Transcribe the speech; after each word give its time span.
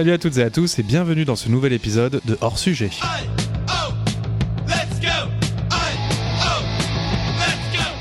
Salut 0.00 0.12
à 0.12 0.18
toutes 0.18 0.38
et 0.38 0.42
à 0.42 0.48
tous 0.48 0.78
et 0.78 0.82
bienvenue 0.82 1.26
dans 1.26 1.36
ce 1.36 1.50
nouvel 1.50 1.74
épisode 1.74 2.22
de 2.24 2.38
Hors 2.40 2.58
Sujet. 2.58 2.88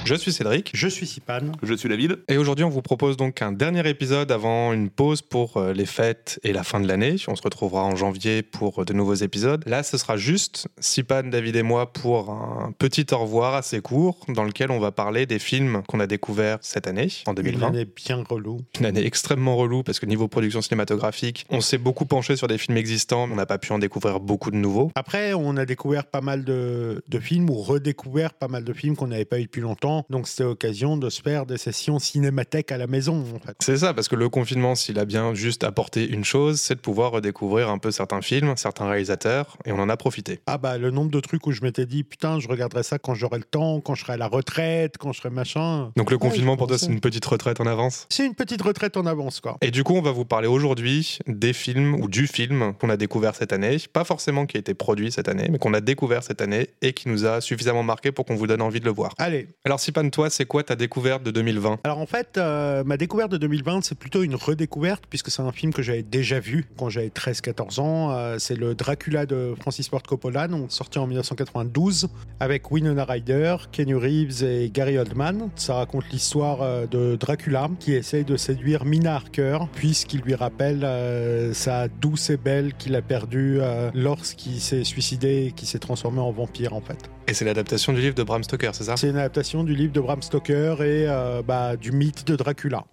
Je 0.09 0.15
suis 0.15 0.33
Cédric. 0.33 0.71
Je 0.73 0.87
suis 0.87 1.05
Sipan. 1.05 1.51
Je 1.61 1.71
suis 1.75 1.87
David. 1.87 2.17
Et 2.29 2.37
aujourd'hui, 2.37 2.65
on 2.65 2.69
vous 2.69 2.81
propose 2.81 3.15
donc 3.15 3.43
un 3.43 3.51
dernier 3.51 3.87
épisode 3.87 4.31
avant 4.31 4.73
une 4.73 4.89
pause 4.89 5.21
pour 5.21 5.57
euh, 5.57 5.71
les 5.71 5.85
fêtes 5.85 6.39
et 6.41 6.51
la 6.51 6.63
fin 6.63 6.79
de 6.79 6.87
l'année. 6.87 7.17
On 7.27 7.35
se 7.35 7.43
retrouvera 7.43 7.83
en 7.83 7.95
janvier 7.95 8.41
pour 8.41 8.85
de 8.85 8.91
nouveaux 8.91 9.13
épisodes. 9.13 9.63
Là, 9.67 9.83
ce 9.83 9.99
sera 9.99 10.17
juste 10.17 10.67
Sipan, 10.79 11.25
David 11.25 11.57
et 11.57 11.61
moi 11.61 11.93
pour 11.93 12.31
un 12.31 12.73
petit 12.75 13.05
au 13.11 13.19
revoir 13.19 13.53
assez 13.53 13.81
court 13.81 14.25
dans 14.29 14.45
lequel 14.45 14.71
on 14.71 14.79
va 14.79 14.91
parler 14.91 15.27
des 15.27 15.37
films 15.37 15.83
qu'on 15.87 16.00
a 16.00 16.07
découverts 16.07 16.57
cette 16.61 16.87
année, 16.87 17.09
en 17.28 17.36
2020. 17.36 17.59
Une 17.59 17.75
année 17.75 17.86
bien 17.86 18.23
relou. 18.28 18.61
Une 18.79 18.87
année 18.87 19.05
extrêmement 19.05 19.57
relou 19.57 19.83
parce 19.83 20.00
que 20.00 20.07
niveau 20.07 20.28
production 20.28 20.64
cinématographique, 20.64 21.45
on 21.51 21.61
s'est 21.61 21.78
beaucoup 21.78 22.05
penché 22.05 22.36
sur 22.36 22.47
des 22.47 22.57
films 22.57 22.78
existants, 22.78 23.28
mais 23.28 23.33
on 23.33 23.37
n'a 23.37 23.45
pas 23.45 23.59
pu 23.59 23.73
en 23.73 23.78
découvrir 23.78 24.19
beaucoup 24.19 24.50
de 24.50 24.57
nouveaux. 24.57 24.91
Après, 24.95 25.36
on 25.36 25.55
a 25.55 25.67
découvert 25.67 26.07
pas 26.07 26.21
mal 26.21 26.45
de, 26.45 27.03
de 27.07 27.19
films 27.19 27.51
ou 27.51 27.61
redécouvert 27.61 28.33
pas 28.33 28.47
mal 28.47 28.64
de 28.64 28.73
films 28.73 28.95
qu'on 28.95 29.05
n'avait 29.05 29.25
pas 29.25 29.39
eu 29.39 29.43
depuis 29.43 29.61
longtemps. 29.61 29.98
Donc 30.09 30.27
c'était 30.27 30.43
l'occasion 30.43 30.97
de 30.97 31.09
se 31.09 31.21
faire 31.21 31.45
des 31.45 31.57
sessions 31.57 31.99
cinémathèques 31.99 32.71
à 32.71 32.77
la 32.77 32.88
maison. 32.88 33.23
En 33.35 33.39
fait. 33.39 33.55
C'est 33.59 33.77
ça, 33.77 33.94
parce 33.94 34.08
que 34.08 34.16
le 34.16 34.30
confinement, 34.30 34.75
s'il 34.75 34.99
a 34.99 35.05
bien 35.05 35.33
juste 35.33 35.63
apporté 35.63 36.08
une 36.08 36.23
chose, 36.23 36.59
c'est 36.61 36.75
de 36.75 36.80
pouvoir 36.80 37.11
redécouvrir 37.11 37.69
un 37.69 37.77
peu 37.77 37.91
certains 37.91 38.22
films, 38.22 38.53
certains 38.55 38.88
réalisateurs, 38.88 39.58
et 39.66 39.72
on 39.72 39.80
en 39.80 39.89
a 39.89 39.97
profité. 39.97 40.39
Ah 40.47 40.58
bah 40.58 40.77
le 40.77 40.91
nombre 40.91 41.11
de 41.11 41.19
trucs 41.19 41.45
où 41.47 41.52
je 41.52 41.61
m'étais 41.61 41.85
dit, 41.85 42.03
putain, 42.03 42.39
je 42.39 42.47
regarderai 42.47 42.83
ça 42.83 42.99
quand 42.99 43.13
j'aurai 43.16 43.38
le 43.38 43.44
temps, 43.44 43.81
quand 43.81 43.95
je 43.95 44.03
serai 44.03 44.13
à 44.13 44.17
la 44.17 44.27
retraite, 44.27 44.97
quand 44.97 45.11
je 45.11 45.19
serai 45.19 45.30
machin. 45.30 45.91
Donc 45.95 46.11
le 46.11 46.17
Ouais, 46.19 46.28
confinement 46.30 46.58
pour 46.58 46.67
toi, 46.67 46.78
c'est 46.78 46.88
une 46.88 47.00
petite 47.00 47.25
retraite 47.25 47.61
en 47.61 47.66
avance? 47.66 48.06
C'est 48.09 48.25
une 48.25 48.36
petite 48.36 48.61
retraite 48.61 48.97
en 48.97 49.06
avance, 49.06 49.39
quoi. 49.39 49.58
Et 49.61 49.72
du 49.72 49.84
coup, 49.84 49.94
on 49.95 50.02
va 50.02 50.11
vous 50.11 50.25
parler 50.25 50.47
aujourd'hui 50.47 51.17
des 51.28 51.53
films 51.53 51.95
ou 51.95 52.09
du 52.09 52.28
film 52.28 52.73
qu'on 52.80 52.89
a 52.89 52.97
découvert 52.97 53.36
cette 53.36 53.53
année. 53.53 53.78
Pas 53.94 54.03
forcément 54.03 54.45
qui 54.45 54.58
a 54.58 54.59
été 54.59 54.73
produit 54.73 55.11
cette 55.11 55.30
année, 55.30 55.47
mais 55.50 55.58
qu'on 55.58 55.73
a 55.73 55.81
découvert 55.81 56.22
cette 56.23 56.41
année 56.41 56.69
et 56.81 56.94
qui 56.94 57.08
nous 57.08 57.25
a 57.25 57.39
suffisamment 57.41 57.84
marqué 57.84 58.11
pour 58.11 58.25
qu'on 58.25 58.36
vous 58.36 58.47
donne 58.47 58.61
envie 58.61 58.80
de 58.81 58.86
le 58.86 58.91
voir. 58.91 59.13
Allez, 59.17 59.47
Alors, 59.63 59.80
Sipan, 59.90 60.08
toi, 60.12 60.30
c'est 60.30 60.45
quoi 60.45 60.62
ta 60.62 60.76
découverte 60.76 61.23
de 61.23 61.32
2020 61.32 61.80
Alors 61.84 61.98
en 61.98 62.06
fait, 62.06 62.38
euh, 62.38 62.84
ma 62.84 62.95
découverte 62.95 63.32
de 63.32 63.38
2020, 63.38 63.84
c'est 63.84 63.98
plutôt 63.98 64.22
une 64.22 64.36
redécouverte, 64.36 65.06
puisque 65.09 65.31
c'est 65.31 65.42
un 65.42 65.52
film 65.52 65.73
que 65.73 65.81
j'avais 65.81 66.04
déjà 66.04 66.40
vu 66.40 66.68
quand 66.78 66.90
j'avais 66.90 67.08
13-14 67.08 67.80
ans. 67.80 68.12
Euh, 68.12 68.36
c'est 68.38 68.54
le 68.54 68.76
Dracula 68.76 69.26
de 69.26 69.56
Francis 69.59 69.90
Ford 69.90 70.04
Coppola, 70.04 70.48
donc 70.48 70.72
sorti 70.72 71.00
en 71.00 71.08
1992, 71.08 72.08
avec 72.40 72.70
Winona 72.70 73.04
Ryder, 73.04 73.56
Kenny 73.72 73.96
Reeves 73.96 74.44
et 74.44 74.70
Gary 74.70 75.00
Oldman. 75.00 75.50
Ça 75.56 75.73
raconte 75.73 76.08
l'histoire 76.12 76.62
euh, 76.62 76.86
de 76.86 77.16
Dracula 77.16 77.68
qui 77.80 77.94
essaye 77.94 78.26
de 78.26 78.38
séduire 78.38 78.86
Mina 78.86 79.16
Harker, 79.16 79.58
puisqu'il 79.74 80.22
lui 80.22 80.36
rappelle 80.36 80.84
euh, 80.84 81.52
sa 81.56 81.88
douce 81.88 82.30
et 82.30 82.38
belle 82.38 82.76
qu'il 82.76 82.96
a 82.96 83.02
perdue 83.02 83.59
lorsqu'il 83.96 84.62
s'est 84.62 84.84
suicidé 84.84 85.48
et 85.48 85.52
qui 85.52 85.66
s'est 85.66 85.80
transformé 85.80 86.20
en 86.20 86.31
vampire 86.31 86.74
en 86.74 86.81
fait. 86.81 87.09
Et 87.30 87.34
c'est 87.36 87.46
l'adaptation 87.46 87.94
du 87.94 88.02
livre 88.02 88.16
de 88.16 88.24
Bram 88.24 88.44
Stoker, 88.44 88.72
c'est 88.74 88.86
ça? 88.86 88.98
C'est 88.98 89.08
une 89.08 89.18
adaptation 89.18 89.64
du 89.64 89.76
livre 89.80 89.94
de 89.94 90.02
Bram 90.02 90.22
Stoker 90.22 90.75
et 90.81 91.05
euh, 91.08 91.41
bah, 91.41 91.77
du 91.77 91.94
mythe 91.94 92.27
de 92.27 92.35
Dracula. 92.35 92.83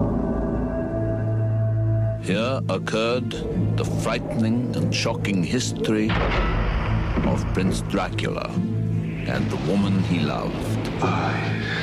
Here 2.23 2.61
occurred 2.69 3.35
the 3.77 3.85
frightening 4.03 4.73
and 4.77 4.93
shocking 4.93 5.43
history 5.43 6.11
of 7.27 7.45
Prince 7.55 7.83
Dracula 7.91 8.49
and 9.27 9.51
the 9.51 9.59
woman 9.69 10.01
he 10.05 10.21
loved. 10.21 10.53
I 11.03 11.33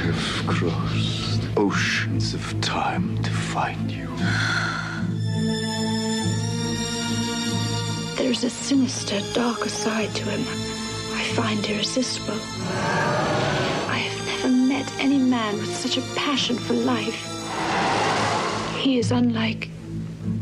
have 0.06 0.48
crossed 0.48 1.42
oceans 1.58 2.34
of 2.34 2.62
time 2.62 3.18
to 3.24 3.30
find 3.30 3.92
you. 3.92 4.08
There's 8.16 8.46
a 8.46 8.50
sinister, 8.50 9.20
darker 9.34 9.68
side 9.68 10.16
to 10.16 10.24
him. 10.24 10.46
I 11.14 11.24
find 11.36 11.66
irresistible. 11.66 12.40
I 14.84 14.90
have 14.90 15.00
never 15.00 15.00
met 15.00 15.00
any 15.00 15.18
man 15.18 15.58
with 15.58 15.76
such 15.76 15.98
a 15.98 16.02
passion 16.16 16.58
for 16.58 16.74
life. 16.74 17.28
He 18.80 18.98
is 18.98 19.12
unlike 19.12 19.70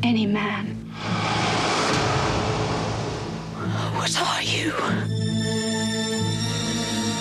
any 0.03 0.25
man. 0.25 0.75
What 3.95 4.19
are 4.19 4.41
you? 4.43 4.71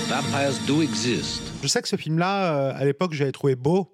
Vampires 0.09 0.59
do 0.66 0.82
exist. 0.82 1.42
Je 1.62 1.69
sais 1.69 1.82
que 1.82 1.88
ce 1.88 1.97
film-là, 1.97 2.53
euh, 2.53 2.72
à 2.75 2.84
l'époque, 2.84 3.12
j'avais 3.12 3.32
trouvé 3.32 3.54
beau, 3.54 3.88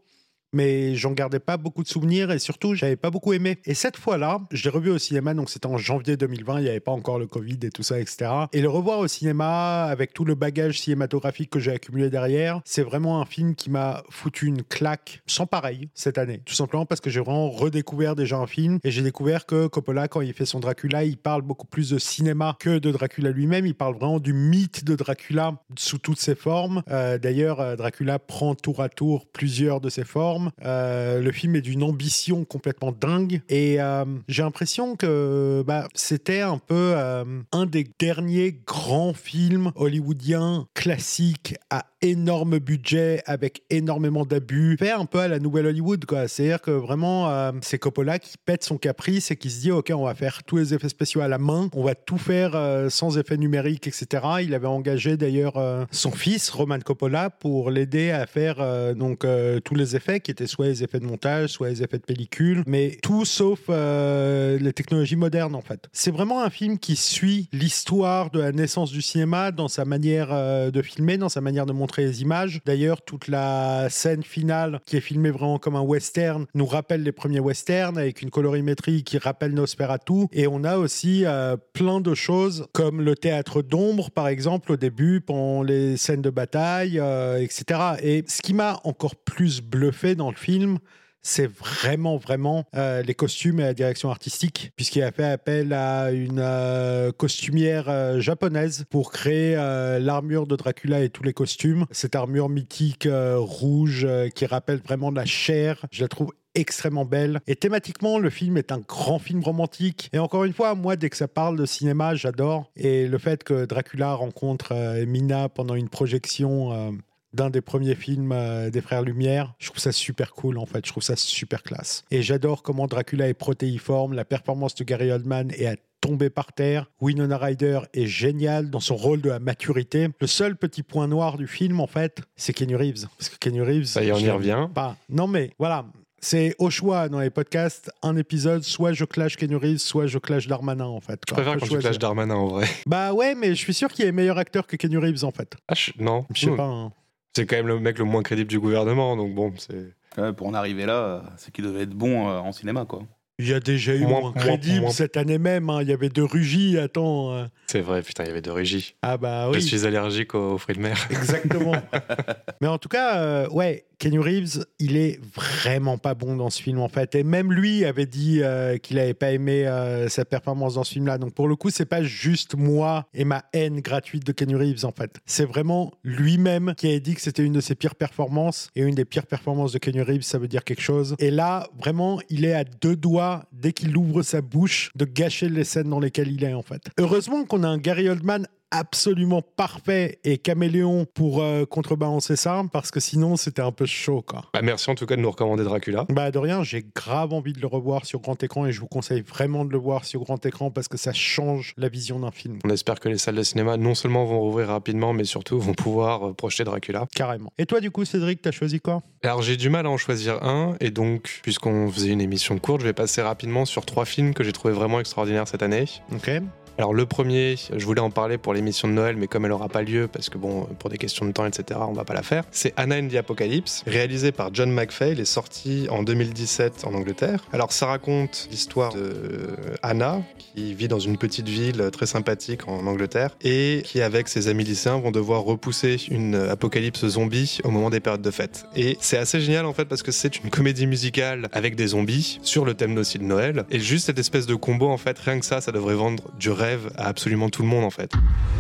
mais 0.57 0.95
j'en 0.95 1.13
gardais 1.13 1.39
pas 1.39 1.59
beaucoup 1.59 1.83
de 1.83 1.89
souvenirs 1.89 2.31
et 2.31 2.39
surtout, 2.39 2.75
j'avais 2.75 2.97
pas 2.97 3.11
beaucoup 3.11 3.35
aimé. 3.35 3.59
Et 3.67 3.75
cette 3.75 3.99
fois-là, 3.99 4.41
je 4.51 4.65
l'ai 4.65 4.71
revu 4.71 4.91
au 4.91 4.99
cinéma, 4.99 5.35
donc 5.35 5.51
c'était 5.51 5.67
en 5.67 5.77
janvier 5.77 6.17
2020, 6.17 6.61
il 6.61 6.63
n'y 6.63 6.69
avait 6.71 6.81
pas 6.81 6.93
encore 6.93 7.19
le 7.19 7.27
Covid 7.27 7.59
et 7.63 7.71
tout 7.71 7.83
ça, 7.83 8.01
etc. 8.01 8.31
Et 8.53 8.63
le 8.63 8.71
revoir 8.71 9.01
au 9.01 9.07
cinéma, 9.09 9.85
avec 9.85 10.15
tout 10.15 10.25
le 10.25 10.35
bagage 10.35 10.81
cinématographique 10.81 11.51
que 11.51 11.61
j'ai 11.61 11.73
accumulé 11.73 12.09
derrière, 12.09 12.63
c'est 12.65 12.83
vraiment 12.83 13.21
un 13.21 13.27
film 13.27 13.55
qui 13.55 13.69
m'a 13.69 14.03
foutu 14.09 14.47
une 14.47 14.63
claque 14.63 15.23
sans 15.27 15.47
pareil 15.47 15.91
cette 15.95 16.17
année. 16.17 16.41
Tout 16.45 16.55
simplement 16.55 16.87
parce 16.87 17.03
que 17.03 17.11
j'ai 17.11 17.21
vraiment 17.21 17.51
redécouvert 17.51 18.17
déjà 18.17 18.39
un 18.39 18.47
film 18.47 18.79
et 18.83 18.91
j'ai 18.91 19.03
découvert 19.03 19.45
que 19.45 19.67
Coppola, 19.67 20.09
quand 20.09 20.23
il 20.23 20.33
fait 20.33 20.47
son 20.47 20.61
Dracula, 20.61 21.05
il 21.05 21.19
parle 21.19 21.43
beaucoup 21.43 21.67
plus 21.67 21.91
de 21.91 21.99
cinéma 21.99 22.57
que 22.59 22.79
de 22.79 22.91
Dracula 22.91 23.31
lui-même. 23.31 23.67
Il 23.67 23.75
parle 23.75 23.95
vraiment 23.95 24.21
du 24.21 24.33
mythe 24.33 24.85
de 24.85 24.97
Dracula 24.97 25.61
sous 25.77 25.99
toutes 25.99 26.21
ses 26.21 26.35
formes. 26.35 26.83
Euh, 26.91 27.19
D'ailleurs, 27.19 27.61
euh, 27.61 27.77
Dracula 27.77 28.19
prend 28.19 28.55
tour 28.55 28.81
à 28.81 28.89
tour 28.89 29.27
plusieurs 29.27 29.81
de 29.81 29.91
ses 29.91 30.05
formes. 30.05 30.46
Euh, 30.65 31.21
le 31.21 31.33
film 31.33 31.57
est 31.57 31.61
d'une 31.61 31.83
ambition 31.83 32.45
complètement 32.45 32.93
dingue. 32.93 33.41
Et 33.49 33.81
euh, 33.81 34.05
j'ai 34.29 34.43
l'impression 34.43 34.97
que 34.97 35.63
bah, 35.67 35.89
c'était 35.95 36.41
un 36.41 36.59
peu 36.59 36.93
euh, 36.97 37.25
un 37.53 37.67
des 37.67 37.87
derniers 37.99 38.61
grands 38.67 39.15
films 39.15 39.73
hollywoodiens 39.75 40.67
classiques 40.75 41.57
à 41.71 41.87
énorme 42.11 42.59
budget 42.59 43.23
avec 43.27 43.63
énormément 43.71 44.25
d'abus. 44.25 44.77
Fait 44.79 44.91
un 44.91 45.05
peu 45.07 45.19
à 45.19 45.29
la 45.29 45.39
nouvelle 45.39 45.67
Hollywood 45.67 46.05
quoi. 46.05 46.29
C'est 46.29 46.45
à 46.45 46.47
dire 46.47 46.63
que 46.63 46.71
vraiment 46.71 47.31
euh, 47.31 47.53
c'est 47.63 47.79
Coppola 47.79 48.19
qui 48.19 48.37
pète 48.39 48.65
son 48.65 48.79
caprice 48.79 49.31
et 49.31 49.37
qui 49.37 49.51
se 49.51 49.61
dit 49.61 49.71
ok 49.71 49.93
on 49.95 50.05
va 50.05 50.15
faire 50.15 50.43
tous 50.45 50.57
les 50.57 50.75
effets 50.75 50.89
spéciaux 50.89 51.21
à 51.21 51.29
la 51.29 51.39
main. 51.39 51.69
On 51.75 51.83
va 51.83 51.95
tout 51.95 52.19
faire 52.19 52.53
euh, 52.55 52.89
sans 52.89 53.19
effets 53.19 53.37
numériques 53.37 53.87
etc 53.87 54.23
il 54.43 54.55
avait 54.55 54.67
engagé 54.67 55.17
d'ailleurs 55.17 55.57
euh, 55.57 55.85
son 55.91 56.11
fils 56.11 56.51
Roman 56.51 56.79
Coppola 56.79 57.31
pour 57.31 57.71
l'aider 57.71 58.11
à 58.11 58.27
faire 58.27 58.57
donc 58.95 59.27
tous 59.65 59.75
les 59.75 59.97
effets 59.97 60.21
qui 60.21 60.31
étaient 60.31 60.47
soit 60.47 60.67
les 60.67 60.83
effets 60.83 61.01
de 61.01 61.07
montage 61.07 61.51
soit 61.51 61.69
les 61.69 61.83
effets 61.83 61.99
de 61.99 62.05
pellicule. 62.05 62.63
Mais 62.67 62.99
tout 63.03 63.25
sauf 63.25 63.69
les 63.69 64.73
technologies 64.73 65.17
modernes 65.17 65.55
en 65.55 65.61
fait. 65.61 65.89
C'est 65.93 66.11
vraiment 66.11 66.43
un 66.43 66.51
film 66.51 66.79
qui 66.79 66.97
suit 66.97 67.49
l'histoire 67.53 68.31
de 68.31 68.41
la 68.41 68.53
naissance 68.53 68.91
du 68.91 69.03
cinéma 69.03 69.51
dans 69.51 69.69
sa 69.69 69.85
manière 69.85 70.29
de 70.71 70.83
filmer 70.83 71.17
dans 71.19 71.29
sa 71.29 71.41
manière 71.41 71.67
de 71.67 71.73
montrer 71.73 71.96
images. 72.03 72.61
D'ailleurs 72.65 73.03
toute 73.03 73.29
la 73.29 73.89
scène 73.91 74.23
finale 74.23 74.81
qui 74.87 74.97
est 74.97 75.01
filmée 75.01 75.31
vraiment 75.31 75.59
comme 75.59 75.77
un 75.77 75.81
western 75.81 76.47
nous 76.55 76.67
rappelle 76.67 77.03
les 77.03 77.13
premiers 77.13 77.41
westerns 77.41 77.99
avec 77.99 78.23
une 78.23 78.31
colorimétrie 78.31 79.05
qui 79.05 79.19
rappelle 79.19 79.53
Nosferatu. 79.55 80.27
Et 80.33 80.47
on 80.47 80.65
a 80.65 80.77
aussi 80.79 81.25
euh, 81.25 81.57
plein 81.73 82.01
de 82.01 82.15
choses 82.15 82.67
comme 82.73 83.01
le 83.01 83.15
théâtre 83.15 83.63
d'ombre 83.63 84.11
par 84.11 84.29
exemple 84.29 84.73
au 84.73 84.77
début 84.77 85.21
pendant 85.21 85.63
les 85.63 85.97
scènes 85.97 86.23
de 86.23 86.31
bataille 86.31 86.99
euh, 86.99 87.39
etc 87.39 87.81
et 88.03 88.25
ce 88.27 88.43
qui 88.43 88.55
m'a 88.55 88.81
encore 88.85 89.17
plus 89.17 89.61
bluffé 89.61 90.15
dans 90.15 90.31
le 90.31 90.37
film 90.37 90.79
c'est 91.27 91.51
vraiment, 91.51 92.17
vraiment 92.17 92.65
euh, 92.77 93.03
les 93.03 93.15
costumes 93.15 93.59
et 93.59 93.65
la 93.65 93.75
direction 93.75 94.11
artistique, 94.11 94.71
puisqu'il 94.77 95.03
a 95.03 95.11
fait 95.11 95.25
appel 95.25 95.73
à 95.73 96.13
une 96.13 96.39
euh, 96.39 97.11
costumière 97.11 97.89
euh, 97.89 98.21
japonaise 98.21 98.85
pour 98.91 99.11
créer 99.11 99.57
l'armure 99.57 100.47
de 100.47 100.55
Dracula 100.55 101.01
et 101.01 101.11
tous 101.11 101.25
les 101.25 101.33
costumes. 101.33 101.87
Cette 101.91 102.15
armure 102.15 102.49
mythique 102.49 103.09
rouge 103.11 104.07
qui 104.35 104.47
rappelle 104.47 104.79
vraiment 104.79 105.11
la 105.11 105.25
chair, 105.25 105.85
je 105.91 106.03
la 106.03 106.09
trouve 106.09 106.33
extrêmement 106.55 107.05
belle. 107.05 107.41
Et 107.47 107.57
thématiquement, 107.57 108.19
le 108.19 108.31
film 108.31 108.57
est 108.57 108.71
un 108.71 108.79
grand 108.79 109.19
film 109.19 109.43
romantique. 109.43 110.09
Et 110.13 110.19
encore 110.19 110.45
une 110.45 110.53
fois, 110.53 110.75
moi, 110.75 110.97
dès 110.97 111.11
que 111.11 111.17
ça 111.17 111.29
parle 111.29 111.57
de 111.57 111.67
cinéma, 111.67 112.15
j'adore. 112.15 112.71
Et 112.77 113.09
le 113.09 113.19
fait 113.19 113.43
que 113.45 113.65
Dracula 113.65 114.15
rencontre 114.15 114.75
Mina 115.07 115.49
pendant 115.49 115.75
une 115.75 115.89
projection 115.89 116.93
d'un 117.33 117.51
des 117.51 117.61
premiers 117.61 117.95
films 117.95 118.33
euh, 118.33 118.71
des 118.71 118.81
frères 118.81 119.03
Lumière. 119.03 119.55
Je 119.59 119.67
trouve 119.69 119.79
ça 119.81 119.93
super 119.93 120.33
cool 120.33 120.59
en 120.59 120.67
fait, 120.67 120.85
je 120.87 120.91
trouve 120.91 121.03
ça 121.03 121.17
super 121.17 121.63
classe. 121.63 122.05
Et 122.11 122.23
j'adore 122.23 122.63
comment 122.63 122.87
Dracula 122.87 123.29
est 123.29 123.35
protéiforme, 123.35 124.15
la 124.15 124.25
performance 124.25 124.75
de 124.75 124.85
Gary 124.85 125.11
Oldman 125.11 125.51
est 125.53 125.67
à 125.67 125.77
tomber 126.01 126.31
par 126.31 126.53
terre. 126.53 126.91
Winona 127.01 127.37
Ryder 127.39 127.81
est 127.95 128.07
géniale 128.07 128.71
dans 128.71 128.81
son 128.81 128.97
rôle 128.97 129.21
de 129.23 129.31
la 129.31 129.39
maturité. 129.41 130.09
Le 130.21 130.27
seul 130.27 130.57
petit 130.57 130.83
point 130.83 131.09
noir 131.09 131.37
du 131.37 131.47
film 131.47 131.81
en 131.81 131.87
fait, 131.87 132.21
c'est 132.37 132.53
Kenny 132.53 132.75
Reeves. 132.75 133.07
Parce 133.19 133.29
que 133.29 133.37
Kenny 133.39 133.61
Reeves... 133.61 133.87
Ça 133.87 134.05
y 134.05 134.13
on 134.13 134.19
y 134.19 134.25
je 134.25 134.31
revient. 134.31 134.69
Pas. 134.75 134.97
Non 135.09 135.27
mais 135.27 135.51
voilà, 135.59 135.87
c'est 136.21 136.55
au 136.59 136.71
choix 136.71 137.09
dans 137.09 137.21
les 137.21 137.31
podcasts, 137.31 137.91
un 138.03 138.17
épisode, 138.17 138.63
soit 138.63 138.93
je 138.93 139.05
clash 139.05 139.37
Kenny 139.37 139.55
Reeves, 139.57 139.79
soit 139.79 140.07
je 140.07 140.19
clash 140.19 140.47
Darmanin 140.47 140.85
en 140.85 141.01
fait. 141.01 141.21
Je 141.29 141.35
préfère 141.35 141.57
quand 141.59 141.67
tu 141.67 141.79
clashes 141.79 141.99
Darmanin 141.99 142.35
en 142.35 142.47
vrai. 142.49 142.67
Bah 142.87 143.13
ouais, 143.13 143.35
mais 143.35 143.49
je 143.51 143.55
suis 143.61 143.75
sûr 143.75 143.89
qu'il 143.93 144.05
est 144.05 144.13
meilleur 144.13 144.39
acteur 144.39 144.67
que 144.67 144.77
Kenny 144.77 144.97
Reeves 144.99 145.25
en 145.25 145.31
fait. 145.33 145.55
Ah, 145.69 145.75
je- 145.75 145.93
non. 145.99 146.25
Je 146.35 146.41
sais 146.47 146.51
Hmm. 146.51 146.57
pas. 146.57 146.65
hein. 146.65 146.93
C'est 147.37 147.45
quand 147.45 147.57
même 147.57 147.67
le 147.67 147.79
mec 147.79 147.99
le 147.99 148.07
moins 148.07 148.23
crédible 148.23 148.49
du 148.49 148.59
gouvernement, 148.59 149.15
donc 149.15 149.35
bon, 149.35 149.53
c'est. 149.59 149.95
Pour 150.37 150.47
en 150.47 150.55
arriver 150.55 150.87
là, 150.87 150.95
euh, 150.95 151.21
c'est 151.37 151.53
qu'il 151.53 151.65
devait 151.67 151.83
être 151.83 151.91
bon 151.91 152.31
euh, 152.31 152.39
en 152.39 152.51
cinéma, 152.51 152.87
quoi. 152.87 153.03
Il 153.39 153.49
y 153.49 153.53
a 153.53 153.61
déjà 153.61 153.95
eu 153.95 154.01
Moins, 154.07 154.21
moins, 154.21 154.33
crédible 154.33 154.81
moins. 154.83 154.91
cette 154.91 155.17
année 155.19 155.37
même. 155.39 155.69
hein. 155.69 155.81
Il 155.83 155.89
y 155.89 155.93
avait 155.93 156.09
de 156.09 156.23
Rugy, 156.23 156.79
attends. 156.79 157.33
euh. 157.35 157.45
C'est 157.67 157.81
vrai, 157.83 158.01
putain, 158.01 158.25
il 158.25 158.29
y 158.29 158.31
avait 158.31 158.41
de 158.41 158.51
Rugy. 158.51 158.95
Ah 159.03 159.19
bah 159.19 159.49
Je 159.53 159.59
oui. 159.59 159.63
suis 159.63 159.85
allergique 159.87 160.35
aux 160.35 160.57
fruits 160.57 160.77
de 160.77 160.81
mer. 160.81 161.07
Exactement. 161.11 161.75
Mais 162.63 162.69
en 162.69 162.79
tout 162.79 162.89
cas, 162.89 163.19
euh, 163.19 163.49
ouais, 163.51 163.85
Kenny 163.99 164.19
Reeves, 164.19 164.65
il 164.79 164.97
est 164.97 165.21
vraiment 165.35 165.99
pas 165.99 166.15
bon 166.15 166.37
dans 166.37 166.49
ce 166.51 166.63
film 166.63 166.79
en 166.81 166.89
fait. 166.89 167.15
Et 167.15 167.25
même 167.25 167.53
lui 167.53 167.85
avait 167.85 168.07
dit 168.07 168.41
euh, 168.43 168.79
qu'il 168.79 168.99
avait 168.99 169.15
pas 169.15 169.33
aimé 169.33 169.67
euh, 169.67 170.09
sa 170.09 170.25
performance 170.25 170.75
dans 170.75 170.85
ce 170.85 170.93
film-là. 170.95 171.19
Donc 171.19 171.35
pour 171.35 171.49
le 171.49 171.57
coup, 171.57 171.69
c'est 171.71 171.87
pas 171.87 172.03
juste 172.03 172.55
moi 172.57 173.07
et 173.15 173.25
ma 173.25 173.45
haine 173.53 173.81
gratuite 173.81 174.25
de 174.27 174.33
Kenny 174.33 174.55
Reeves 174.55 174.85
en 174.85 174.93
fait. 174.93 175.17
C'est 175.27 175.45
vraiment 175.47 175.93
lui-même 176.05 176.75
qui 176.77 176.91
a 176.91 176.99
dit 177.01 177.15
que 177.15 177.21
c'était 177.21 177.43
une 177.45 177.55
de 177.55 177.61
ses 177.61 177.75
pires 177.75 177.95
performances. 177.97 178.69
Et 178.77 178.83
une 178.83 178.95
des 178.95 179.05
pires 179.05 179.27
performances 179.27 179.73
de 179.73 179.79
Kenny 179.79 180.01
Reeves, 180.03 180.23
ça 180.23 180.39
veut 180.39 180.49
dire 180.49 180.65
quelque 180.65 180.83
chose. 180.83 181.17
Et 181.19 181.31
là, 181.31 181.69
vraiment, 181.79 182.19
il 182.31 182.45
est 182.45 182.55
à 182.55 182.65
deux 182.65 182.97
doigts 182.97 183.26
dès 183.53 183.73
qu'il 183.73 183.97
ouvre 183.97 184.23
sa 184.23 184.41
bouche 184.41 184.91
de 184.95 185.05
gâcher 185.05 185.49
les 185.49 185.65
scènes 185.65 185.91
dans 185.91 186.01
lesquelles 186.01 186.33
il 186.33 186.45
est 186.45 186.55
en 186.55 186.63
fait. 186.63 186.83
Heureusement 186.99 187.45
qu'on 187.45 187.63
a 187.63 187.69
un 187.69 187.79
Gary 187.79 188.09
Oldman 188.09 188.47
absolument 188.71 189.43
parfait 189.43 190.19
et 190.25 190.39
caméléon 190.39 191.07
pour 191.15 191.43
euh, 191.43 191.65
contrebalancer 191.65 192.37
ça, 192.37 192.63
parce 192.73 192.91
que 192.91 193.01
sinon 193.01 193.37
c'était 193.37 193.63
un 193.63 193.73
peu 193.73 193.87
chaud, 193.87 194.23
quoi. 194.23 194.45
Bah, 194.53 194.61
merci 194.63 194.91
en 194.91 194.95
tout 194.95 195.07
cas 195.07 195.17
de 195.17 195.21
nous 195.21 195.31
recommander 195.31 195.65
Dracula. 195.65 196.05
Bah 196.09 196.31
de 196.31 196.39
rien, 196.39 196.63
j'ai 196.63 196.85
grave 196.95 197.33
envie 197.33 197.53
de 197.53 197.61
le 197.61 197.67
revoir 197.67 198.07
sur 198.07 198.21
grand 198.21 198.43
écran 198.43 198.67
et 198.67 198.73
je 198.73 198.81
vous 198.81 198.87
conseille 198.89 199.23
vraiment 199.23 199.65
de 199.65 199.71
le 199.71 199.79
voir 199.79 200.05
sur 200.05 200.23
grand 200.25 200.45
écran 200.45 200.71
parce 200.71 200.89
que 200.89 200.97
ça 200.97 201.13
change 201.13 201.75
la 201.77 201.89
vision 201.89 202.21
d'un 202.21 202.31
film, 202.31 202.59
On 202.65 202.71
espère 202.71 203.01
que 203.01 203.09
les 203.09 203.19
salles 203.19 203.37
de 203.37 203.43
cinéma 203.43 203.77
non 203.77 203.95
seulement 203.95 204.25
vont 204.25 204.41
rouvrir 204.41 204.69
rapidement, 204.69 205.13
mais 205.13 205.25
surtout 205.25 205.59
vont 205.59 205.75
pouvoir 205.75 206.29
euh, 206.29 206.33
projeter 206.33 206.65
Dracula. 206.65 207.07
carrément. 207.15 207.53
Et 207.59 207.67
toi 207.67 207.81
du 207.81 207.91
coup 207.91 208.05
Cédric, 208.05 208.43
t'as 208.43 208.51
choisi 208.51 208.81
quoi? 208.81 209.03
Alors 209.23 209.43
j'ai 209.43 209.57
du 209.57 209.71
mal 209.71 209.87
à 209.87 209.91
en 209.91 209.97
choisir 209.97 210.43
un, 210.43 210.77
et 210.81 210.91
donc, 210.91 211.41
puisqu'on 211.43 211.91
faisait 211.91 212.11
une 212.11 212.21
émission 212.21 212.59
courte, 212.59 212.81
je 212.81 212.87
vais 212.87 212.93
passer 212.93 213.23
rapidement 213.23 213.65
sur 213.65 213.87
trois 213.87 214.05
films 214.05 214.35
que 214.35 214.45
j'ai 214.45 214.53
trouvé 214.53 214.75
vraiment 214.75 215.01
extraordinaires 215.01 215.49
cette 215.49 215.63
année. 215.63 215.85
Ok. 216.13 216.31
Alors 216.79 216.93
le 216.93 217.07
premier, 217.07 217.57
je 217.75 217.85
voulais 217.87 218.03
en 218.03 218.11
parler 218.11 218.37
pour 218.37 218.53
l'émission 218.53 218.87
de 218.87 218.93
Noël, 218.93 219.17
mais 219.17 219.29
comme 219.29 219.47
elle 219.47 219.53
aura 219.53 219.69
pas 219.71 219.81
lieu, 219.81 220.09
parce 220.09 220.29
que 220.29 220.37
bon, 220.37 220.65
pour 220.79 220.91
des 220.91 220.99
questions 220.99 221.25
de 221.25 221.33
temps, 221.33 221.47
etc., 221.47 221.81
on 221.89 221.95
va 221.95 222.05
pas 222.05 222.13
la 222.13 222.23
faire. 222.23 222.45
C'est 222.51 222.75
Anna 222.77 222.99
and 222.99 223.09
the 223.09 223.15
Apocalypse, 223.15 223.83
réalisé 223.87 224.31
par 224.31 224.53
John 224.53 224.71
McPhail 224.71 225.19
et 225.19 225.25
sorti 225.25 225.87
en 225.91 226.03
2017 226.03 226.85
en 226.85 226.93
Angleterre. 226.93 227.43
Alors 227.55 227.73
ça 227.73 227.87
raconte 227.87 228.49
l'histoire 228.51 228.93
de 228.93 229.57
Anna, 229.83 230.21
qui 230.37 230.75
vit 230.75 230.89
dans 230.89 230.99
une 230.99 231.17
petite 231.17 231.49
ville 231.49 231.91
très 231.93 232.05
sympathique 232.05 232.69
en 232.69 232.87
Angleterre, 232.87 233.31
et 233.43 233.81
qui 233.85 234.03
avec 234.03 234.29
ses 234.29 234.49
amis 234.49 234.65
lycéens 234.65 234.99
vont 234.99 235.13
devoir 235.13 235.45
repousser 235.45 235.97
une 236.11 236.35
apocalypse 236.35 237.07
zombie 237.07 237.59
au 237.65 237.71
moment 237.71 237.89
des 237.89 238.01
périodes 238.01 238.21
de 238.21 238.31
fête. 238.31 238.67
Et 238.77 238.99
c'est 239.01 239.17
assez 239.17 239.41
génial 239.41 239.65
en 239.65 239.73
fait 239.73 239.87
parce 239.87 240.03
que 240.03 240.13
c'est 240.13 240.37
une 240.45 240.51
comédie 240.51 240.87
musicale 240.87 241.49
avec 241.53 241.75
des 241.75 241.89
zombies 241.89 242.39
sur 242.43 242.67
le 242.67 242.75
thème 242.75 242.99
aussi 242.99 243.19
de 243.19 243.25
Noël, 243.25 243.65
et 243.71 243.81
juste 243.81 244.07
cette 244.07 244.19
espèce 244.19 244.45
de 244.45 244.55
combo 244.55 244.89
en 244.89 244.99
fait, 244.99 245.19
rien 245.19 245.41
que 245.41 245.47
ça, 245.47 245.63
ça 245.63 245.73
devrait 245.73 245.95
vendre 245.95 246.25
du 246.39 246.51
rêve 246.51 246.66
à 246.97 247.07
absolument 247.07 247.49
tout 247.49 247.63
le 247.63 247.69
monde 247.69 247.85
en 247.85 247.91
fait. 247.91 248.13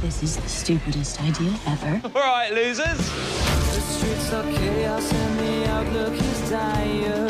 This 0.03 0.23
is 0.23 0.37
the 0.37 0.49
stupidest 0.49 1.20
idea 1.20 1.50
ever. 1.67 2.00
All 2.14 2.23
right, 2.23 2.53
losers. 2.53 2.99
The 3.75 3.81
streets 3.81 4.32
are 4.32 4.44
chaos 4.53 5.12
and 5.12 5.38
the 5.38 5.70
outlook 5.70 6.14
is 6.14 6.50
dire. 6.50 7.29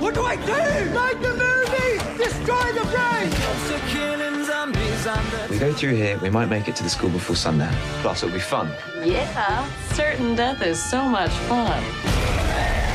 What 0.00 0.14
do 0.14 0.22
I 0.22 0.36
do? 0.36 0.94
Like 0.94 1.20
the 1.20 1.34
movie! 1.34 1.98
Destroy 2.18 2.72
the 2.72 2.86
brain! 2.90 3.30
Cops 3.30 3.70
are 3.70 3.88
killing 3.88 4.44
zombies 4.44 5.06
on 5.06 5.22
the 5.30 5.46
We 5.50 5.58
go 5.58 5.72
through 5.72 5.94
here, 5.94 6.18
we 6.18 6.30
might 6.30 6.48
make 6.48 6.68
it 6.68 6.76
to 6.76 6.82
the 6.82 6.90
school 6.90 7.10
before 7.10 7.36
sundown. 7.36 7.72
Plus, 8.02 8.22
it'll 8.22 8.34
be 8.34 8.40
fun. 8.40 8.70
Yeah, 9.04 9.66
certain 9.92 10.34
death 10.34 10.62
is 10.62 10.82
so 10.82 11.04
much 11.04 11.30
fun. 11.48 12.89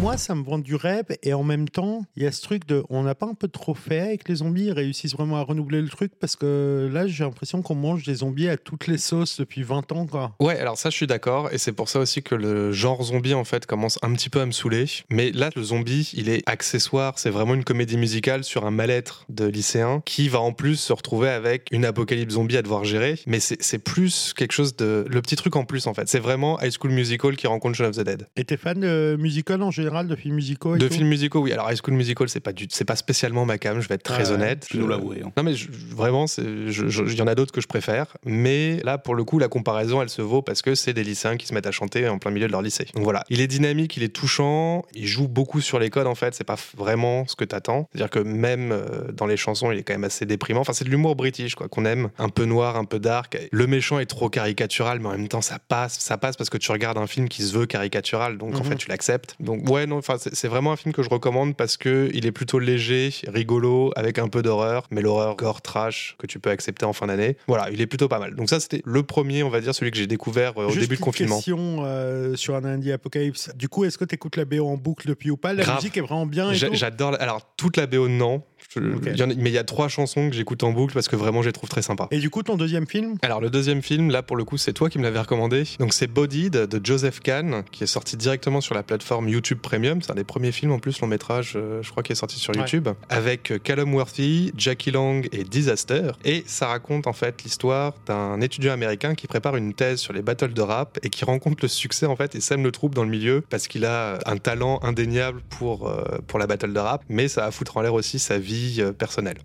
Moi, 0.00 0.16
ça 0.16 0.34
me 0.34 0.44
vend 0.44 0.58
du 0.58 0.76
rêve 0.76 1.06
et 1.22 1.34
en 1.34 1.42
même 1.42 1.68
temps, 1.68 2.04
il 2.16 2.22
y 2.22 2.26
a 2.26 2.32
ce 2.32 2.40
truc 2.40 2.66
de 2.66 2.84
on 2.88 3.02
n'a 3.02 3.14
pas 3.14 3.26
un 3.26 3.34
peu 3.34 3.48
trop 3.48 3.74
fait 3.74 4.00
avec 4.00 4.28
les 4.28 4.36
zombies, 4.36 4.66
ils 4.66 4.72
réussissent 4.72 5.14
vraiment 5.14 5.36
à 5.36 5.42
renouveler 5.42 5.82
le 5.82 5.88
truc 5.88 6.12
parce 6.20 6.36
que 6.36 6.88
là, 6.92 7.06
j'ai 7.06 7.24
l'impression 7.24 7.62
qu'on 7.62 7.74
mange 7.74 8.04
des 8.04 8.16
zombies 8.16 8.48
à 8.48 8.56
toutes 8.56 8.86
les 8.86 8.98
sauces 8.98 9.40
depuis 9.40 9.62
20 9.62 9.90
ans, 9.92 10.06
quoi. 10.06 10.36
Ouais, 10.40 10.58
alors 10.58 10.78
ça, 10.78 10.90
je 10.90 10.96
suis 10.96 11.06
d'accord, 11.06 11.52
et 11.52 11.58
c'est 11.58 11.72
pour 11.72 11.88
ça 11.88 11.98
aussi 11.98 12.22
que 12.22 12.34
le 12.34 12.72
genre 12.72 13.02
zombie, 13.02 13.34
en 13.34 13.44
fait, 13.44 13.66
commence 13.66 13.98
un 14.02 14.12
petit 14.12 14.30
peu 14.30 14.40
à 14.40 14.46
me 14.46 14.52
saouler. 14.52 14.86
Mais 15.10 15.32
là, 15.32 15.50
le 15.56 15.62
zombie, 15.62 16.10
il 16.14 16.28
est 16.28 16.42
accessoire, 16.46 17.18
c'est 17.18 17.30
vraiment 17.30 17.54
une 17.54 17.64
comédie 17.64 17.96
musicale 17.96 18.44
sur 18.44 18.66
un 18.66 18.70
mal-être 18.70 19.24
de 19.28 19.46
lycéen 19.46 20.02
qui 20.04 20.28
va 20.28 20.40
en 20.40 20.52
plus 20.52 20.76
se 20.76 20.92
retrouver 20.92 21.28
avec 21.28 21.68
une 21.72 21.84
apocalypse 21.84 22.34
zombie 22.34 22.56
à 22.56 22.62
devoir 22.62 22.84
gérer. 22.84 23.18
Mais 23.26 23.40
c'est 23.40 23.78
plus 23.78 24.32
quelque 24.36 24.52
chose 24.52 24.76
de. 24.76 25.04
Le 25.08 25.22
petit 25.22 25.36
truc 25.36 25.56
en 25.56 25.64
plus, 25.64 25.86
en 25.86 25.94
fait. 25.94 26.08
C'est 26.08 26.20
vraiment 26.20 26.60
High 26.60 26.72
School 26.72 26.92
Musical 26.92 27.36
qui 27.36 27.46
rencontre 27.46 27.76
Shaun 27.76 27.88
of 27.88 27.96
the 27.96 28.02
Dead. 28.02 28.28
Et 28.36 28.44
t'es 28.44 28.56
fan 28.56 28.75
de 28.76 29.16
musical 29.18 29.62
en 29.62 29.70
général, 29.70 30.06
de 30.08 30.16
films 30.16 30.34
musicaux 30.36 30.76
et 30.76 30.78
De 30.78 30.88
tout 30.88 30.94
films 30.94 31.08
musicaux, 31.08 31.40
oui. 31.40 31.52
Alors, 31.52 31.70
High 31.70 31.78
School 31.82 31.94
Musical, 31.94 32.28
c'est 32.28 32.40
pas, 32.40 32.52
du... 32.52 32.66
c'est 32.70 32.84
pas 32.84 32.96
spécialement 32.96 33.44
ma 33.44 33.58
cam, 33.58 33.80
je 33.80 33.88
vais 33.88 33.96
être 33.96 34.02
très 34.02 34.28
Ouais. 34.28 34.30
honnête. 34.32 34.66
Tu 34.70 34.78
nous 34.78 34.88
l'avouer. 34.88 35.22
hein. 35.24 35.32
Non 35.36 35.42
mais 35.42 35.54
je- 35.54 35.68
vraiment, 35.70 36.26
je- 36.26 36.70
je- 36.88 37.02
il 37.04 37.14
y 37.16 37.22
en 37.22 37.26
a 37.26 37.34
d'autres 37.34 37.52
que 37.52 37.60
je 37.60 37.66
préfère, 37.66 38.16
mais 38.24 38.80
là 38.84 38.98
pour 38.98 39.14
le 39.14 39.24
coup 39.24 39.38
la 39.38 39.48
comparaison 39.48 40.00
elle 40.02 40.08
se 40.08 40.22
vaut 40.22 40.42
parce 40.42 40.62
que 40.62 40.74
c'est 40.74 40.92
des 40.92 41.04
lycéens 41.04 41.36
qui 41.36 41.46
se 41.46 41.54
mettent 41.54 41.66
à 41.66 41.70
chanter 41.72 42.08
en 42.08 42.18
plein 42.18 42.30
milieu 42.30 42.46
de 42.46 42.52
leur 42.52 42.62
lycée. 42.62 42.86
Donc 42.94 43.04
voilà, 43.04 43.24
il 43.30 43.40
est 43.40 43.46
dynamique, 43.46 43.96
il 43.96 44.02
est 44.02 44.08
touchant, 44.14 44.84
il 44.94 45.06
joue 45.06 45.28
beaucoup 45.28 45.60
sur 45.60 45.78
les 45.78 45.90
codes 45.90 46.06
en 46.06 46.14
fait, 46.14 46.34
c'est 46.34 46.44
pas 46.44 46.56
vraiment 46.76 47.26
ce 47.26 47.36
que 47.36 47.44
t'attends. 47.44 47.88
C'est-à-dire 47.92 48.10
que 48.10 48.18
même 48.18 48.72
euh, 48.72 49.12
dans 49.12 49.26
les 49.26 49.36
chansons 49.36 49.70
il 49.70 49.78
est 49.78 49.82
quand 49.82 49.94
même 49.94 50.04
assez 50.04 50.26
déprimant. 50.26 50.60
Enfin 50.60 50.72
c'est 50.72 50.84
de 50.84 50.90
l'humour 50.90 51.16
british 51.16 51.54
quoi 51.54 51.68
qu'on 51.68 51.84
aime, 51.84 52.10
un 52.18 52.28
peu 52.28 52.44
noir, 52.44 52.76
un 52.76 52.84
peu 52.84 52.98
dark. 52.98 53.38
Le 53.52 53.66
méchant 53.66 53.98
est 53.98 54.06
trop 54.06 54.28
caricatural, 54.28 55.00
mais 55.00 55.08
en 55.08 55.12
même 55.12 55.28
temps 55.28 55.42
ça 55.42 55.58
passe, 55.58 55.98
ça 55.98 56.18
passe 56.18 56.36
parce 56.36 56.50
que 56.50 56.58
tu 56.58 56.70
regardes 56.72 56.98
un 56.98 57.06
film 57.06 57.28
qui 57.28 57.42
se 57.42 57.56
veut 57.56 57.66
caricatural, 57.66 58.38
donc 58.38 58.54
en. 58.56 58.62
Fait 58.66 58.76
tu 58.76 58.88
l'acceptes. 58.88 59.34
Donc 59.40 59.68
ouais 59.70 59.86
non, 59.86 60.00
c'est 60.32 60.48
vraiment 60.48 60.72
un 60.72 60.76
film 60.76 60.92
que 60.92 61.02
je 61.02 61.08
recommande 61.08 61.56
parce 61.56 61.76
que 61.76 62.10
il 62.12 62.26
est 62.26 62.32
plutôt 62.32 62.58
léger, 62.58 63.10
rigolo, 63.26 63.92
avec 63.96 64.18
un 64.18 64.28
peu 64.28 64.42
d'horreur, 64.42 64.84
mais 64.90 65.00
l'horreur 65.00 65.36
gore 65.36 65.62
trash 65.62 66.16
que 66.18 66.26
tu 66.26 66.38
peux 66.38 66.50
accepter 66.50 66.84
en 66.86 66.92
fin 66.92 67.06
d'année. 67.06 67.36
Voilà, 67.46 67.70
il 67.70 67.80
est 67.80 67.86
plutôt 67.86 68.08
pas 68.08 68.18
mal. 68.18 68.34
Donc 68.34 68.48
ça 68.48 68.60
c'était 68.60 68.82
le 68.84 69.02
premier, 69.02 69.42
on 69.42 69.48
va 69.48 69.60
dire, 69.60 69.74
celui 69.74 69.90
que 69.90 69.96
j'ai 69.98 70.06
découvert 70.06 70.52
euh, 70.60 70.66
au 70.66 70.70
Juste 70.70 70.80
début 70.80 70.94
de 70.96 71.00
une 71.00 71.04
confinement. 71.04 71.36
question 71.36 71.78
euh, 71.84 72.34
sur 72.36 72.54
un 72.56 72.64
indie 72.64 72.92
Apocalypse. 72.92 73.50
Du 73.54 73.68
coup, 73.68 73.84
est-ce 73.84 73.98
que 73.98 74.04
t'écoutes 74.04 74.36
la 74.36 74.44
BO 74.44 74.66
en 74.66 74.76
boucle 74.76 75.06
depuis 75.08 75.30
ou 75.30 75.36
pas? 75.36 75.52
La 75.52 75.62
Grave. 75.62 75.76
musique 75.76 75.96
est 75.96 76.00
vraiment 76.02 76.26
bien 76.26 76.52
J'adore. 76.52 77.16
Alors 77.20 77.42
toute 77.56 77.76
la 77.76 77.86
BO 77.86 78.08
non, 78.08 78.42
Je- 78.76 78.96
Ok. 78.96 79.02
il 79.06 79.16
y 79.16 79.22
en 79.22 79.30
a- 79.30 79.34
mais 79.34 79.50
il 79.50 79.54
y 79.54 79.58
a 79.58 79.64
trois 79.64 79.88
chansons 79.88 80.28
que 80.30 80.34
j'écoute 80.36 80.62
en 80.62 80.72
boucle 80.72 80.94
parce 80.94 81.08
que 81.08 81.16
vraiment 81.16 81.42
je 81.42 81.48
les 81.48 81.52
trouve 81.52 81.68
très 81.68 81.82
sympas. 81.82 82.08
Et 82.10 82.18
du 82.18 82.30
coup, 82.30 82.42
ton 82.42 82.56
deuxième 82.56 82.86
film? 82.86 83.16
Alors 83.22 83.40
le 83.40 83.50
deuxième 83.50 83.82
film, 83.82 84.10
là 84.10 84.22
pour 84.22 84.36
le 84.36 84.44
coup, 84.44 84.56
c'est 84.56 84.72
toi 84.72 84.88
qui 84.90 84.98
me 84.98 85.02
l'avais 85.04 85.20
recommandé. 85.20 85.64
Donc 85.78 85.92
c'est 85.92 86.06
Bodied 86.06 86.52
de 86.52 86.80
Joseph 86.84 87.20
Kahn, 87.20 87.62
qui 87.72 87.84
est 87.84 87.88
sorti 87.88 88.16
directement 88.16 88.60
sur 88.60 88.74
la 88.74 88.82
plateforme 88.82 89.28
YouTube 89.28 89.58
Premium. 89.60 90.02
C'est 90.02 90.12
un 90.12 90.14
des 90.14 90.24
premiers 90.24 90.52
films 90.52 90.72
en 90.72 90.78
plus 90.78 91.00
long 91.00 91.06
métrage, 91.06 91.54
euh, 91.56 91.82
je 91.82 91.90
crois, 91.90 92.02
qui 92.02 92.12
est 92.12 92.16
sorti 92.16 92.38
sur 92.38 92.52
Ouais. 92.54 92.60
YouTube, 92.60 92.88
avec 93.08 93.50
euh, 93.50 93.58
Callum 93.58 93.94
Worthy, 93.94 94.52
Jackie 94.56 94.90
Lang 94.90 95.28
et 95.32 95.44
Disaster. 95.44 96.12
Et 96.24 96.44
ça 96.46 96.66
raconte 96.68 97.06
en 97.06 97.12
fait 97.12 97.42
l'histoire 97.42 97.94
d'un 98.06 98.40
étudiant 98.40 98.72
américain 98.72 99.14
qui 99.14 99.26
prépare 99.26 99.56
une 99.56 99.74
thèse 99.74 99.98
sur 100.00 100.12
les 100.12 100.22
battles 100.22 100.52
de 100.52 100.62
rap 100.62 100.98
et 101.02 101.08
qui 101.10 101.24
rencontre 101.24 101.58
le 101.62 101.68
succès 101.68 102.06
en 102.06 102.16
fait 102.16 102.34
et 102.34 102.40
sème 102.40 102.62
le 102.62 102.70
trouble 102.72 102.94
dans 102.94 103.04
le 103.04 103.10
milieu 103.10 103.42
parce 103.50 103.68
qu'il 103.68 103.84
a 103.84 104.18
un 104.26 104.36
talent 104.36 104.80
indéniable 104.82 105.40
pour 105.50 105.88
euh, 105.88 106.02
pour 106.26 106.38
la 106.38 106.46
battle 106.46 106.72
de 106.72 106.78
rap, 106.78 107.04
mais 107.08 107.28
ça 107.28 107.42
va 107.42 107.50
foutre 107.50 107.76
en 107.76 107.80
l'air 107.82 107.94
aussi 107.94 108.18
sa 108.18 108.38
vie 108.38 108.65
euh, 108.78 108.92
personnelle. 108.92 109.38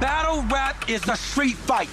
Battle 0.00 0.42
rap 0.50 0.88
is 0.88 1.06
a 1.08 1.16
street 1.16 1.56
fight. 1.56 1.88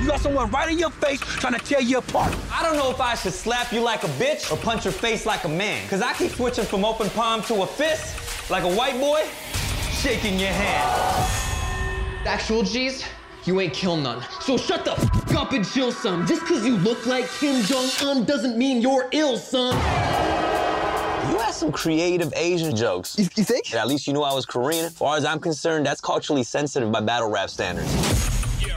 You 0.00 0.06
got 0.06 0.20
someone 0.20 0.48
right 0.50 0.70
in 0.70 0.78
your 0.78 0.90
face 0.90 1.20
trying 1.20 1.54
to 1.54 1.58
tear 1.58 1.80
you 1.80 1.98
apart. 1.98 2.32
I 2.52 2.62
don't 2.62 2.76
know 2.76 2.90
if 2.90 3.00
I 3.00 3.16
should 3.16 3.32
slap 3.32 3.72
you 3.72 3.80
like 3.80 4.04
a 4.04 4.08
bitch 4.22 4.52
or 4.52 4.56
punch 4.56 4.84
your 4.84 4.92
face 4.92 5.26
like 5.26 5.42
a 5.44 5.48
man. 5.48 5.88
Cause 5.88 6.02
I 6.02 6.12
keep 6.12 6.30
switching 6.30 6.64
from 6.64 6.84
open 6.84 7.10
palm 7.10 7.42
to 7.44 7.62
a 7.62 7.66
fist, 7.66 8.50
like 8.50 8.62
a 8.62 8.72
white 8.76 8.98
boy, 9.00 9.24
shaking 9.90 10.38
your 10.38 10.50
hand. 10.50 12.26
Actual 12.26 12.62
G's, 12.62 13.04
you 13.44 13.60
ain't 13.60 13.74
kill 13.74 13.96
none. 13.96 14.22
So 14.40 14.56
shut 14.56 14.84
the 14.84 14.92
f 14.92 15.34
up 15.34 15.52
and 15.52 15.66
chill 15.68 15.90
some. 15.90 16.26
Just 16.26 16.42
cause 16.42 16.64
you 16.64 16.76
look 16.76 17.04
like 17.06 17.28
Kim 17.40 17.64
Jong-un 17.64 18.24
doesn't 18.24 18.56
mean 18.56 18.80
you're 18.80 19.08
ill, 19.12 19.36
son. 19.36 19.74
Some 21.58 21.72
creative 21.72 22.32
Asian 22.36 22.76
jokes. 22.76 23.18
You, 23.18 23.26
you 23.34 23.42
think? 23.42 23.74
At 23.74 23.88
least 23.88 24.06
you 24.06 24.12
knew 24.12 24.22
I 24.22 24.32
was 24.32 24.46
Korean. 24.46 24.84
As 24.84 24.92
far 24.92 25.16
as 25.16 25.24
I'm 25.24 25.40
concerned, 25.40 25.86
that's 25.86 26.00
culturally 26.00 26.44
sensitive 26.44 26.92
by 26.92 27.00
battle 27.00 27.28
rap 27.28 27.50
standards. 27.50 28.27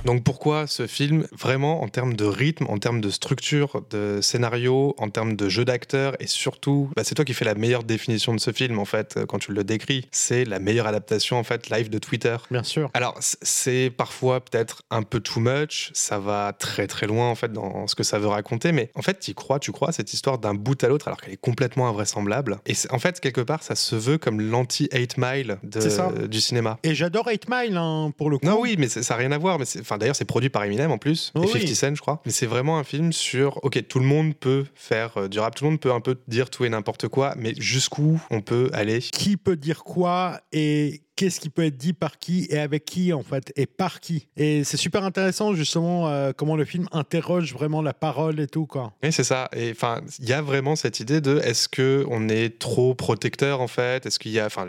Donc 0.05 0.23
pourquoi 0.23 0.67
ce 0.67 0.87
film 0.87 1.27
Vraiment 1.31 1.81
en 1.83 1.87
termes 1.87 2.15
de 2.15 2.25
rythme, 2.25 2.65
en 2.69 2.77
termes 2.77 3.01
de 3.01 3.09
structure, 3.09 3.83
de 3.91 4.19
scénario, 4.21 4.95
en 4.97 5.09
termes 5.09 5.35
de 5.35 5.47
jeu 5.49 5.63
d'acteur 5.65 6.15
et 6.19 6.27
surtout, 6.27 6.89
bah, 6.95 7.03
c'est 7.03 7.15
toi 7.15 7.25
qui 7.25 7.33
fais 7.33 7.45
la 7.45 7.55
meilleure 7.55 7.83
définition 7.83 8.33
de 8.33 8.39
ce 8.39 8.51
film 8.51 8.79
en 8.79 8.85
fait 8.85 9.17
euh, 9.17 9.25
quand 9.25 9.39
tu 9.39 9.51
le 9.53 9.63
décris. 9.63 10.07
C'est 10.11 10.43
la 10.45 10.59
meilleure 10.59 10.87
adaptation 10.87 11.37
en 11.37 11.43
fait 11.43 11.69
live 11.69 11.89
de 11.89 11.99
Twitter. 11.99 12.35
Bien 12.49 12.63
sûr. 12.63 12.89
Alors 12.93 13.17
c'est 13.19 13.91
parfois 13.95 14.39
peut-être 14.43 14.81
un 14.89 15.03
peu 15.03 15.19
too 15.19 15.39
much, 15.39 15.91
ça 15.93 16.19
va 16.19 16.53
très 16.57 16.87
très 16.87 17.07
loin 17.07 17.29
en 17.29 17.35
fait 17.35 17.51
dans 17.53 17.87
ce 17.87 17.95
que 17.95 18.03
ça 18.03 18.17
veut 18.19 18.27
raconter, 18.27 18.71
mais 18.71 18.89
en 18.95 19.01
fait 19.01 19.19
tu 19.19 19.33
crois, 19.33 19.59
tu 19.59 19.71
crois 19.71 19.91
cette 19.91 20.13
histoire 20.13 20.37
d'un 20.39 20.53
bout 20.53 20.83
à 20.83 20.87
l'autre 20.87 21.07
alors 21.07 21.21
qu'elle 21.21 21.33
est 21.33 21.37
complètement 21.37 21.87
invraisemblable. 21.87 22.57
Et 22.65 22.73
en 22.89 22.99
fait 22.99 23.19
quelque 23.19 23.41
part 23.41 23.63
ça 23.63 23.75
se 23.75 23.95
veut 23.95 24.17
comme 24.17 24.41
l'anti 24.41 24.89
8 24.93 25.17
Mile 25.17 25.57
de- 25.63 26.27
du 26.27 26.41
cinéma. 26.41 26.79
Et 26.83 26.95
j'adore 26.95 27.27
8 27.27 27.47
Mile 27.49 27.77
hein, 27.77 28.11
pour 28.17 28.29
le 28.29 28.37
coup. 28.37 28.45
Non 28.45 28.59
oui, 28.59 28.75
mais 28.77 28.87
ça 28.89 29.01
n'a 29.01 29.15
rien 29.19 29.31
à 29.31 29.37
voir, 29.37 29.59
mais 29.59 29.65
enfin 29.79 29.97
d'ailleurs 29.97 30.15
c'est 30.15 30.25
produit 30.25 30.49
par 30.49 30.63
Eminem 30.63 30.91
en 30.91 30.97
plus, 30.97 31.31
et 31.35 31.39
Oui. 31.39 31.47
50 31.47 31.67
Cent 31.75 31.95
je 31.95 32.01
crois. 32.01 32.21
Mais 32.25 32.31
c'est 32.31 32.45
vraiment 32.45 32.77
un 32.77 32.83
film 32.83 33.13
sur, 33.13 33.63
ok, 33.63 33.87
tout 33.87 33.99
le 33.99 34.05
monde 34.05 34.35
peut 34.35 34.65
faire 34.75 35.17
euh, 35.17 35.27
du 35.27 35.39
rap, 35.39 35.55
tout 35.55 35.63
le 35.65 35.71
monde 35.71 35.79
peut 35.79 35.91
un 35.91 36.01
peu 36.01 36.17
dire 36.27 36.49
tout 36.49 36.65
et 36.65 36.69
n'importe 36.69 37.07
quoi, 37.07 37.33
mais 37.37 37.53
jusqu'où 37.57 38.21
on 38.29 38.41
peut 38.41 38.69
aller? 38.73 38.99
Qui 38.99 39.37
peut 39.37 39.55
dire 39.55 39.83
quoi 39.83 40.39
et 40.51 41.01
qu'est-ce 41.15 41.39
qui 41.39 41.49
peut 41.49 41.65
être 41.65 41.77
dit 41.77 41.93
par 41.93 42.19
qui 42.19 42.47
et 42.49 42.59
avec 42.59 42.85
qui 42.85 43.13
en 43.13 43.23
fait 43.23 43.51
et 43.55 43.65
par 43.65 43.99
qui. 43.99 44.27
Et 44.37 44.63
c'est 44.63 44.77
super 44.77 45.03
intéressant 45.03 45.53
justement 45.53 46.09
euh, 46.09 46.31
comment 46.35 46.55
le 46.55 46.65
film 46.65 46.87
interroge 46.91 47.53
vraiment 47.53 47.81
la 47.81 47.93
parole 47.93 48.39
et 48.39 48.47
tout 48.47 48.65
quoi. 48.65 48.93
Oui, 49.03 49.11
c'est 49.11 49.23
ça. 49.23 49.49
Et 49.55 49.71
enfin, 49.71 50.01
il 50.19 50.27
y 50.27 50.33
a 50.33 50.41
vraiment 50.41 50.75
cette 50.75 50.99
idée 50.99 51.21
de 51.21 51.39
est-ce 51.39 51.69
que 51.69 52.05
on 52.09 52.29
est 52.29 52.59
trop 52.59 52.95
protecteur 52.95 53.61
en 53.61 53.67
fait? 53.67 54.05
Est-ce 54.05 54.19
qu'il 54.19 54.31
y 54.31 54.39
a, 54.39 54.45
enfin, 54.45 54.67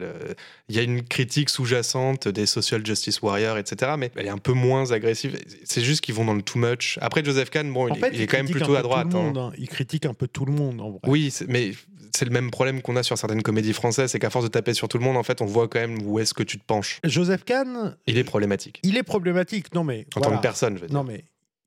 il 0.68 0.76
y 0.76 0.78
a 0.78 0.82
une 0.82 1.02
critique 1.02 1.50
sous-jacente 1.50 2.28
des 2.28 2.46
social 2.46 2.84
justice 2.84 3.22
warriors, 3.22 3.58
etc. 3.58 3.92
Mais 3.98 4.10
elle 4.16 4.26
est 4.26 4.30
un 4.30 4.38
peu 4.38 4.52
moins 4.52 4.90
agressive. 4.92 5.38
C'est 5.64 5.82
juste 5.82 6.02
qu'ils 6.02 6.14
vont 6.14 6.24
dans 6.24 6.34
le 6.34 6.42
too 6.42 6.58
much. 6.58 6.98
Après, 7.00 7.24
Joseph 7.24 7.50
Kahn, 7.50 7.72
bon, 7.72 7.88
il, 7.88 7.98
fait, 7.98 8.10
il 8.12 8.20
est 8.20 8.26
quand 8.26 8.38
même 8.38 8.48
plutôt 8.48 8.74
à 8.74 8.82
droite. 8.82 9.08
Hein. 9.14 9.22
monde, 9.22 9.38
hein. 9.38 9.52
Il 9.58 9.68
critique 9.68 10.06
un 10.06 10.14
peu 10.14 10.28
tout 10.28 10.44
le 10.44 10.52
monde 10.52 10.80
en 10.80 10.90
vrai. 10.90 11.00
Oui, 11.06 11.32
mais 11.48 11.72
c'est 12.14 12.24
le 12.24 12.30
même 12.30 12.50
problème 12.50 12.82
qu'on 12.82 12.96
a 12.96 13.02
sur 13.02 13.16
certaines 13.18 13.42
comédies 13.42 13.72
françaises, 13.72 14.10
c'est 14.12 14.18
qu'à 14.18 14.30
force 14.30 14.44
de 14.44 14.50
taper 14.50 14.74
sur 14.74 14.88
tout 14.88 14.98
le 14.98 15.04
monde, 15.04 15.16
en 15.16 15.22
fait, 15.22 15.40
on 15.40 15.46
voit 15.46 15.68
quand 15.68 15.80
même 15.80 15.98
où 16.06 16.18
est-ce 16.18 16.34
que 16.34 16.42
tu 16.42 16.58
te 16.58 16.64
penches. 16.64 17.00
Joseph 17.04 17.44
Kahn, 17.44 17.96
Il 18.06 18.18
est 18.18 18.24
problématique. 18.24 18.80
il 18.82 18.96
est 18.96 19.02
problématique. 19.02 19.74
Non 19.74 19.84
mais 19.84 20.06
En 20.14 20.20
voilà. 20.20 20.30
tant 20.30 20.36
que 20.38 20.42
personne, 20.42 20.76
je 20.76 20.82
veux 20.82 20.88
dire. 20.88 20.94
Non 20.96 21.04
mais 21.04 21.24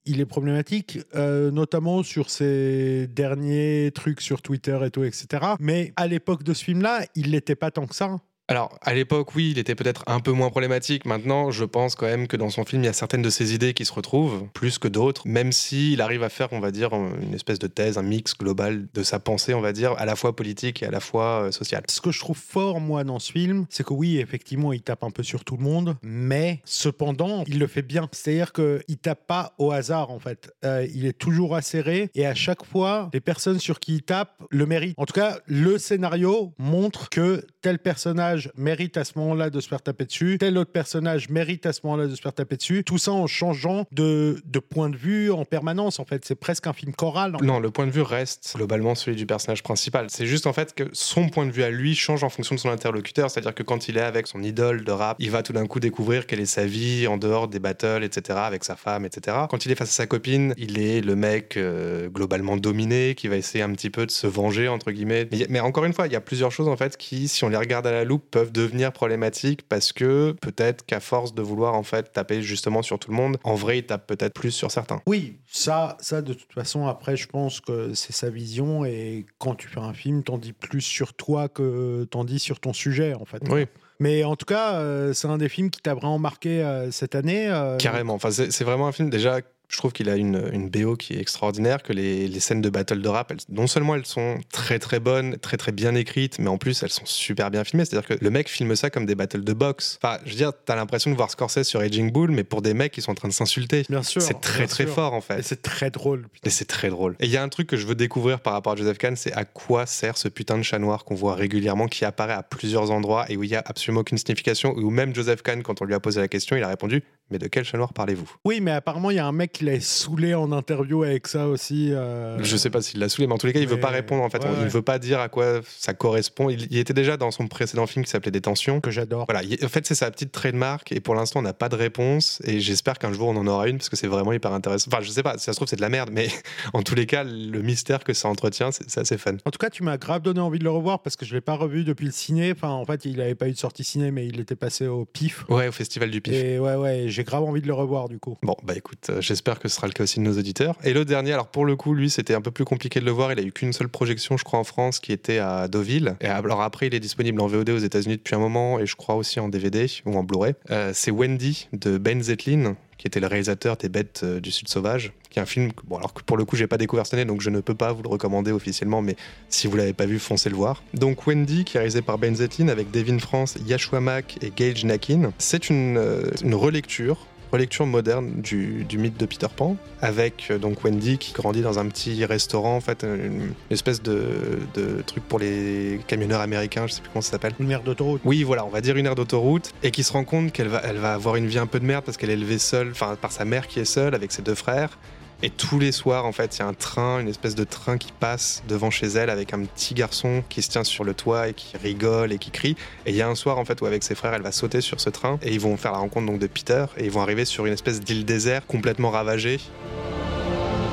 il 0.07 0.19
est 0.21 0.25
problématique, 0.25 0.99
euh, 1.15 1.49
notamment 1.49 2.03
sur 2.03 2.29
ses 2.29 3.07
derniers 3.07 3.91
trucs 3.95 4.21
sur 4.21 4.41
Twitter 4.43 4.77
et 4.85 4.91
tout, 4.91 5.03
etc. 5.03 5.27
Mais 5.59 5.93
à 5.95 6.07
l'époque 6.07 6.43
de 6.43 6.53
ce 6.53 6.63
film-là, 6.63 7.01
il 7.15 7.31
l'était 7.31 7.55
pas 7.55 7.71
tant 7.71 7.87
que 7.87 7.95
ça. 7.95 8.17
Alors, 8.47 8.77
à 8.81 8.93
l'époque, 8.93 9.33
oui, 9.35 9.51
il 9.51 9.57
était 9.57 9.73
peut-être 9.73 10.03
un 10.05 10.19
peu 10.19 10.31
moins 10.31 10.51
problématique. 10.51 11.05
Maintenant, 11.05 11.49
je 11.49 11.65
pense 11.65 11.95
quand 11.95 12.05
même 12.05 12.27
que 12.27 12.37
dans 12.37 12.51
son 12.51 12.63
film, 12.63 12.83
il 12.83 12.85
y 12.85 12.89
a 12.89 12.93
certaines 12.93 13.23
de 13.23 13.31
ses 13.31 13.55
idées 13.55 13.73
qui 13.73 13.85
se 13.85 13.93
retrouvent, 13.93 14.47
plus 14.53 14.77
que 14.77 14.87
d'autres, 14.87 15.23
même 15.25 15.51
s'il 15.51 15.99
arrive 15.99 16.21
à 16.21 16.29
faire, 16.29 16.49
on 16.51 16.59
va 16.59 16.69
dire, 16.69 16.93
une 16.93 17.33
espèce 17.33 17.57
de 17.57 17.65
thèse, 17.65 17.97
un 17.97 18.03
mix 18.03 18.37
global 18.37 18.87
de 18.93 19.01
sa 19.03 19.19
pensée, 19.19 19.55
on 19.55 19.61
va 19.61 19.73
dire, 19.73 19.93
à 19.97 20.05
la 20.05 20.15
fois 20.15 20.35
politique 20.35 20.83
et 20.83 20.85
à 20.85 20.91
la 20.91 20.99
fois 20.99 21.45
euh, 21.45 21.51
sociale. 21.51 21.83
Ce 21.89 22.01
que 22.01 22.11
je 22.11 22.19
trouve 22.19 22.37
fort, 22.37 22.79
moi, 22.79 23.03
dans 23.03 23.17
ce 23.17 23.31
film, 23.31 23.65
c'est 23.69 23.83
que 23.83 23.93
oui, 23.93 24.19
effectivement, 24.19 24.73
il 24.73 24.83
tape 24.83 25.03
un 25.03 25.11
peu 25.11 25.23
sur 25.23 25.43
tout 25.43 25.57
le 25.57 25.63
monde, 25.63 25.97
mais 26.03 26.61
cependant, 26.65 27.43
il 27.47 27.57
le 27.57 27.65
fait 27.65 27.81
bien. 27.81 28.09
C'est-à-dire 28.11 28.53
qu'il 28.53 28.97
tape 29.01 29.25
pas 29.25 29.53
au 29.57 29.71
hasard, 29.71 30.11
en 30.11 30.19
fait. 30.19 30.53
Euh, 30.63 30.87
il 30.93 31.07
est 31.07 31.17
toujours 31.17 31.55
acéré 31.55 32.11
et 32.13 32.27
à 32.27 32.35
chaque 32.35 32.63
fois, 32.63 33.09
les 33.11 33.21
personnes 33.21 33.59
sur 33.59 33.79
qui 33.79 33.95
il 33.95 34.01
tape 34.03 34.43
le 34.51 34.67
méritent. 34.67 34.95
En 34.97 35.05
tout 35.05 35.13
cas, 35.13 35.39
le 35.47 35.79
scénario 35.79 36.53
montre 36.59 37.09
que 37.09 37.43
tel 37.65 37.79
personnage 37.79 38.51
mérite 38.55 38.95
à 38.95 39.03
ce 39.03 39.13
moment-là 39.17 39.49
de 39.49 39.59
se 39.59 39.67
faire 39.67 39.81
taper 39.81 40.05
dessus, 40.05 40.37
tel 40.39 40.55
autre 40.59 40.71
personnage 40.71 41.29
mérite 41.29 41.65
à 41.65 41.73
ce 41.73 41.79
moment-là 41.85 42.05
de 42.05 42.13
se 42.15 42.21
faire 42.21 42.31
taper 42.31 42.57
dessus, 42.57 42.83
tout 42.83 42.99
ça 42.99 43.11
en 43.11 43.25
changeant 43.25 43.87
de, 43.91 44.39
de 44.45 44.59
point 44.59 44.91
de 44.91 44.95
vue 44.95 45.31
en 45.31 45.45
permanence, 45.45 45.97
en 45.97 46.05
fait. 46.05 46.23
C'est 46.25 46.35
presque 46.35 46.67
un 46.67 46.73
film 46.73 46.93
choral. 46.93 47.35
Non, 47.41 47.59
le 47.59 47.71
point 47.71 47.87
de 47.87 47.91
vue 47.91 48.03
reste 48.03 48.53
globalement 48.55 48.93
celui 48.93 49.17
du 49.17 49.25
personnage 49.25 49.63
principal. 49.63 50.11
C'est 50.11 50.27
juste 50.27 50.45
en 50.45 50.53
fait 50.53 50.75
que 50.75 50.83
son 50.93 51.27
point 51.27 51.47
de 51.47 51.51
vue 51.51 51.63
à 51.63 51.71
lui 51.71 51.95
change 51.95 52.23
en 52.23 52.29
fonction 52.29 52.53
de 52.53 52.59
son 52.59 52.69
interlocuteur. 52.69 53.31
C'est-à-dire 53.31 53.55
que 53.55 53.63
quand 53.63 53.87
il 53.87 53.97
est 53.97 54.01
avec 54.01 54.27
son 54.27 54.43
idole 54.43 54.83
de 54.83 54.91
rap, 54.91 55.17
il 55.19 55.31
va 55.31 55.41
tout 55.41 55.53
d'un 55.53 55.65
coup 55.65 55.79
découvrir 55.79 56.27
quelle 56.27 56.41
est 56.41 56.45
sa 56.45 56.67
vie 56.67 57.07
en 57.07 57.17
dehors 57.17 57.47
des 57.47 57.57
battles, 57.57 58.03
etc., 58.03 58.37
avec 58.43 58.63
sa 58.63 58.75
femme, 58.75 59.05
etc. 59.05 59.37
Quand 59.49 59.65
il 59.65 59.71
est 59.71 59.75
face 59.75 59.89
à 59.89 59.93
sa 59.93 60.05
copine, 60.05 60.53
il 60.59 60.77
est 60.77 61.01
le 61.01 61.15
mec 61.15 61.57
euh, 61.57 62.09
globalement 62.09 62.57
dominé 62.57 63.15
qui 63.15 63.27
va 63.27 63.37
essayer 63.37 63.63
un 63.63 63.71
petit 63.71 63.89
peu 63.89 64.05
de 64.05 64.11
se 64.11 64.27
venger, 64.27 64.67
entre 64.67 64.91
guillemets. 64.91 65.27
Mais, 65.31 65.47
mais 65.49 65.59
encore 65.61 65.85
une 65.85 65.93
fois, 65.93 66.05
il 66.05 66.13
y 66.13 66.15
a 66.15 66.21
plusieurs 66.21 66.51
choses 66.51 66.67
en 66.67 66.77
fait 66.77 66.95
qui, 66.95 67.27
si 67.27 67.43
on 67.43 67.49
les 67.49 67.54
regarde 67.57 67.87
à 67.87 67.91
la 67.91 68.03
loupe, 68.03 68.29
peuvent 68.31 68.51
devenir 68.51 68.91
problématiques 68.91 69.67
parce 69.67 69.93
que 69.93 70.35
peut-être 70.41 70.85
qu'à 70.85 70.99
force 70.99 71.33
de 71.33 71.41
vouloir 71.41 71.75
en 71.75 71.83
fait 71.83 72.11
taper 72.11 72.41
justement 72.41 72.81
sur 72.81 72.99
tout 72.99 73.11
le 73.11 73.17
monde, 73.17 73.37
en 73.43 73.55
vrai, 73.55 73.79
il 73.79 73.85
tape 73.85 74.07
peut-être 74.07 74.33
plus 74.33 74.51
sur 74.51 74.71
certains. 74.71 75.01
Oui, 75.07 75.37
ça, 75.47 75.97
ça 75.99 76.21
de 76.21 76.33
toute 76.33 76.53
façon, 76.53 76.87
après, 76.87 77.15
je 77.17 77.27
pense 77.27 77.59
que 77.61 77.93
c'est 77.93 78.13
sa 78.13 78.29
vision 78.29 78.85
et 78.85 79.25
quand 79.37 79.55
tu 79.55 79.67
fais 79.67 79.79
un 79.79 79.93
film, 79.93 80.23
t'en 80.23 80.37
dis 80.37 80.53
plus 80.53 80.81
sur 80.81 81.13
toi 81.13 81.49
que 81.49 82.05
t'en 82.11 82.23
dis 82.23 82.39
sur 82.39 82.59
ton 82.59 82.73
sujet, 82.73 83.13
en 83.13 83.25
fait. 83.25 83.41
Oui. 83.49 83.65
Mais 83.99 84.25
en 84.25 84.35
tout 84.35 84.45
cas, 84.45 84.73
euh, 84.75 85.13
c'est 85.13 85.27
un 85.29 85.37
des 85.37 85.47
films 85.47 85.69
qui 85.69 85.81
t'a 85.81 85.93
vraiment 85.93 86.19
marqué 86.19 86.61
euh, 86.61 86.91
cette 86.91 87.15
année. 87.15 87.47
euh, 87.49 87.77
Carrément. 87.77 88.13
Enfin, 88.15 88.29
c'est 88.31 88.63
vraiment 88.63 88.87
un 88.87 88.91
film 88.91 89.09
déjà. 89.09 89.39
Je 89.67 89.77
trouve 89.77 89.91
qu'il 89.93 90.09
a 90.09 90.15
une, 90.15 90.49
une 90.53 90.69
BO 90.69 90.95
qui 90.95 91.13
est 91.13 91.19
extraordinaire, 91.19 91.81
que 91.83 91.93
les, 91.93 92.27
les 92.27 92.39
scènes 92.39 92.61
de 92.61 92.69
battle 92.69 93.01
de 93.01 93.07
rap, 93.09 93.31
elles- 93.31 93.37
non 93.49 93.67
seulement 93.67 93.95
elles 93.95 94.05
sont 94.05 94.37
très 94.51 94.79
très 94.79 94.99
bonnes, 94.99 95.37
très 95.37 95.57
très 95.57 95.71
bien 95.71 95.95
écrites, 95.95 96.39
mais 96.39 96.47
en 96.49 96.57
plus 96.57 96.83
elles 96.83 96.89
sont 96.91 97.05
super 97.05 97.51
bien 97.51 97.63
filmées. 97.63 97.85
C'est-à-dire 97.85 98.07
que 98.17 98.23
le 98.23 98.29
mec 98.29 98.49
filme 98.49 98.75
ça 98.75 98.89
comme 98.89 99.05
des 99.05 99.15
battles 99.15 99.43
de 99.43 99.53
boxe. 99.53 99.97
Enfin, 100.03 100.19
je 100.25 100.31
veux 100.31 100.35
dire, 100.37 100.51
t'as 100.65 100.75
l'impression 100.75 101.09
de 101.11 101.15
voir 101.15 101.31
Scorsese 101.31 101.63
sur 101.63 101.79
Raging 101.79 102.11
Bull, 102.11 102.31
mais 102.31 102.43
pour 102.43 102.61
des 102.61 102.73
mecs 102.73 102.91
qui 102.91 103.01
sont 103.01 103.11
en 103.11 103.15
train 103.15 103.27
de 103.27 103.33
s'insulter. 103.33 103.83
Bien 103.89 104.03
sûr. 104.03 104.21
C'est 104.21 104.39
très 104.41 104.67
très 104.67 104.85
sûr. 104.85 104.93
fort 104.93 105.13
en 105.13 105.21
fait. 105.21 105.39
Et 105.39 105.43
c'est 105.43 105.61
très 105.61 105.89
drôle. 105.89 106.27
Et 106.43 106.49
c'est 106.49 106.65
très 106.65 106.89
drôle. 106.89 107.15
Et 107.19 107.25
il 107.25 107.31
y 107.31 107.37
a 107.37 107.43
un 107.43 107.49
truc 107.49 107.67
que 107.67 107.77
je 107.77 107.85
veux 107.87 107.95
découvrir 107.95 108.39
par 108.39 108.53
rapport 108.53 108.73
à 108.73 108.75
Joseph 108.75 108.97
Kahn, 108.97 109.15
c'est 109.15 109.33
à 109.33 109.45
quoi 109.45 109.85
sert 109.85 110.17
ce 110.17 110.27
putain 110.27 110.57
de 110.57 110.63
chat 110.63 110.79
noir 110.79 111.05
qu'on 111.05 111.15
voit 111.15 111.35
régulièrement, 111.35 111.87
qui 111.87 112.05
apparaît 112.05 112.33
à 112.33 112.43
plusieurs 112.43 112.91
endroits 112.91 113.25
et 113.29 113.37
où 113.37 113.43
il 113.43 113.49
y 113.49 113.55
a 113.55 113.63
absolument 113.65 114.01
aucune 114.01 114.17
signification, 114.17 114.73
où 114.75 114.89
même 114.89 115.13
Joseph 115.15 115.41
Kahn, 115.41 115.63
quand 115.63 115.81
on 115.81 115.85
lui 115.85 115.93
a 115.93 115.99
posé 115.99 116.19
la 116.19 116.27
question, 116.27 116.55
il 116.55 116.63
a 116.63 116.67
répondu 116.67 117.03
Mais 117.31 117.39
de 117.39 117.47
quel 117.47 117.63
chat 117.65 117.77
noir 117.77 117.91
parlez-vous? 117.91 118.29
Oui, 118.45 118.61
mais 118.61 118.69
apparemment, 118.71 119.09
il 119.09 119.15
y 119.15 119.19
a 119.19 119.25
un 119.25 119.31
mec 119.31 119.51
qui 119.51 119.63
l'a 119.65 119.79
saoulé 119.79 120.35
en 120.35 120.51
interview 120.51 121.01
avec 121.03 121.27
ça 121.27 121.47
aussi. 121.47 121.91
euh, 121.91 122.37
Je 122.43 122.55
sais 122.55 122.69
pas 122.69 122.81
s'il 122.81 122.99
l'a 122.99 123.09
saoulé, 123.09 123.25
mais 123.27 123.33
en 123.33 123.37
tous 123.39 123.47
les 123.47 123.53
cas, 123.53 123.59
il 123.59 123.67
veut 123.67 123.75
mais- 123.75 123.81
pas 123.81 123.89
répondre. 123.89 124.21
En 124.23 124.29
fait, 124.29 124.43
ouais, 124.43 124.49
On- 124.59 124.61
il 124.63 124.67
veut 124.69 124.83
pas 124.83 124.99
dire 124.99 125.19
à 125.19 125.27
quoi 125.27 125.61
ça 125.65 125.93
correspond. 125.95 126.49
Il, 126.51 126.67
il 126.69 126.77
était 126.77 126.93
déjà 126.93 127.17
dans 127.17 127.31
son 127.31 127.47
précédent 127.47 127.87
film 127.87 128.05
qui 128.05 128.11
s'appelait 128.11 128.29
Détention. 128.31 128.79
Que 128.79 128.91
j'adore. 128.91 129.25
Voilà. 129.27 129.41
il- 129.43 129.63
en 129.65 129.69
fait, 129.69 129.87
c'est 129.87 129.95
sa 129.95 130.11
petite 130.11 130.31
trademark 130.31 130.91
et 130.91 130.99
pour 130.99 131.15
l'instant, 131.15 131.39
on 131.39 131.43
n'a 131.43 131.53
pas 131.53 131.67
de 131.69 131.75
réponse. 131.75 132.41
Et 132.45 132.59
j'espère 132.59 132.99
qu'un 132.99 133.11
jour, 133.11 133.27
on 133.29 133.35
en 133.37 133.47
aura 133.47 133.67
une 133.69 133.77
parce 133.77 133.89
que 133.89 133.95
c'est 133.95 134.07
vraiment 134.07 134.31
hyper 134.31 134.53
intéressant. 134.53 134.91
Enfin, 134.93 135.01
je 135.03 135.09
sais 135.09 135.23
pas. 135.23 135.37
Si 135.39 135.45
ça 135.45 135.53
se 135.53 135.57
trouve, 135.57 135.67
c'est 135.67 135.75
de 135.77 135.81
la 135.81 135.89
merde, 135.89 136.09
mais 136.13 136.27
en 136.73 136.83
tous 136.83 136.93
les 136.95 137.07
cas, 137.07 137.23
le 137.23 137.61
mystère 137.63 138.03
que 138.03 138.13
ça 138.13 138.27
entretient, 138.29 138.71
c'est 138.71 138.87
c'est 138.87 138.99
assez 138.99 139.17
fun. 139.17 139.37
En 139.45 139.49
tout 139.51 139.57
cas, 139.57 139.71
tu 139.71 139.81
m'as 139.81 139.97
grave 139.97 140.21
donné 140.21 140.39
envie 140.41 140.59
de 140.59 140.63
le 140.63 140.69
revoir 140.69 141.01
parce 141.01 141.15
que 141.15 141.25
je 141.25 141.33
l'ai 141.33 141.41
pas 141.41 141.55
revu 141.55 141.83
depuis 141.83 142.05
le 142.05 142.11
ciné. 142.11 142.51
Enfin, 142.51 142.69
en 142.69 142.85
fait, 142.85 143.03
il 143.05 143.19
avait 143.19 143.33
pas 143.33 143.47
eu 143.47 143.51
de 143.53 143.57
sortie 143.57 143.83
ciné, 143.83 144.11
mais 144.11 144.27
il 144.27 144.39
était 144.39 144.55
passé 144.55 144.85
au 144.85 145.05
pif. 145.05 145.43
Ouais, 145.49 145.67
au 145.67 145.71
festival 145.71 146.11
du 146.11 146.21
Pif. 146.21 146.33
Et 146.35 146.59
ouais, 146.59 146.75
ouais, 146.75 147.07
j'ai 147.15 147.23
grave 147.23 147.43
envie 147.43 147.61
de 147.61 147.67
le 147.67 147.73
revoir 147.73 148.09
du 148.09 148.19
coup. 148.19 148.37
Bon, 148.43 148.55
bah 148.63 148.73
écoute, 148.75 149.09
euh, 149.09 149.21
j'espère 149.21 149.59
que 149.59 149.69
ce 149.69 149.75
sera 149.75 149.87
le 149.87 149.93
cas 149.93 150.03
aussi 150.03 150.19
de 150.19 150.25
nos 150.25 150.37
auditeurs. 150.37 150.75
Et 150.83 150.93
le 150.93 151.05
dernier, 151.05 151.31
alors 151.31 151.47
pour 151.47 151.65
le 151.65 151.77
coup, 151.77 151.93
lui, 151.93 152.09
c'était 152.09 152.33
un 152.33 152.41
peu 152.41 152.51
plus 152.51 152.65
compliqué 152.65 152.99
de 152.99 153.05
le 153.05 153.11
voir. 153.11 153.31
Il 153.31 153.39
a 153.39 153.41
eu 153.41 153.53
qu'une 153.53 153.71
seule 153.71 153.87
projection, 153.87 154.35
je 154.35 154.43
crois, 154.43 154.59
en 154.59 154.65
France, 154.65 154.99
qui 154.99 155.13
était 155.13 155.37
à 155.37 155.69
Deauville. 155.69 156.17
Et 156.19 156.27
alors 156.27 156.61
après, 156.61 156.87
il 156.87 156.93
est 156.93 156.99
disponible 156.99 157.39
en 157.39 157.47
VOD 157.47 157.69
aux 157.69 157.77
États-Unis 157.77 158.17
depuis 158.17 158.35
un 158.35 158.39
moment, 158.39 158.79
et 158.79 158.85
je 158.85 158.95
crois 158.95 159.15
aussi 159.15 159.39
en 159.39 159.47
DVD 159.47 159.85
ou 160.05 160.17
en 160.17 160.23
Blu-ray. 160.23 160.53
Euh, 160.71 160.91
c'est 160.93 161.11
Wendy 161.11 161.69
de 161.71 161.97
Ben 161.97 162.21
Zetlin, 162.21 162.75
qui 162.97 163.07
était 163.07 163.19
le 163.19 163.27
réalisateur 163.27 163.77
des 163.77 163.89
Bêtes 163.89 164.21
euh, 164.23 164.39
du 164.39 164.51
Sud 164.51 164.67
Sauvage, 164.69 165.11
qui 165.29 165.39
est 165.39 165.41
un 165.41 165.45
film, 165.45 165.71
que- 165.73 165.81
bon, 165.85 165.97
alors 165.97 166.13
que 166.13 166.21
pour 166.23 166.37
le 166.37 166.45
coup, 166.45 166.55
j'ai 166.55 166.67
pas 166.67 166.77
découvert 166.77 167.05
cette 167.05 167.15
année, 167.15 167.25
donc 167.25 167.41
je 167.41 167.49
ne 167.49 167.59
peux 167.59 167.75
pas 167.75 167.91
vous 167.91 168.01
le 168.03 168.09
recommander 168.09 168.51
officiellement, 168.51 169.01
mais 169.01 169.15
si 169.49 169.67
vous 169.67 169.75
l'avez 169.75 169.93
pas 169.93 170.05
vu, 170.05 170.17
foncez 170.19 170.49
le 170.49 170.55
voir. 170.55 170.81
Donc 170.93 171.27
Wendy, 171.27 171.65
qui 171.65 171.77
est 171.77 171.79
réalisé 171.79 172.01
par 172.01 172.17
Ben 172.17 172.35
Zetlin 172.35 172.69
avec 172.69 172.91
Devin 172.91 173.19
France, 173.19 173.57
Yashua 173.65 173.99
Mack 173.99 174.37
et 174.41 174.51
Gage 174.55 174.85
Nakin, 174.85 175.31
c'est 175.37 175.69
une, 175.69 175.97
euh, 175.97 176.29
une 176.43 176.55
relecture 176.55 177.17
relecture 177.55 177.85
moderne 177.85 178.31
du, 178.41 178.83
du 178.83 178.97
mythe 178.97 179.19
de 179.19 179.25
Peter 179.25 179.47
Pan, 179.55 179.77
avec 180.01 180.47
euh, 180.51 180.57
donc 180.57 180.83
Wendy 180.83 181.17
qui 181.17 181.33
grandit 181.33 181.61
dans 181.61 181.79
un 181.79 181.87
petit 181.87 182.23
restaurant, 182.25 182.75
en 182.75 182.81
fait, 182.81 183.03
une, 183.03 183.23
une 183.25 183.53
espèce 183.71 184.01
de, 184.01 184.27
de 184.73 185.01
truc 185.01 185.23
pour 185.27 185.39
les 185.39 185.99
camionneurs 186.07 186.41
américains, 186.41 186.87
je 186.87 186.93
sais 186.93 187.01
plus 187.01 187.09
comment 187.11 187.21
ça 187.21 187.31
s'appelle. 187.31 187.53
Une 187.59 187.71
aire 187.71 187.81
d'autoroute. 187.81 188.21
Oui, 188.25 188.43
voilà, 188.43 188.65
on 188.65 188.69
va 188.69 188.81
dire 188.81 188.95
une 188.97 189.05
aire 189.05 189.15
d'autoroute, 189.15 189.71
et 189.83 189.91
qui 189.91 190.03
se 190.03 190.13
rend 190.13 190.23
compte 190.23 190.51
qu'elle 190.51 190.67
va, 190.67 190.81
elle 190.83 190.97
va 190.97 191.13
avoir 191.13 191.35
une 191.35 191.47
vie 191.47 191.59
un 191.59 191.67
peu 191.67 191.79
de 191.79 191.85
merde 191.85 192.03
parce 192.05 192.17
qu'elle 192.17 192.29
est 192.29 192.33
élevée 192.33 192.59
seule, 192.59 192.91
enfin 192.91 193.17
par 193.19 193.31
sa 193.31 193.45
mère 193.45 193.67
qui 193.67 193.79
est 193.79 193.85
seule 193.85 194.13
avec 194.15 194.31
ses 194.31 194.41
deux 194.41 194.55
frères. 194.55 194.97
Et 195.43 195.49
tous 195.49 195.79
les 195.79 195.91
soirs, 195.91 196.25
en 196.25 196.31
fait, 196.31 196.57
il 196.57 196.59
y 196.59 196.61
a 196.63 196.67
un 196.67 196.73
train, 196.73 197.19
une 197.19 197.27
espèce 197.27 197.55
de 197.55 197.65
train 197.65 197.97
qui 197.97 198.11
passe 198.11 198.63
devant 198.67 198.89
chez 198.89 199.07
elle 199.07 199.29
avec 199.29 199.53
un 199.53 199.63
petit 199.65 199.93
garçon 199.93 200.43
qui 200.49 200.61
se 200.61 200.69
tient 200.69 200.83
sur 200.83 201.03
le 201.03 201.13
toit 201.13 201.49
et 201.49 201.53
qui 201.53 201.75
rigole 201.77 202.31
et 202.31 202.37
qui 202.37 202.51
crie. 202.51 202.75
Et 203.05 203.11
il 203.11 203.15
y 203.15 203.21
a 203.21 203.27
un 203.27 203.35
soir, 203.35 203.57
en 203.57 203.65
fait, 203.65 203.81
où 203.81 203.85
avec 203.85 204.03
ses 204.03 204.15
frères, 204.15 204.33
elle 204.33 204.41
va 204.41 204.51
sauter 204.51 204.81
sur 204.81 204.99
ce 204.99 205.09
train 205.09 205.37
et 205.41 205.53
ils 205.53 205.59
vont 205.59 205.75
faire 205.77 205.91
la 205.91 205.97
rencontre 205.97 206.27
donc 206.27 206.39
de 206.39 206.47
Peter 206.47 206.85
et 206.97 207.05
ils 207.05 207.11
vont 207.11 207.21
arriver 207.21 207.45
sur 207.45 207.65
une 207.65 207.73
espèce 207.73 207.99
d'île 207.99 208.25
désert 208.25 208.65
complètement 208.65 209.11
ravagée. 209.11 209.59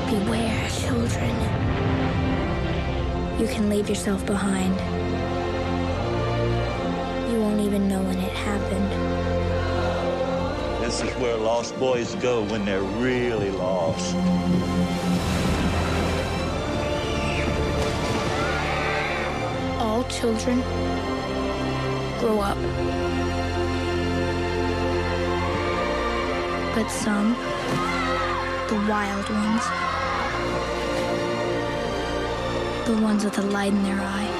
Beware, 0.07 0.69
children. 0.69 1.33
You 3.39 3.47
can 3.47 3.69
leave 3.69 3.87
yourself 3.87 4.25
behind. 4.25 4.77
You 7.31 7.39
won't 7.39 7.61
even 7.61 7.87
know 7.87 8.01
when 8.01 8.19
it 8.19 8.31
happened. 8.31 9.02
This 10.83 11.01
is 11.01 11.11
where 11.11 11.37
lost 11.37 11.79
boys 11.79 12.13
go 12.15 12.43
when 12.43 12.65
they're 12.65 12.81
really 12.81 13.51
lost. 13.51 14.13
All 19.79 20.03
children 20.09 20.59
grow 22.19 22.41
up. 22.41 22.57
But 26.75 26.89
some, 26.89 27.31
the 28.67 28.85
wild 28.89 29.29
ones, 29.29 29.63
the 32.87 33.01
ones 33.01 33.23
with 33.23 33.37
a 33.37 33.43
light 33.43 33.71
in 33.71 33.83
their 33.83 34.01
eye, 34.01 34.32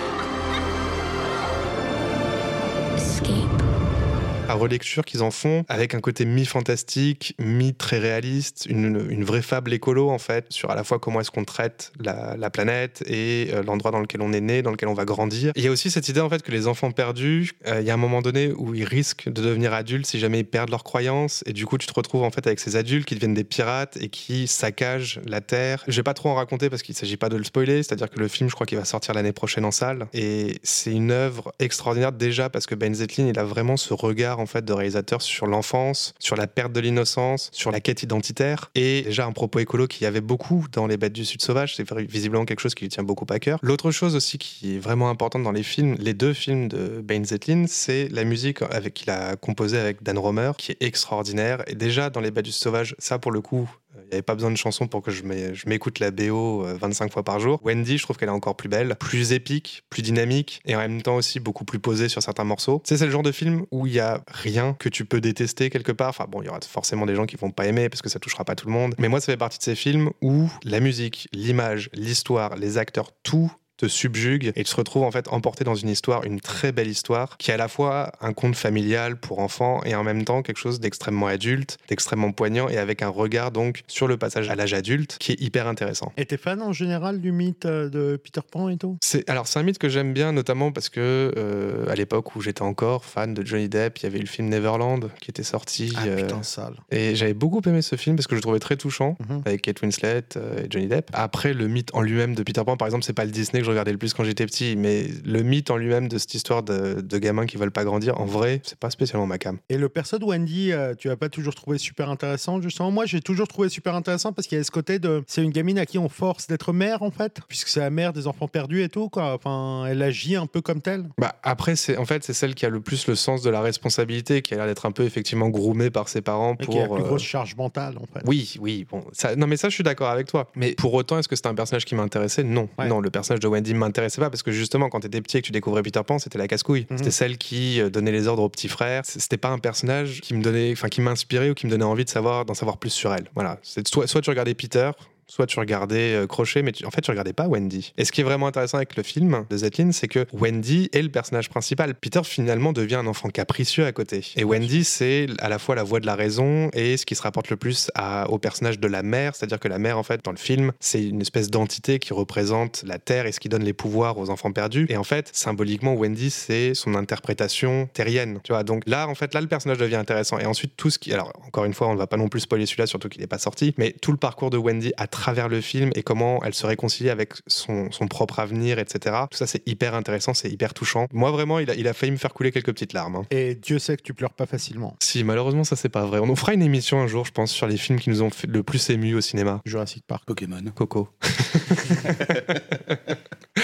à 4.50 4.56
relecture 4.56 5.06
qu'ils 5.06 5.24
en 5.24 5.32
font 5.32 5.64
avec 5.70 5.96
un 5.96 6.02
côté 6.02 6.26
mi-fantastique, 6.26 7.36
mi-très 7.40 8.00
réaliste, 8.00 8.66
une, 8.70 9.24
vraie 9.24 9.42
fable 9.42 9.72
écolo 9.72 10.10
en 10.10 10.18
fait, 10.18 10.48
sur 10.50 10.70
à 10.70 10.76
la 10.76 10.84
fois 10.84 11.00
comment 11.00 11.22
est-ce 11.22 11.32
qu'on 11.32 11.46
traite 11.46 11.92
la, 12.00 12.36
la, 12.38 12.50
planète 12.50 13.04
et 13.08 13.50
euh, 13.54 13.64
l'endroit 13.64 13.92
dans 13.92 14.00
lequel 14.00 14.22
on 14.22 14.34
est 14.34 14.42
né, 14.42 14.62
dans 14.62 14.72
lequel 14.72 14.90
on 14.90 14.94
va 14.94 15.06
grandir. 15.06 15.54
Il 15.56 15.64
y 15.64 15.68
a 15.68 15.72
aussi 15.72 15.90
cette 15.90 16.10
idée 16.10 16.20
en 16.20 16.30
fait 16.30 16.42
que 16.42 16.52
les 16.52 16.68
enfants 16.68 16.92
perdus, 16.92 17.54
euh, 17.68 17.80
il 17.80 17.88
y 17.88 17.90
a 17.90 17.94
un 17.94 17.98
moment 17.98 18.22
donné 18.22 18.52
où 18.52 18.76
ils 18.76 18.84
risquent 18.84 19.30
de 19.30 19.42
devenir 19.42 19.74
adultes 19.74 20.06
si 20.06 20.20
jamais 20.20 20.40
ils 20.40 20.46
perdent 20.46 20.70
leurs 20.70 20.84
croyances 20.84 21.44
et 21.46 21.54
du 21.54 21.66
coup 21.66 21.78
tu 21.78 21.88
te 21.88 21.94
retrouves 21.94 22.24
en 22.24 22.32
fait 22.32 22.46
avec 22.46 22.60
ces 22.60 22.76
adultes 22.76 23.06
qui 23.06 23.16
deviennent 23.16 23.34
des 23.34 23.46
pirates 23.46 23.98
et 24.02 24.10
qui 24.10 24.48
saccagent 24.48 25.22
la 25.26 25.40
Terre. 25.42 25.84
Je 25.88 25.96
vais 25.96 26.04
pas 26.04 26.14
trop 26.14 26.30
en 26.30 26.36
raconter 26.36 26.70
parce 26.70 26.84
qu'il 26.84 26.96
s'agit 26.96 27.18
pas 27.18 27.30
de 27.30 27.38
le 27.38 27.44
spoiler, 27.44 27.82
c'est-à-dire 27.82 28.10
que 28.10 28.20
le 28.20 28.28
film 28.28 28.50
je 28.50 28.56
crois 28.56 28.68
qu'il 28.68 28.78
va 28.78 28.86
sortir 28.86 29.14
l'année 29.14 29.32
prochaine 29.32 29.64
en 29.64 29.72
salle 29.72 30.08
et 30.14 30.60
c'est 30.64 30.92
une 30.92 31.12
œuvre 31.12 31.54
extraordinaire 31.60 32.12
déjà 32.12 32.50
parce 32.50 32.66
que 32.66 32.76
Ben 32.76 32.94
Zetlin 32.94 33.28
il 33.28 33.40
a 33.40 33.46
vraiment 33.46 33.78
ce 33.78 33.94
regard 33.94 34.33
en 34.40 34.46
fait 34.46 34.64
de 34.66 34.74
réalisateur 34.74 35.22
sur 35.22 35.48
l'enfance, 35.48 36.14
sur 36.20 36.36
la 36.36 36.48
perte 36.48 36.72
de 36.74 36.80
l'innocence, 36.80 37.50
sur 37.52 37.72
la 37.72 37.80
quête 37.80 38.04
identitaire 38.04 38.72
et 38.76 39.04
déjà 39.04 39.26
un 39.26 39.32
propos 39.32 39.60
écolo 39.60 39.88
qui 39.88 40.04
y 40.04 40.08
avait 40.08 40.22
beaucoup 40.22 40.66
dans 40.72 40.88
Les 40.88 40.98
Bêtes 40.98 41.14
du 41.14 41.26
Sud 41.26 41.42
sauvage, 41.42 41.76
c'est 41.76 41.92
visiblement 41.94 42.46
quelque 42.46 42.60
chose 42.60 42.76
qui 42.76 42.86
lui 42.86 42.90
tient 42.90 43.04
beaucoup 43.04 43.26
à 43.30 43.40
cœur. 43.40 43.60
L'autre 43.62 43.92
chose 43.92 44.16
aussi 44.16 44.38
qui 44.38 44.76
est 44.76 44.80
vraiment 44.80 45.10
importante 45.10 45.44
dans 45.44 45.52
les 45.52 45.64
films, 45.64 45.96
les 46.00 46.14
deux 46.14 46.34
films 46.34 46.68
de 46.68 47.02
Ben 47.04 47.26
Zetlin, 47.26 47.66
c'est 47.68 48.10
la 48.10 48.24
musique 48.24 48.62
avec 48.62 48.94
qu'il 48.94 49.10
a 49.10 49.36
composé 49.36 49.78
avec 49.78 50.04
Dan 50.04 50.18
Romer 50.18 50.52
qui 50.58 50.72
est 50.72 50.82
extraordinaire 50.82 51.64
et 51.68 51.76
déjà 51.76 52.10
dans 52.10 52.22
Les 52.22 52.32
Bêtes 52.32 52.46
du 52.46 52.52
Sud 52.52 52.64
sauvage, 52.64 52.96
ça 53.00 53.20
pour 53.20 53.32
le 53.32 53.42
coup, 53.42 53.70
n'y 54.14 54.18
avait 54.18 54.24
pas 54.24 54.36
besoin 54.36 54.52
de 54.52 54.58
chansons 54.58 54.88
pour 54.88 55.02
que 55.02 55.12
je 55.12 55.24
m'écoute 55.68 56.00
la 56.00 56.12
BO 56.12 56.64
25 56.64 57.12
fois 57.12 57.24
par 57.24 57.40
jour. 57.40 57.60
Wendy, 57.64 57.98
je 57.98 58.04
trouve 58.04 58.18
qu'elle 58.18 58.30
est 58.30 58.32
encore 58.32 58.56
plus 58.56 58.70
belle, 58.70 58.96
plus 59.00 59.34
épique, 59.34 59.84
plus 59.90 60.02
dynamique 60.02 60.62
et 60.66 60.76
en 60.76 60.80
même 60.80 61.02
temps 61.02 61.16
aussi 61.16 61.40
beaucoup 61.40 61.66
plus 61.66 61.80
posée 61.80 62.10
sur 62.10 62.22
certains 62.22 62.44
morceaux. 62.44 62.82
C'est 62.86 63.00
le 63.00 63.12
genre 63.12 63.24
de 63.24 63.32
film 63.32 63.66
où 63.72 63.88
il 63.88 63.94
y 63.94 64.00
a 64.00 64.24
rien 64.28 64.76
que 64.80 64.90
tu 64.90 65.06
peux 65.06 65.22
détester 65.22 65.70
quelque 65.70 65.92
part. 65.92 66.10
Enfin 66.10 66.26
bon, 66.30 66.42
il 66.42 66.46
y 66.46 66.50
aura 66.50 66.60
forcément 66.62 67.06
des 67.06 67.16
gens 67.16 67.26
qui 67.26 67.36
vont 67.36 67.52
pas 67.52 67.66
aimer 67.66 67.90
parce 67.90 68.02
que 68.02 68.10
ça 68.10 68.20
touchera 68.20 68.46
pas 68.46 68.56
tout 68.56 68.68
le 68.68 68.74
monde. 68.74 68.96
Mais 68.98 69.08
moi, 69.08 69.20
ça 69.20 69.32
fait 69.32 69.38
partie 69.38 69.58
de 69.58 69.64
ces 69.64 69.76
films 69.76 70.12
où 70.22 70.50
la 70.64 70.80
musique, 70.80 71.28
l'image, 71.34 71.90
l'histoire, 71.94 72.56
les 72.56 72.78
acteurs, 72.78 73.12
tout 73.24 73.52
te 73.84 73.88
subjugue 73.90 74.52
et 74.56 74.64
tu 74.64 74.72
te 74.72 74.76
retrouves 74.76 75.04
en 75.04 75.12
fait 75.12 75.28
emporté 75.28 75.64
dans 75.64 75.76
une 75.76 75.90
histoire, 75.90 76.24
une 76.24 76.40
très 76.40 76.72
belle 76.72 76.88
histoire, 76.88 77.38
qui 77.38 77.52
est 77.52 77.54
à 77.54 77.58
la 77.58 77.68
fois 77.68 78.12
un 78.22 78.34
conte 78.34 78.56
familial 78.56 79.18
pour 79.18 79.40
enfants 79.40 79.82
et 79.84 79.96
en 79.96 80.04
même 80.04 80.24
temps 80.24 80.42
quelque 80.42 80.58
chose 80.58 80.80
d'extrêmement 80.80 81.28
adulte, 81.28 81.78
d'extrêmement 81.90 82.32
poignant 82.32 82.70
et 82.70 82.78
avec 82.78 83.02
un 83.02 83.10
regard 83.10 83.52
donc 83.52 83.82
sur 83.88 84.08
le 84.08 84.18
passage 84.18 84.50
à 84.50 84.56
l'âge 84.56 84.74
adulte 84.74 85.18
qui 85.20 85.34
est 85.34 85.42
hyper 85.42 85.68
intéressant. 85.68 86.14
Et 86.18 86.26
t'es 86.26 86.38
fan 86.38 86.62
en 86.62 86.72
général 86.72 87.20
du 87.20 87.32
mythe 87.32 87.66
euh, 87.66 87.90
de 87.90 88.16
Peter 88.24 88.42
Pan 88.50 88.70
et 88.70 88.78
tout? 88.78 88.98
C'est 89.02 89.30
alors 89.30 89.48
c'est 89.48 89.60
un 89.60 89.64
mythe 89.64 89.78
que 89.80 89.90
j'aime 89.90 90.14
bien 90.14 90.32
notamment 90.32 90.72
parce 90.72 90.90
que 90.90 91.34
euh, 91.38 91.90
à 91.90 91.96
l'époque 91.96 92.36
où 92.36 92.42
j'étais 92.42 92.62
encore 92.62 93.06
fan 93.06 93.34
de 93.34 93.46
Johnny 93.46 93.70
Depp, 93.70 94.00
il 94.00 94.04
y 94.04 94.06
avait 94.06 94.18
eu 94.20 94.22
le 94.22 94.28
film 94.28 94.50
Neverland 94.50 95.10
qui 95.20 95.30
était 95.32 95.44
sorti. 95.44 95.94
Ah, 95.98 96.06
putain, 96.16 96.44
sale. 96.44 96.76
Et 96.92 97.16
j'avais 97.16 97.34
beaucoup 97.34 97.62
aimé 97.66 97.82
ce 97.82 97.96
film 97.96 98.16
parce 98.16 98.28
que 98.28 98.36
je 98.36 98.38
le 98.38 98.42
trouvais 98.44 98.60
très 98.60 98.78
touchant 98.78 99.18
Mhm. 99.30 99.42
avec 99.46 99.62
Kate 99.62 99.82
Winslet 99.82 100.24
et 100.36 100.68
Johnny 100.70 100.88
Depp. 100.88 101.10
Après 101.14 101.54
le 101.54 101.68
mythe 101.68 101.90
en 101.94 102.02
lui-même 102.02 102.36
de 102.36 102.44
Peter 102.44 102.62
Pan 102.66 102.78
par 102.78 102.88
exemple, 102.88 103.04
c'est 103.04 103.14
pas 103.14 103.26
le 103.26 103.32
Disney 103.32 103.60
que 103.62 103.66
je 103.66 103.72
regardais 103.74 103.92
le 103.92 103.98
plus 103.98 104.14
quand 104.14 104.24
j'étais 104.24 104.46
petit, 104.46 104.76
mais 104.76 105.08
le 105.26 105.42
mythe 105.44 105.72
en 105.72 105.78
lui-même 105.78 106.08
de 106.08 106.18
cette 106.18 106.34
histoire 106.34 106.64
de, 106.64 107.02
de 107.02 107.18
gamins 107.18 107.46
qui 107.46 107.58
veulent 107.58 107.72
pas 107.72 107.84
grandir, 107.84 108.20
en 108.20 108.26
vrai, 108.26 108.62
c'est 108.64 108.78
pas 108.78 108.90
spécialement 108.90 109.28
ma 109.28 109.38
cam. 109.38 109.58
Et 109.70 109.78
le 109.78 109.90
perso 109.90 110.18
de 110.18 110.26
Wendy, 110.26 110.72
euh, 110.72 110.94
tu 110.96 111.10
as 111.10 111.18
pas 111.18 111.30
toujours 111.30 111.56
trouvé 111.56 111.78
super 111.78 112.10
intéressant, 112.10 112.62
justement? 112.62 112.92
Moi, 112.92 113.06
j'ai 113.06 113.22
toujours 113.22 113.48
trouvé 113.48 113.70
super 113.70 113.96
intéressant 113.96 114.34
parce 114.34 114.48
qu'il 114.48 114.58
y 114.58 114.62
a 114.62 114.64
ce 114.64 114.72
côté 114.72 115.00
de. 115.00 115.24
C'est 115.28 115.44
une 115.44 115.52
gamine 115.52 115.80
à 115.80 115.86
qui 115.86 115.98
on 115.98 116.10
force 116.10 116.48
d'être 116.48 116.74
mère, 116.74 117.04
en 117.04 117.12
fait, 117.12 117.40
puisque 117.48 117.68
c'est 117.68 117.80
la 117.80 117.90
mère 117.90 118.14
des 118.14 118.28
enfants 118.28 118.48
perdus 118.48 118.84
et 118.84 118.90
tout, 118.90 119.10
quoi. 119.10 119.34
Enfin, 119.34 119.86
elle 119.88 120.02
agit 120.02 120.36
un 120.36 120.46
peu 120.46 120.62
comme 120.62 120.82
telle. 120.82 121.10
Bah 121.18 121.36
après, 121.44 121.76
c'est 121.76 121.98
en 121.98 122.06
fait 122.06 122.24
c'est 122.24 122.34
celle 122.34 122.56
qui 122.56 122.66
a 122.66 122.70
le 122.70 122.82
plus 122.82 123.08
le 123.08 123.16
sens 123.16 123.42
de 123.42 123.50
la 123.50 123.62
responsabilité, 123.62 124.42
qui 124.42 124.54
a 124.54 124.58
l'air 124.58 124.66
d'être 124.66 124.86
un 124.86 124.92
peu 124.92 125.04
effectivement 125.04 125.50
groomée 125.50 125.90
par 125.90 126.10
ses 126.10 126.22
parents 126.22 126.56
Et 126.60 126.66
pour. 126.66 126.74
qui 126.74 126.80
a 126.80 126.84
la 126.84 126.90
plus 126.90 127.04
euh, 127.04 127.08
grosse 127.08 127.24
charge 127.24 127.56
mentale, 127.56 127.98
en 127.98 128.06
fait. 128.06 128.24
Oui, 128.26 128.56
oui, 128.60 128.86
bon, 128.90 129.04
ça, 129.12 129.36
non 129.36 129.48
mais 129.48 129.58
ça 129.58 129.70
je 129.70 129.76
suis 129.76 129.84
d'accord 129.84 130.10
avec 130.10 130.28
toi. 130.28 130.52
Mais 130.56 130.74
pour 130.74 130.94
autant, 130.94 131.18
est-ce 131.20 131.28
que 131.28 131.36
c'était 131.36 131.50
un 131.50 131.56
personnage 131.56 131.86
qui 131.86 131.96
m'intéressait? 131.96 132.44
Non, 132.44 132.70
non, 132.80 133.00
le 133.00 133.10
personnage 133.10 133.40
de 133.40 133.48
Wendy 133.54 133.74
m'intéressait 133.74 134.22
pas 134.22 134.30
parce 134.30 134.44
que 134.44 134.52
justement, 134.52 134.90
quand 134.90 135.00
t'étais 135.00 135.22
petit 135.22 135.38
et 135.38 135.42
que 135.42 135.46
tu 135.46 135.52
découvrais 135.52 135.84
Peter 135.84 136.02
Pan, 136.06 136.20
c'était 136.20 136.38
la 136.38 136.48
casse-couille. 136.48 136.86
Mhm. 136.90 136.98
C'était 136.98 137.12
celle 137.12 137.38
qui 137.38 137.80
euh, 137.80 137.90
donnait 137.90 138.12
les 138.12 138.28
ordres 138.28 138.44
au 138.44 138.50
petit 138.50 138.68
frère. 138.68 139.04
C'était 139.06 139.38
pas 139.38 139.50
un 139.50 139.60
personnage 139.60 140.22
qui 140.22 140.34
me 140.34 140.42
donnait, 140.42 140.72
enfin 140.74 140.90
qui 140.90 141.02
m'inspirait 141.02 141.50
ou 141.50 141.54
qui 141.54 141.66
me 141.66 141.72
donnait 141.72 141.84
envie 141.84 142.06
de 142.06 142.10
savoir, 142.10 142.46
d'en 142.46 142.54
savoir 142.54 142.78
plus 142.78 142.90
sur 142.90 143.14
elle. 143.14 143.30
Voilà, 143.36 143.60
soit 143.64 144.22
tu 144.22 144.30
regardais 144.30 144.54
Peter. 144.54 144.92
Soit 145.28 145.46
tu 145.48 145.60
regardais 145.60 146.14
euh, 146.16 146.28
Crochet, 146.28 146.62
mais 146.62 146.72
tu- 146.72 146.86
en 146.86 146.92
fait 146.92 147.02
tu 147.02 147.12
regardais 147.12 147.34
pas 147.34 147.48
Wendy. 147.48 147.94
Et 147.98 148.06
ce 148.06 148.12
qui 148.12 148.22
est 148.22 148.24
vraiment 148.24 148.48
intéressant 148.48 148.78
avec 148.78 148.96
le 148.96 149.04
film 149.04 149.46
de 149.50 149.58
Zetlin, 149.58 149.92
c'est 149.92 150.08
que 150.08 150.26
Wendy 150.34 150.90
est 150.94 151.02
le 151.02 151.10
personnage 151.10 151.50
principal. 151.50 151.96
Peter 151.96 152.22
finalement 152.24 152.74
devient 152.74 152.96
un 152.96 153.08
enfant 153.08 153.30
capricieux 153.30 153.86
à 153.86 153.92
côté. 153.92 154.26
Et 154.36 154.44
Wendy, 154.44 154.84
c'est 154.84 155.28
à 155.40 155.50
la 155.50 155.60
fois 155.60 155.76
la 155.76 155.84
voix 155.84 156.00
de 156.00 156.06
la 156.06 156.16
raison 156.16 156.70
et 156.74 156.98
ce 156.98 157.06
qui 157.06 157.16
se 157.16 157.22
rapporte 157.22 157.50
le 157.50 157.58
plus 157.58 157.90
à- 157.96 158.30
au 158.30 158.38
personnage 158.38 158.80
de 158.80 158.88
la 158.88 159.04
mère. 159.04 159.36
C'est-à-dire 159.36 159.60
que 159.60 159.68
la 159.68 159.80
mère, 159.80 159.98
en 159.98 160.04
fait, 160.04 160.24
dans 160.24 160.32
le 160.32 160.38
film, 160.38 160.72
c'est 160.80 161.04
une 161.04 161.22
espèce 161.22 161.50
d'entité 161.50 162.00
qui 162.00 162.14
représente 162.14 162.84
la 162.86 163.00
Terre 163.00 163.26
et 163.26 163.32
ce 163.32 163.40
qui 163.40 163.50
donne 163.50 163.64
les 163.64 163.74
pouvoirs 163.74 164.18
aux 164.18 164.30
enfants 164.30 164.52
perdus. 164.52 164.86
Et 164.90 164.98
en 164.98 165.04
fait, 165.04 165.30
symboliquement, 165.34 165.94
Wendy, 165.94 166.30
c'est 166.30 166.74
son 166.74 166.96
interprétation 166.96 167.90
terrienne. 167.94 168.40
Tu 168.44 168.52
vois, 168.52 168.64
donc 168.64 168.84
là, 168.86 169.08
en 169.08 169.16
fait, 169.16 169.34
là, 169.34 169.42
le 169.42 169.48
personnage 169.48 169.78
devient 169.78 169.96
intéressant. 169.96 170.40
Et 170.40 170.46
ensuite, 170.46 170.74
tout 170.78 170.90
ce 170.90 171.00
qui. 171.00 171.14
Alors, 171.14 171.32
encore 171.48 171.66
une 171.66 171.74
fois, 171.74 171.88
on 171.88 171.94
ne 171.94 171.98
va 171.98 172.08
pas 172.08 172.18
non 172.18 172.28
plus 172.28 172.42
spoiler 172.42 172.66
celui-là, 172.66 172.88
surtout 172.88 173.10
qu'il 173.10 173.22
n'est 173.22 173.28
pas 173.28 173.38
sorti, 173.40 173.74
mais 173.78 173.94
tout 174.02 174.12
le 174.12 174.18
parcours 174.18 174.50
de 174.50 174.58
Wendy 174.58 174.92
à 174.98 175.08
travers 175.14 175.48
le 175.50 175.62
film 175.62 175.92
et 175.96 176.04
comment 176.04 176.44
elle 176.44 176.54
se 176.54 176.66
réconcilie 176.66 177.10
avec 177.10 177.34
son, 177.48 177.92
son 177.92 178.08
propre 178.08 178.40
avenir, 178.40 178.80
etc. 178.80 179.16
Tout 179.32 179.38
ça, 179.38 179.48
c'est 179.48 179.68
hyper 179.68 179.96
intéressant, 179.96 180.34
c'est 180.34 180.50
hyper 180.50 180.74
touchant. 180.74 181.08
Moi, 181.14 181.32
vraiment, 181.32 181.60
il 181.60 181.70
a, 181.70 181.76
il 181.76 181.88
a 181.88 181.94
failli 181.94 182.12
me 182.12 182.18
faire 182.18 182.34
couler 182.34 182.52
quelques 182.52 182.72
petites 182.74 182.94
larmes. 182.94 183.16
hein. 183.16 183.26
Et 183.32 183.56
Dieu 183.56 183.80
sait 183.80 183.96
que 183.98 184.02
tu 184.04 184.14
pleures 184.14 184.34
pas 184.34 184.46
facilement. 184.46 184.96
Si, 185.02 185.24
malheureusement, 185.24 185.64
ça, 185.64 185.76
c'est 185.76 185.90
pas 185.90 186.06
vrai. 186.06 186.20
On 186.20 186.26
nous 186.28 186.36
fera 186.36 186.54
une 186.54 186.62
émission 186.62 187.00
un 187.02 187.08
jour, 187.08 187.26
je 187.26 187.32
pense, 187.32 187.52
sur 187.52 187.68
les 187.68 187.78
films 187.78 188.00
qui 188.00 188.10
nous 188.10 188.22
ont 188.22 188.30
fait 188.30 188.48
le 188.48 188.64
plus 188.64 188.90
ému 188.90 189.14
au 189.16 189.22
cinéma. 189.22 189.62
Jurassic 189.66 190.04
Park. 190.06 190.24
Pokémon. 190.26 190.64
Coco. 190.76 191.10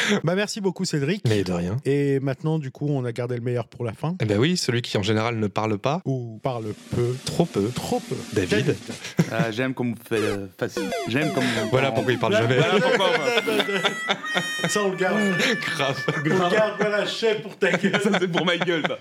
Bah, 0.24 0.36
merci 0.36 0.62
beaucoup, 0.62 0.86
Cédric. 0.86 1.24
Mais 1.28 1.44
de 1.44 1.52
rien. 1.52 1.78
Et 1.86 2.20
maintenant, 2.20 2.60
du 2.60 2.72
coup, 2.72 2.88
on 2.90 3.06
a 3.06 3.12
gardé 3.12 3.36
le 3.36 3.42
meilleur 3.42 3.68
pour 3.68 3.86
la 3.86 3.94
fin. 3.94 4.16
Eh 4.22 4.26
ben 4.26 4.38
oui, 4.38 4.58
celui 4.58 4.82
qui 4.82 4.98
en 4.98 5.04
général 5.04 5.38
ne 5.38 5.48
parle 5.48 5.78
pas. 5.78 6.02
Ou 6.06 6.40
parle 6.44 6.66
peu. 6.96 7.16
Trop 7.26 7.46
peu. 7.46 7.70
Trop 7.74 8.00
peu. 8.00 8.16
David. 8.34 8.76
Ah, 9.32 9.52
J'aime 9.52 9.74
comme 9.74 9.92
vous 9.92 10.04
faites 10.08 10.22
euh, 10.22 10.48
facile. 10.58 10.90
J'aime 11.08 11.34
comme 11.34 11.44
vous 11.44 11.70
Voilà 11.72 11.92
pourquoi 11.92 12.14
il 12.14 12.20
parle 12.20 12.34
jamais. 12.34 12.58
Voilà 12.58 12.80
pourquoi. 12.80 13.10
Ça, 14.70 14.84
on 14.84 14.92
le 14.92 14.98
garde. 14.98 15.18
Grave. 15.62 16.06
On 16.08 16.24
le 16.24 16.50
garde, 16.50 16.74
voilà, 16.80 17.06
chef 17.06 17.42
pour 17.42 17.58
ta 17.58 17.72
gueule. 17.72 18.00
Ça, 18.02 18.12
c'est 18.20 18.28
pour 18.28 18.46
ma 18.46 18.58
gueule, 18.58 18.84
ça. 18.88 18.98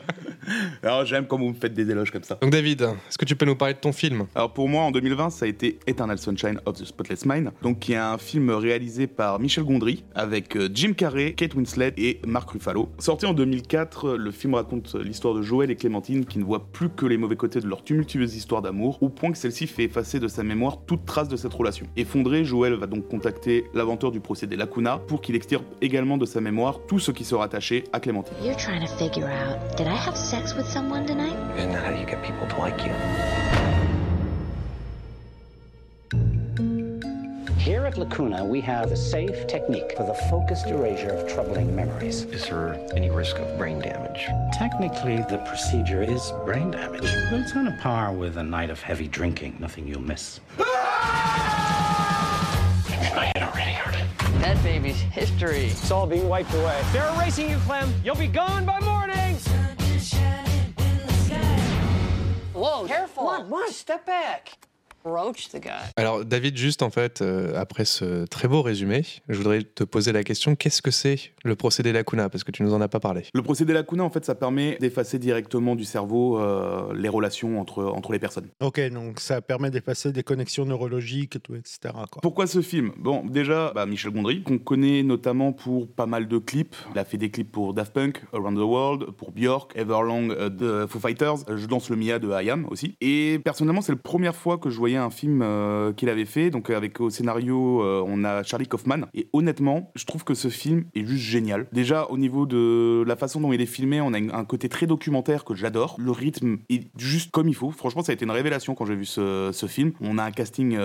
Alors, 0.82 1.04
j'aime 1.04 1.26
quand 1.26 1.38
vous 1.38 1.48
me 1.48 1.54
faites 1.54 1.74
des 1.74 1.90
éloges 1.90 2.10
comme 2.10 2.22
ça. 2.22 2.38
Donc 2.40 2.50
David, 2.50 2.82
est-ce 2.82 3.18
que 3.18 3.24
tu 3.24 3.36
peux 3.36 3.46
nous 3.46 3.56
parler 3.56 3.74
de 3.74 3.78
ton 3.78 3.92
film? 3.92 4.26
Alors 4.34 4.52
pour 4.52 4.68
moi 4.68 4.82
en 4.82 4.90
2020 4.90 5.30
ça 5.30 5.44
a 5.44 5.48
été 5.48 5.78
Eternal 5.86 6.18
Sunshine 6.18 6.60
of 6.66 6.76
the 6.76 6.84
Spotless 6.84 7.24
Mind, 7.26 7.50
donc 7.62 7.80
qui 7.80 7.92
est 7.92 7.96
un 7.96 8.18
film 8.18 8.50
réalisé 8.50 9.06
par 9.06 9.38
Michel 9.38 9.64
Gondry 9.64 10.04
avec 10.14 10.56
euh, 10.56 10.68
Jim 10.72 10.92
Carrey, 10.92 11.32
Kate 11.32 11.54
Winslet 11.54 11.94
et 11.96 12.20
Mark 12.26 12.50
Ruffalo. 12.50 12.88
Sorti 12.98 13.26
en 13.26 13.34
2004, 13.34 14.16
le 14.16 14.30
film 14.30 14.54
raconte 14.54 14.94
l'histoire 14.94 15.34
de 15.34 15.42
Joël 15.42 15.70
et 15.70 15.76
Clémentine 15.76 16.24
qui 16.26 16.38
ne 16.38 16.44
voient 16.44 16.66
plus 16.72 16.88
que 16.88 17.06
les 17.06 17.16
mauvais 17.16 17.36
côtés 17.36 17.60
de 17.60 17.66
leur 17.66 17.82
tumultueuse 17.82 18.34
histoire 18.34 18.62
d'amour, 18.62 19.02
au 19.02 19.08
point 19.08 19.32
que 19.32 19.38
celle-ci 19.38 19.66
fait 19.66 19.84
effacer 19.84 20.20
de 20.20 20.28
sa 20.28 20.42
mémoire 20.42 20.78
toute 20.86 21.04
trace 21.04 21.28
de 21.28 21.36
cette 21.36 21.52
relation. 21.52 21.86
Effondré, 21.96 22.44
Joël 22.44 22.74
va 22.74 22.86
donc 22.86 23.08
contacter 23.08 23.64
l'inventeur 23.74 24.10
du 24.10 24.20
procédé 24.20 24.56
Lacuna 24.56 24.98
pour 24.98 25.20
qu'il 25.20 25.34
extirpe 25.34 25.64
également 25.80 26.18
de 26.18 26.26
sa 26.26 26.40
mémoire 26.40 26.80
tout 26.86 26.98
ce 26.98 27.10
qui 27.10 27.24
se 27.24 27.34
rattachait 27.34 27.84
à 27.92 28.00
Clémentine. 28.00 28.34
You're 28.42 28.56
trying 30.38 30.46
to 30.46 30.46
figure 30.46 30.46
out 30.46 30.46
did 30.46 30.46
I 30.46 30.46
have 30.46 30.48
sex 30.48 30.54
with 30.54 30.68
someone 30.68 31.06
tonight? 31.06 31.36
And 31.58 31.72
how 31.72 31.90
you 31.90 32.06
get 32.06 32.22
people 32.22 32.46
to 32.46 32.56
like 32.56 32.84
you? 32.84 32.92
Here 37.58 37.84
at 37.84 37.98
Lacuna, 37.98 38.44
we 38.44 38.60
have 38.62 38.92
a 38.92 38.96
safe 38.96 39.46
technique 39.46 39.94
for 39.96 40.04
the 40.06 40.14
focused 40.30 40.66
erasure 40.68 41.10
of 41.10 41.28
troubling 41.28 41.74
memories. 41.74 42.22
Is 42.24 42.46
there 42.46 42.78
any 42.94 43.10
risk 43.10 43.38
of 43.38 43.58
brain 43.58 43.80
damage? 43.80 44.26
Technically, 44.54 45.16
the 45.28 45.38
procedure 45.46 46.02
is 46.02 46.32
brain 46.44 46.70
damage, 46.70 47.02
but 47.30 47.40
it's 47.40 47.54
on 47.54 47.68
a 47.68 47.76
par 47.82 48.12
with 48.12 48.36
a 48.38 48.42
night 48.42 48.70
of 48.70 48.80
heavy 48.80 49.08
drinking. 49.08 49.56
Nothing 49.60 49.86
you'll 49.86 50.00
miss. 50.00 50.40
That 54.40 54.62
baby's 54.62 55.00
history. 55.00 55.66
It's 55.66 55.90
all 55.90 56.06
being 56.06 56.28
wiped 56.28 56.54
away. 56.54 56.80
They're 56.92 57.12
erasing 57.16 57.50
you, 57.50 57.58
Clem. 57.58 57.92
You'll 58.02 58.14
be 58.14 58.28
gone 58.28 58.64
by 58.64 58.80
morning. 58.80 59.36
Whoa, 62.58 62.86
careful. 62.86 63.24
Come 63.24 63.52
on, 63.52 63.62
come 63.62 63.70
step 63.70 64.04
back. 64.04 64.67
Alors 65.96 66.24
David, 66.24 66.56
juste 66.56 66.82
en 66.82 66.90
fait, 66.90 67.22
euh, 67.22 67.52
après 67.56 67.84
ce 67.84 68.24
très 68.26 68.48
beau 68.48 68.62
résumé, 68.62 69.04
je 69.28 69.36
voudrais 69.36 69.62
te 69.62 69.84
poser 69.84 70.12
la 70.12 70.24
question, 70.24 70.54
qu'est-ce 70.54 70.82
que 70.82 70.90
c'est 70.90 71.18
le 71.44 71.56
procédé 71.56 71.92
Lacuna? 71.92 72.28
Parce 72.28 72.44
que 72.44 72.50
tu 72.50 72.62
nous 72.62 72.74
en 72.74 72.80
as 72.80 72.88
pas 72.88 73.00
parlé. 73.00 73.22
Le 73.34 73.42
procédé 73.42 73.72
Lacuna, 73.72 74.04
en 74.04 74.10
fait, 74.10 74.24
ça 74.24 74.34
permet 74.34 74.76
d'effacer 74.80 75.18
directement 75.18 75.76
du 75.76 75.84
cerveau 75.84 76.38
euh, 76.38 76.92
les 76.94 77.08
relations 77.08 77.60
entre, 77.60 77.84
entre 77.84 78.12
les 78.12 78.18
personnes. 78.18 78.48
Ok, 78.60 78.80
donc 78.90 79.20
ça 79.20 79.40
permet 79.40 79.70
d'effacer 79.70 80.12
des 80.12 80.22
connexions 80.22 80.64
neurologiques, 80.64 81.36
et 81.36 81.40
tout, 81.40 81.54
etc. 81.54 81.78
Quoi. 82.10 82.20
Pourquoi 82.22 82.46
ce 82.46 82.60
film? 82.60 82.92
Bon, 82.96 83.24
déjà, 83.24 83.72
bah, 83.74 83.86
Michel 83.86 84.12
Gondry, 84.12 84.42
qu'on 84.42 84.58
connaît 84.58 85.02
notamment 85.02 85.52
pour 85.52 85.88
pas 85.88 86.06
mal 86.06 86.28
de 86.28 86.38
clips. 86.38 86.76
Il 86.92 86.98
a 86.98 87.04
fait 87.04 87.18
des 87.18 87.30
clips 87.30 87.50
pour 87.50 87.74
Daft 87.74 87.92
Punk, 87.92 88.22
Around 88.32 88.56
the 88.56 88.62
World, 88.62 89.10
pour 89.12 89.32
Björk, 89.32 89.72
Everlong 89.76 90.30
euh, 90.30 90.48
de 90.48 90.86
Foo 90.86 90.98
Fighters. 90.98 91.38
Je 91.48 91.66
danse 91.66 91.90
le 91.90 91.96
Mia 91.96 92.18
de 92.18 92.28
I 92.28 92.50
Am 92.50 92.66
aussi. 92.70 92.94
Et 93.00 93.40
personnellement, 93.44 93.80
c'est 93.80 93.92
la 93.92 93.98
première 93.98 94.34
fois 94.34 94.58
que 94.58 94.70
je 94.70 94.76
voyais 94.76 94.97
un 94.98 95.10
film 95.10 95.42
euh, 95.42 95.92
qu'il 95.92 96.08
avait 96.08 96.24
fait. 96.24 96.50
Donc 96.50 96.70
avec 96.70 97.00
au 97.00 97.10
scénario, 97.10 97.82
euh, 97.82 98.04
on 98.06 98.24
a 98.24 98.42
Charlie 98.42 98.66
Kaufman. 98.66 99.06
Et 99.14 99.28
honnêtement, 99.32 99.90
je 99.94 100.04
trouve 100.04 100.24
que 100.24 100.34
ce 100.34 100.48
film 100.48 100.84
est 100.94 101.04
juste 101.04 101.24
génial. 101.24 101.66
Déjà, 101.72 102.06
au 102.06 102.18
niveau 102.18 102.46
de 102.46 103.04
la 103.06 103.16
façon 103.16 103.40
dont 103.40 103.52
il 103.52 103.60
est 103.60 103.66
filmé, 103.66 104.00
on 104.00 104.12
a 104.12 104.18
un 104.18 104.44
côté 104.44 104.68
très 104.68 104.86
documentaire 104.86 105.44
que 105.44 105.54
j'adore. 105.54 105.96
Le 105.98 106.10
rythme 106.10 106.58
est 106.68 106.88
juste 106.96 107.30
comme 107.30 107.48
il 107.48 107.54
faut. 107.54 107.70
Franchement, 107.70 108.02
ça 108.02 108.12
a 108.12 108.14
été 108.14 108.24
une 108.24 108.30
révélation 108.30 108.74
quand 108.74 108.84
j'ai 108.84 108.96
vu 108.96 109.04
ce, 109.04 109.50
ce 109.52 109.66
film. 109.66 109.92
On 110.00 110.18
a 110.18 110.24
un 110.24 110.30
casting 110.30 110.78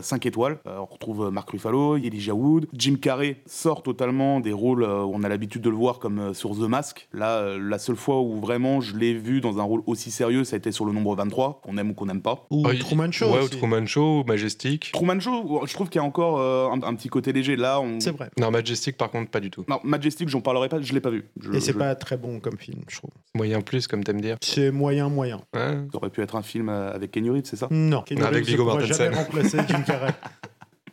5 0.00 0.26
étoiles. 0.26 0.58
on 0.66 0.84
retrouve 0.84 1.30
Mark 1.30 1.50
Ruffalo, 1.50 1.96
Elijah 1.96 2.34
Wood, 2.34 2.68
Jim 2.72 2.96
Carrey 3.00 3.42
sort 3.46 3.82
totalement 3.82 4.40
des 4.40 4.52
rôles 4.52 4.82
où 4.82 5.12
on 5.14 5.22
a 5.22 5.28
l'habitude 5.28 5.62
de 5.62 5.70
le 5.70 5.76
voir 5.76 5.98
comme 5.98 6.34
sur 6.34 6.50
The 6.56 6.68
Mask. 6.68 7.08
Là, 7.12 7.56
la 7.58 7.78
seule 7.78 7.96
fois 7.96 8.20
où 8.20 8.40
vraiment 8.40 8.80
je 8.80 8.96
l'ai 8.96 9.14
vu 9.14 9.40
dans 9.40 9.58
un 9.58 9.62
rôle 9.62 9.82
aussi 9.86 10.10
sérieux, 10.10 10.44
ça 10.44 10.56
a 10.56 10.58
été 10.58 10.72
sur 10.72 10.84
le 10.84 10.92
nombre 10.92 11.14
23, 11.14 11.60
qu'on 11.62 11.76
aime 11.76 11.90
ou 11.90 11.94
qu'on 11.94 12.06
n'aime 12.06 12.22
pas. 12.22 12.46
Ou 12.50 12.66
Truman 12.74 13.12
Show. 13.12 13.32
Ouais, 13.32 13.48
Truman 13.58 13.86
Show, 13.86 14.20
ou 14.20 14.24
Majestic. 14.24 14.90
Truman 14.92 15.20
Show, 15.20 15.62
je 15.66 15.72
trouve 15.74 15.88
qu'il 15.88 16.00
y 16.00 16.04
a 16.04 16.06
encore 16.06 16.38
euh, 16.40 16.68
un, 16.70 16.82
un 16.82 16.94
petit 16.94 17.08
côté 17.08 17.32
léger. 17.32 17.56
Là, 17.56 17.80
on... 17.80 18.00
C'est 18.00 18.10
vrai. 18.12 18.30
Non, 18.38 18.50
Majestic 18.50 18.96
par 18.96 19.10
contre, 19.10 19.30
pas 19.30 19.40
du 19.40 19.50
tout. 19.50 19.64
Non, 19.68 19.78
Majestic, 19.84 20.28
j'en 20.28 20.40
parlerai 20.40 20.68
pas, 20.68 20.80
je 20.80 20.92
l'ai 20.92 21.00
pas 21.00 21.10
vu. 21.10 21.24
Je- 21.40 21.52
Et 21.52 21.60
c'est 21.60 21.72
je- 21.72 21.78
pas 21.78 21.94
très 21.94 22.16
bon 22.16 22.40
comme 22.40 22.56
film, 22.58 22.80
je 22.88 22.96
trouve. 22.98 23.10
Moyen 23.34 23.60
plus, 23.60 23.86
comme 23.86 24.04
t'aimes 24.04 24.20
dire. 24.20 24.36
C'est 24.42 24.70
moyen, 24.70 25.08
moyen. 25.08 25.40
Ouais. 25.54 25.78
Ça 25.92 25.96
aurait 25.98 26.10
pu 26.10 26.20
être 26.22 26.36
un 26.36 26.42
film 26.42 26.68
euh, 26.68 26.92
avec 26.94 27.10
Kenny 27.12 27.30
Reeves, 27.30 27.44
c'est 27.44 27.56
ça 27.56 27.68
Non, 27.70 28.02
Keanu 28.02 28.22
Avec 28.24 28.44
Viggo 28.44 28.64
ne 28.64 28.68
Mortensen. 28.70 29.14
remplacer 29.14 29.58
Jim 29.68 29.82
Carrey. 29.86 30.12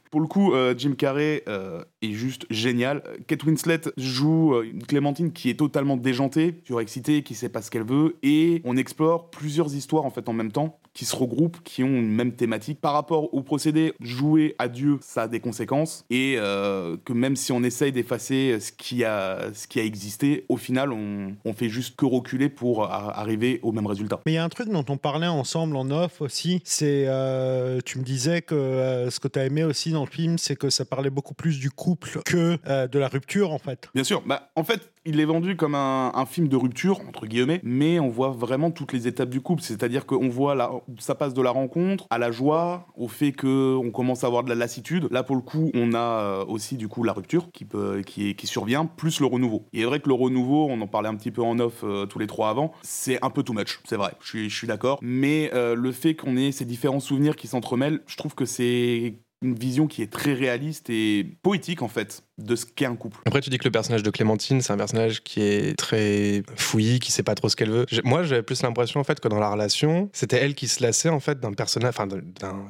Pour 0.10 0.22
le 0.22 0.28
coup, 0.28 0.54
euh, 0.54 0.74
Jim 0.78 0.94
Carrey 0.98 1.44
euh, 1.50 1.84
est 2.02 2.14
juste 2.14 2.46
génial. 2.50 3.04
Kate 3.28 3.44
Winslet 3.44 3.82
joue 3.98 4.54
euh, 4.56 4.64
une 4.64 4.82
Clémentine 4.84 5.34
qui 5.34 5.50
est 5.50 5.56
totalement 5.60 5.98
déjantée, 5.98 6.62
surexcitée, 6.66 7.24
qui 7.24 7.36
sait 7.36 7.50
pas 7.50 7.62
ce 7.62 7.70
qu'elle 7.70 7.84
veut, 7.84 8.16
et 8.24 8.62
on 8.64 8.78
explore 8.78 9.30
plusieurs 9.30 9.76
histoires 9.76 10.06
en 10.06 10.10
fait 10.10 10.30
en 10.30 10.34
même 10.34 10.52
temps 10.54 10.80
qui 10.98 11.06
se 11.06 11.16
regroupent, 11.16 11.60
qui 11.64 11.84
ont 11.84 11.88
une 11.88 12.10
même 12.10 12.34
thématique. 12.34 12.82
Par 12.82 12.94
rapport 12.94 13.32
au 13.32 13.44
procédé, 13.44 13.94
jouer 14.02 14.56
à 14.58 14.68
Dieu, 14.68 14.98
ça 15.02 15.24
a 15.24 15.28
des 15.28 15.40
conséquences, 15.40 16.04
et 16.10 16.36
euh, 16.38 16.98
que 17.06 17.14
même 17.14 17.36
si 17.36 17.52
on 17.52 17.62
essaye 17.62 17.92
d'effacer 17.92 18.60
ce 18.60 18.72
qui 18.72 19.04
a, 19.04 19.54
ce 19.54 19.68
qui 19.68 19.80
a 19.80 19.84
existé, 19.84 20.46
au 20.50 20.58
final, 20.58 20.92
on, 20.92 21.36
on 21.46 21.54
fait 21.54 21.70
juste 21.70 21.96
que 21.96 22.06
reculer 22.06 22.50
pour 22.50 22.92
arriver 22.92 23.60
au 23.62 23.72
même 23.72 23.86
résultat. 23.86 24.20
Mais 24.26 24.32
il 24.32 24.36
y 24.36 24.40
a 24.40 24.44
un 24.44 24.50
truc 24.50 24.70
dont 24.70 24.86
on 24.90 24.98
parlait 24.98 25.28
ensemble 25.28 25.76
en 25.76 25.92
off 25.92 26.20
aussi, 26.20 26.62
c'est, 26.64 27.06
euh, 27.08 27.80
tu 27.86 28.00
me 28.00 28.04
disais 28.04 28.42
que 28.42 28.56
euh, 28.56 29.12
ce 29.12 29.20
que 29.20 29.28
tu 29.28 29.38
as 29.38 29.46
aimé 29.46 29.64
aussi 29.64 29.92
dans 29.92 30.04
le 30.04 30.10
film, 30.10 30.40
c'est 30.40 30.56
que 30.56 30.72
ça 30.72 30.84
parlait 30.84 31.12
beaucoup 31.12 31.36
plus 31.36 31.60
du 31.60 31.70
couple 31.70 32.22
que 32.26 32.58
euh, 32.68 32.88
de 32.88 32.98
la 32.98 33.08
rupture 33.08 33.52
en 33.52 33.60
fait. 33.60 33.88
Bien 33.94 34.04
sûr, 34.04 34.24
bah, 34.26 34.50
en 34.56 34.64
fait, 34.64 34.92
il 35.06 35.22
est 35.22 35.26
vendu 35.26 35.56
comme 35.56 35.76
un, 35.76 36.12
un 36.14 36.26
film 36.26 36.50
de 36.50 36.58
rupture, 36.58 37.00
entre 37.08 37.28
guillemets, 37.28 37.62
mais 37.64 37.98
on 38.00 38.10
voit 38.10 38.32
vraiment 38.32 38.72
toutes 38.72 38.92
les 38.92 39.08
étapes 39.08 39.30
du 39.30 39.40
couple. 39.40 39.62
C'est-à-dire 39.62 40.06
qu'on 40.06 40.28
voit, 40.28 40.54
la, 40.54 40.70
ça 41.00 41.16
passe 41.16 41.34
de 41.34 41.42
la 41.42 41.52
rencontre 41.52 42.06
à 42.10 42.18
la 42.18 42.32
joie, 42.32 42.88
au 42.96 43.08
fait 43.08 43.32
qu'on 43.32 43.92
commence 43.92 44.24
à 44.24 44.28
avoir 44.28 44.44
de 44.44 44.50
la 44.50 44.56
lassitude. 44.56 45.08
Là, 45.12 45.24
pour 45.24 45.36
le 45.36 45.42
coup, 45.42 45.72
on 45.74 45.94
a 45.94 45.98
euh, 46.00 46.46
aussi, 46.46 46.78
du 46.78 46.88
coup, 46.88 47.04
la 47.04 47.14
rupture 47.14 47.50
qui, 47.52 48.36
qui, 48.36 48.48
survient, 48.48 48.86
plus 48.86 49.20
le 49.20 49.26
renouveau. 49.26 49.66
Et 49.74 49.82
est 49.82 49.86
vrai 49.86 50.00
que 50.00 50.08
le 50.08 50.16
renouveau, 50.16 50.68
on 50.70 50.80
en 50.82 50.88
parlait 50.88 51.10
un 51.10 51.16
petit 51.16 51.32
peu 51.32 51.42
en 51.42 51.60
off 51.60 51.82
euh, 51.84 52.06
tous 52.06 52.20
les 52.20 52.28
trois 52.28 52.50
avant, 52.50 52.72
c'est 52.82 53.24
un 53.24 53.30
peu 53.30 53.44
too 53.44 53.54
much, 53.54 53.80
c'est 53.86 53.98
vrai, 53.98 54.14
je 54.22 54.28
suis, 54.28 54.50
je 54.50 54.56
suis 54.56 54.68
d'accord. 54.68 55.00
Mais 55.02 55.52
euh, 55.54 55.76
le 55.76 55.92
fait 55.92 56.16
qu'on 56.16 56.38
ait 56.38 56.52
ces 56.52 56.66
différents 56.66 57.00
souvenirs 57.00 57.36
qui 57.36 57.48
s'entremêlent, 57.48 58.02
je 58.08 58.18
trouve 58.18 58.36
que 58.36 58.46
c'est 58.46 59.16
une 59.42 59.56
vision 59.56 59.88
qui 59.88 60.02
est 60.02 60.12
très 60.12 60.34
réaliste 60.34 60.90
et 60.90 61.26
poétique, 61.42 61.82
en 61.82 61.88
fait, 61.88 62.24
de 62.38 62.56
ce 62.56 62.66
qu'est 62.66 62.86
un 62.86 62.96
couple. 62.96 63.18
Après, 63.26 63.42
tu 63.42 63.50
dis 63.50 63.58
que 63.58 63.64
le 63.66 63.72
personnage 63.72 64.04
de 64.04 64.10
Clémentine, 64.10 64.62
c'est 64.62 64.72
un 64.74 64.78
personnage 64.78 65.24
qui 65.24 65.42
est 65.42 65.78
très 65.78 66.44
fouillis, 66.56 67.00
qui 67.00 67.12
sait 67.12 67.24
pas 67.24 67.36
trop 67.36 67.50
ce 67.50 67.56
qu'elle 67.56 67.72
veut. 67.72 67.86
Moi, 68.04 68.24
j'avais 68.24 68.44
plus 68.44 68.62
l'impression 68.64 69.00
en 69.00 69.04
fait 69.04 69.20
que 69.20 69.28
dans 69.28 69.40
la 69.40 69.50
relation, 69.50 70.10
c'était 70.14 70.38
elle 70.38 70.54
qui 70.56 70.68
se 70.68 70.84
lassait 70.84 71.10
en 71.10 71.20
fait 71.20 71.40
d'un 71.40 71.54
personnage, 71.54 71.90
enfin 71.90 72.08
d'un- 72.08 72.18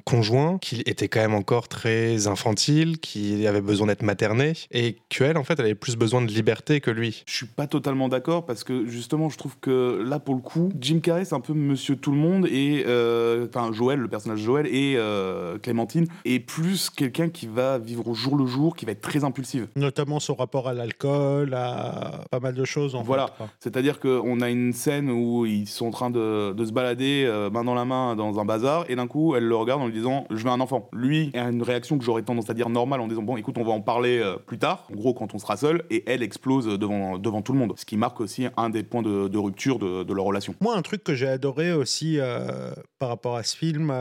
conjoint 0.06 0.58
qui 0.60 0.82
était 0.86 1.08
quand 1.08 1.20
même 1.20 1.34
encore 1.34 1.68
très 1.68 2.28
infantile, 2.28 3.00
qui 3.00 3.46
avait 3.48 3.62
besoin 3.62 3.88
d'être 3.88 4.04
materné, 4.04 4.54
et 4.72 4.98
qu'elle 5.10 5.38
en 5.38 5.44
fait, 5.44 5.56
elle 5.60 5.66
avait 5.66 5.76
plus 5.76 5.96
besoin 5.98 6.22
de 6.22 6.28
liberté 6.32 6.80
que 6.82 6.92
lui. 6.92 7.24
Je 7.28 7.36
suis 7.36 7.46
pas 7.46 7.68
totalement 7.68 8.08
d'accord 8.10 8.46
parce 8.46 8.64
que 8.64 8.86
justement, 8.88 9.30
je 9.30 9.38
trouve 9.38 9.58
que 9.60 10.02
là, 10.08 10.20
pour 10.20 10.36
le 10.36 10.42
coup, 10.42 10.72
Jim 10.80 11.00
Carrey, 11.02 11.26
c'est 11.26 11.36
un 11.36 11.40
peu 11.42 11.54
Monsieur 11.54 11.96
Tout 11.96 12.12
le 12.12 12.18
Monde 12.18 12.48
et 12.48 12.84
euh, 12.88 13.48
enfin 13.50 13.72
Joël, 13.74 14.00
le 14.00 14.08
personnage 14.08 14.40
de 14.40 14.46
Joël 14.46 14.68
et 14.68 14.96
euh, 14.98 15.58
Clémentine 15.58 16.08
est 16.26 16.40
plus 16.40 16.90
quelqu'un 16.90 17.30
qui 17.30 17.48
va 17.48 17.78
vivre 17.78 18.08
au 18.08 18.14
jour 18.14 18.36
le 18.38 18.46
jour, 18.46 18.76
qui 18.76 18.86
va 18.86 18.92
être 18.94 19.02
très 19.02 19.24
Notamment 19.76 20.20
son 20.20 20.36
rapport 20.36 20.68
à 20.68 20.74
l'alcool, 20.74 21.54
à 21.54 22.26
pas 22.32 22.40
mal 22.40 22.56
de 22.56 22.66
choses. 22.66 22.96
En 22.96 23.04
Voilà, 23.04 23.30
c'est-à-dire 23.60 24.00
qu'on 24.00 24.42
a 24.42 24.50
une 24.50 24.74
scène 24.74 25.10
où 25.10 25.46
ils 25.46 25.68
sont 25.68 25.88
en 25.88 25.92
train 25.92 26.10
de, 26.10 26.54
de 26.54 26.66
se 26.66 26.72
balader 26.72 27.26
euh, 27.26 27.50
main 27.50 27.64
dans 27.64 27.74
la 27.74 27.86
main 27.86 28.16
dans 28.16 28.40
un 28.40 28.46
bazar 28.46 28.86
et 28.90 28.96
d'un 28.96 29.08
coup, 29.08 29.36
elle 29.36 29.46
le 29.46 29.56
regarde 29.56 29.82
en 29.82 29.88
lui 29.88 29.94
disant 29.94 30.26
Je 30.30 30.44
veux 30.44 30.50
un 30.50 30.60
enfant. 30.60 30.90
Lui 30.94 31.32
a 31.34 31.50
une 31.50 31.64
réaction 31.64 31.98
que 31.98 32.04
j'aurais 32.04 32.22
tendance 32.22 32.50
à 32.50 32.54
dire 32.54 32.70
normale 32.70 33.02
en 33.02 33.08
disant 33.08 33.24
Bon, 33.24 33.38
écoute, 33.38 33.58
on 33.58 33.64
va 33.64 33.72
en 33.72 33.82
parler 33.82 34.20
euh, 34.20 34.38
plus 34.38 34.58
tard, 34.58 34.88
en 34.92 34.96
gros, 34.96 35.14
quand 35.14 35.34
on 35.34 35.40
sera 35.40 35.58
seul, 35.58 35.84
et 35.90 36.04
elle 36.08 36.24
explose 36.24 36.68
devant, 36.68 37.18
devant 37.18 37.42
tout 37.42 37.54
le 37.54 37.60
monde. 37.60 37.74
Ce 37.78 37.86
qui 37.86 37.98
marque 37.98 38.20
aussi 38.22 38.48
un 38.58 38.70
des 38.70 38.84
points 38.84 39.02
de, 39.02 39.28
de 39.28 39.38
rupture 39.38 39.80
de, 39.80 40.04
de 40.04 40.14
leur 40.14 40.26
relation. 40.26 40.56
Moi, 40.62 40.76
un 40.76 40.82
truc 40.82 41.04
que 41.04 41.16
j'ai 41.16 41.28
adoré 41.28 41.72
aussi 41.72 42.20
euh, 42.20 42.72
par 43.00 43.10
rapport 43.10 43.36
à 43.36 43.44
ce 43.44 43.56
film, 43.56 43.94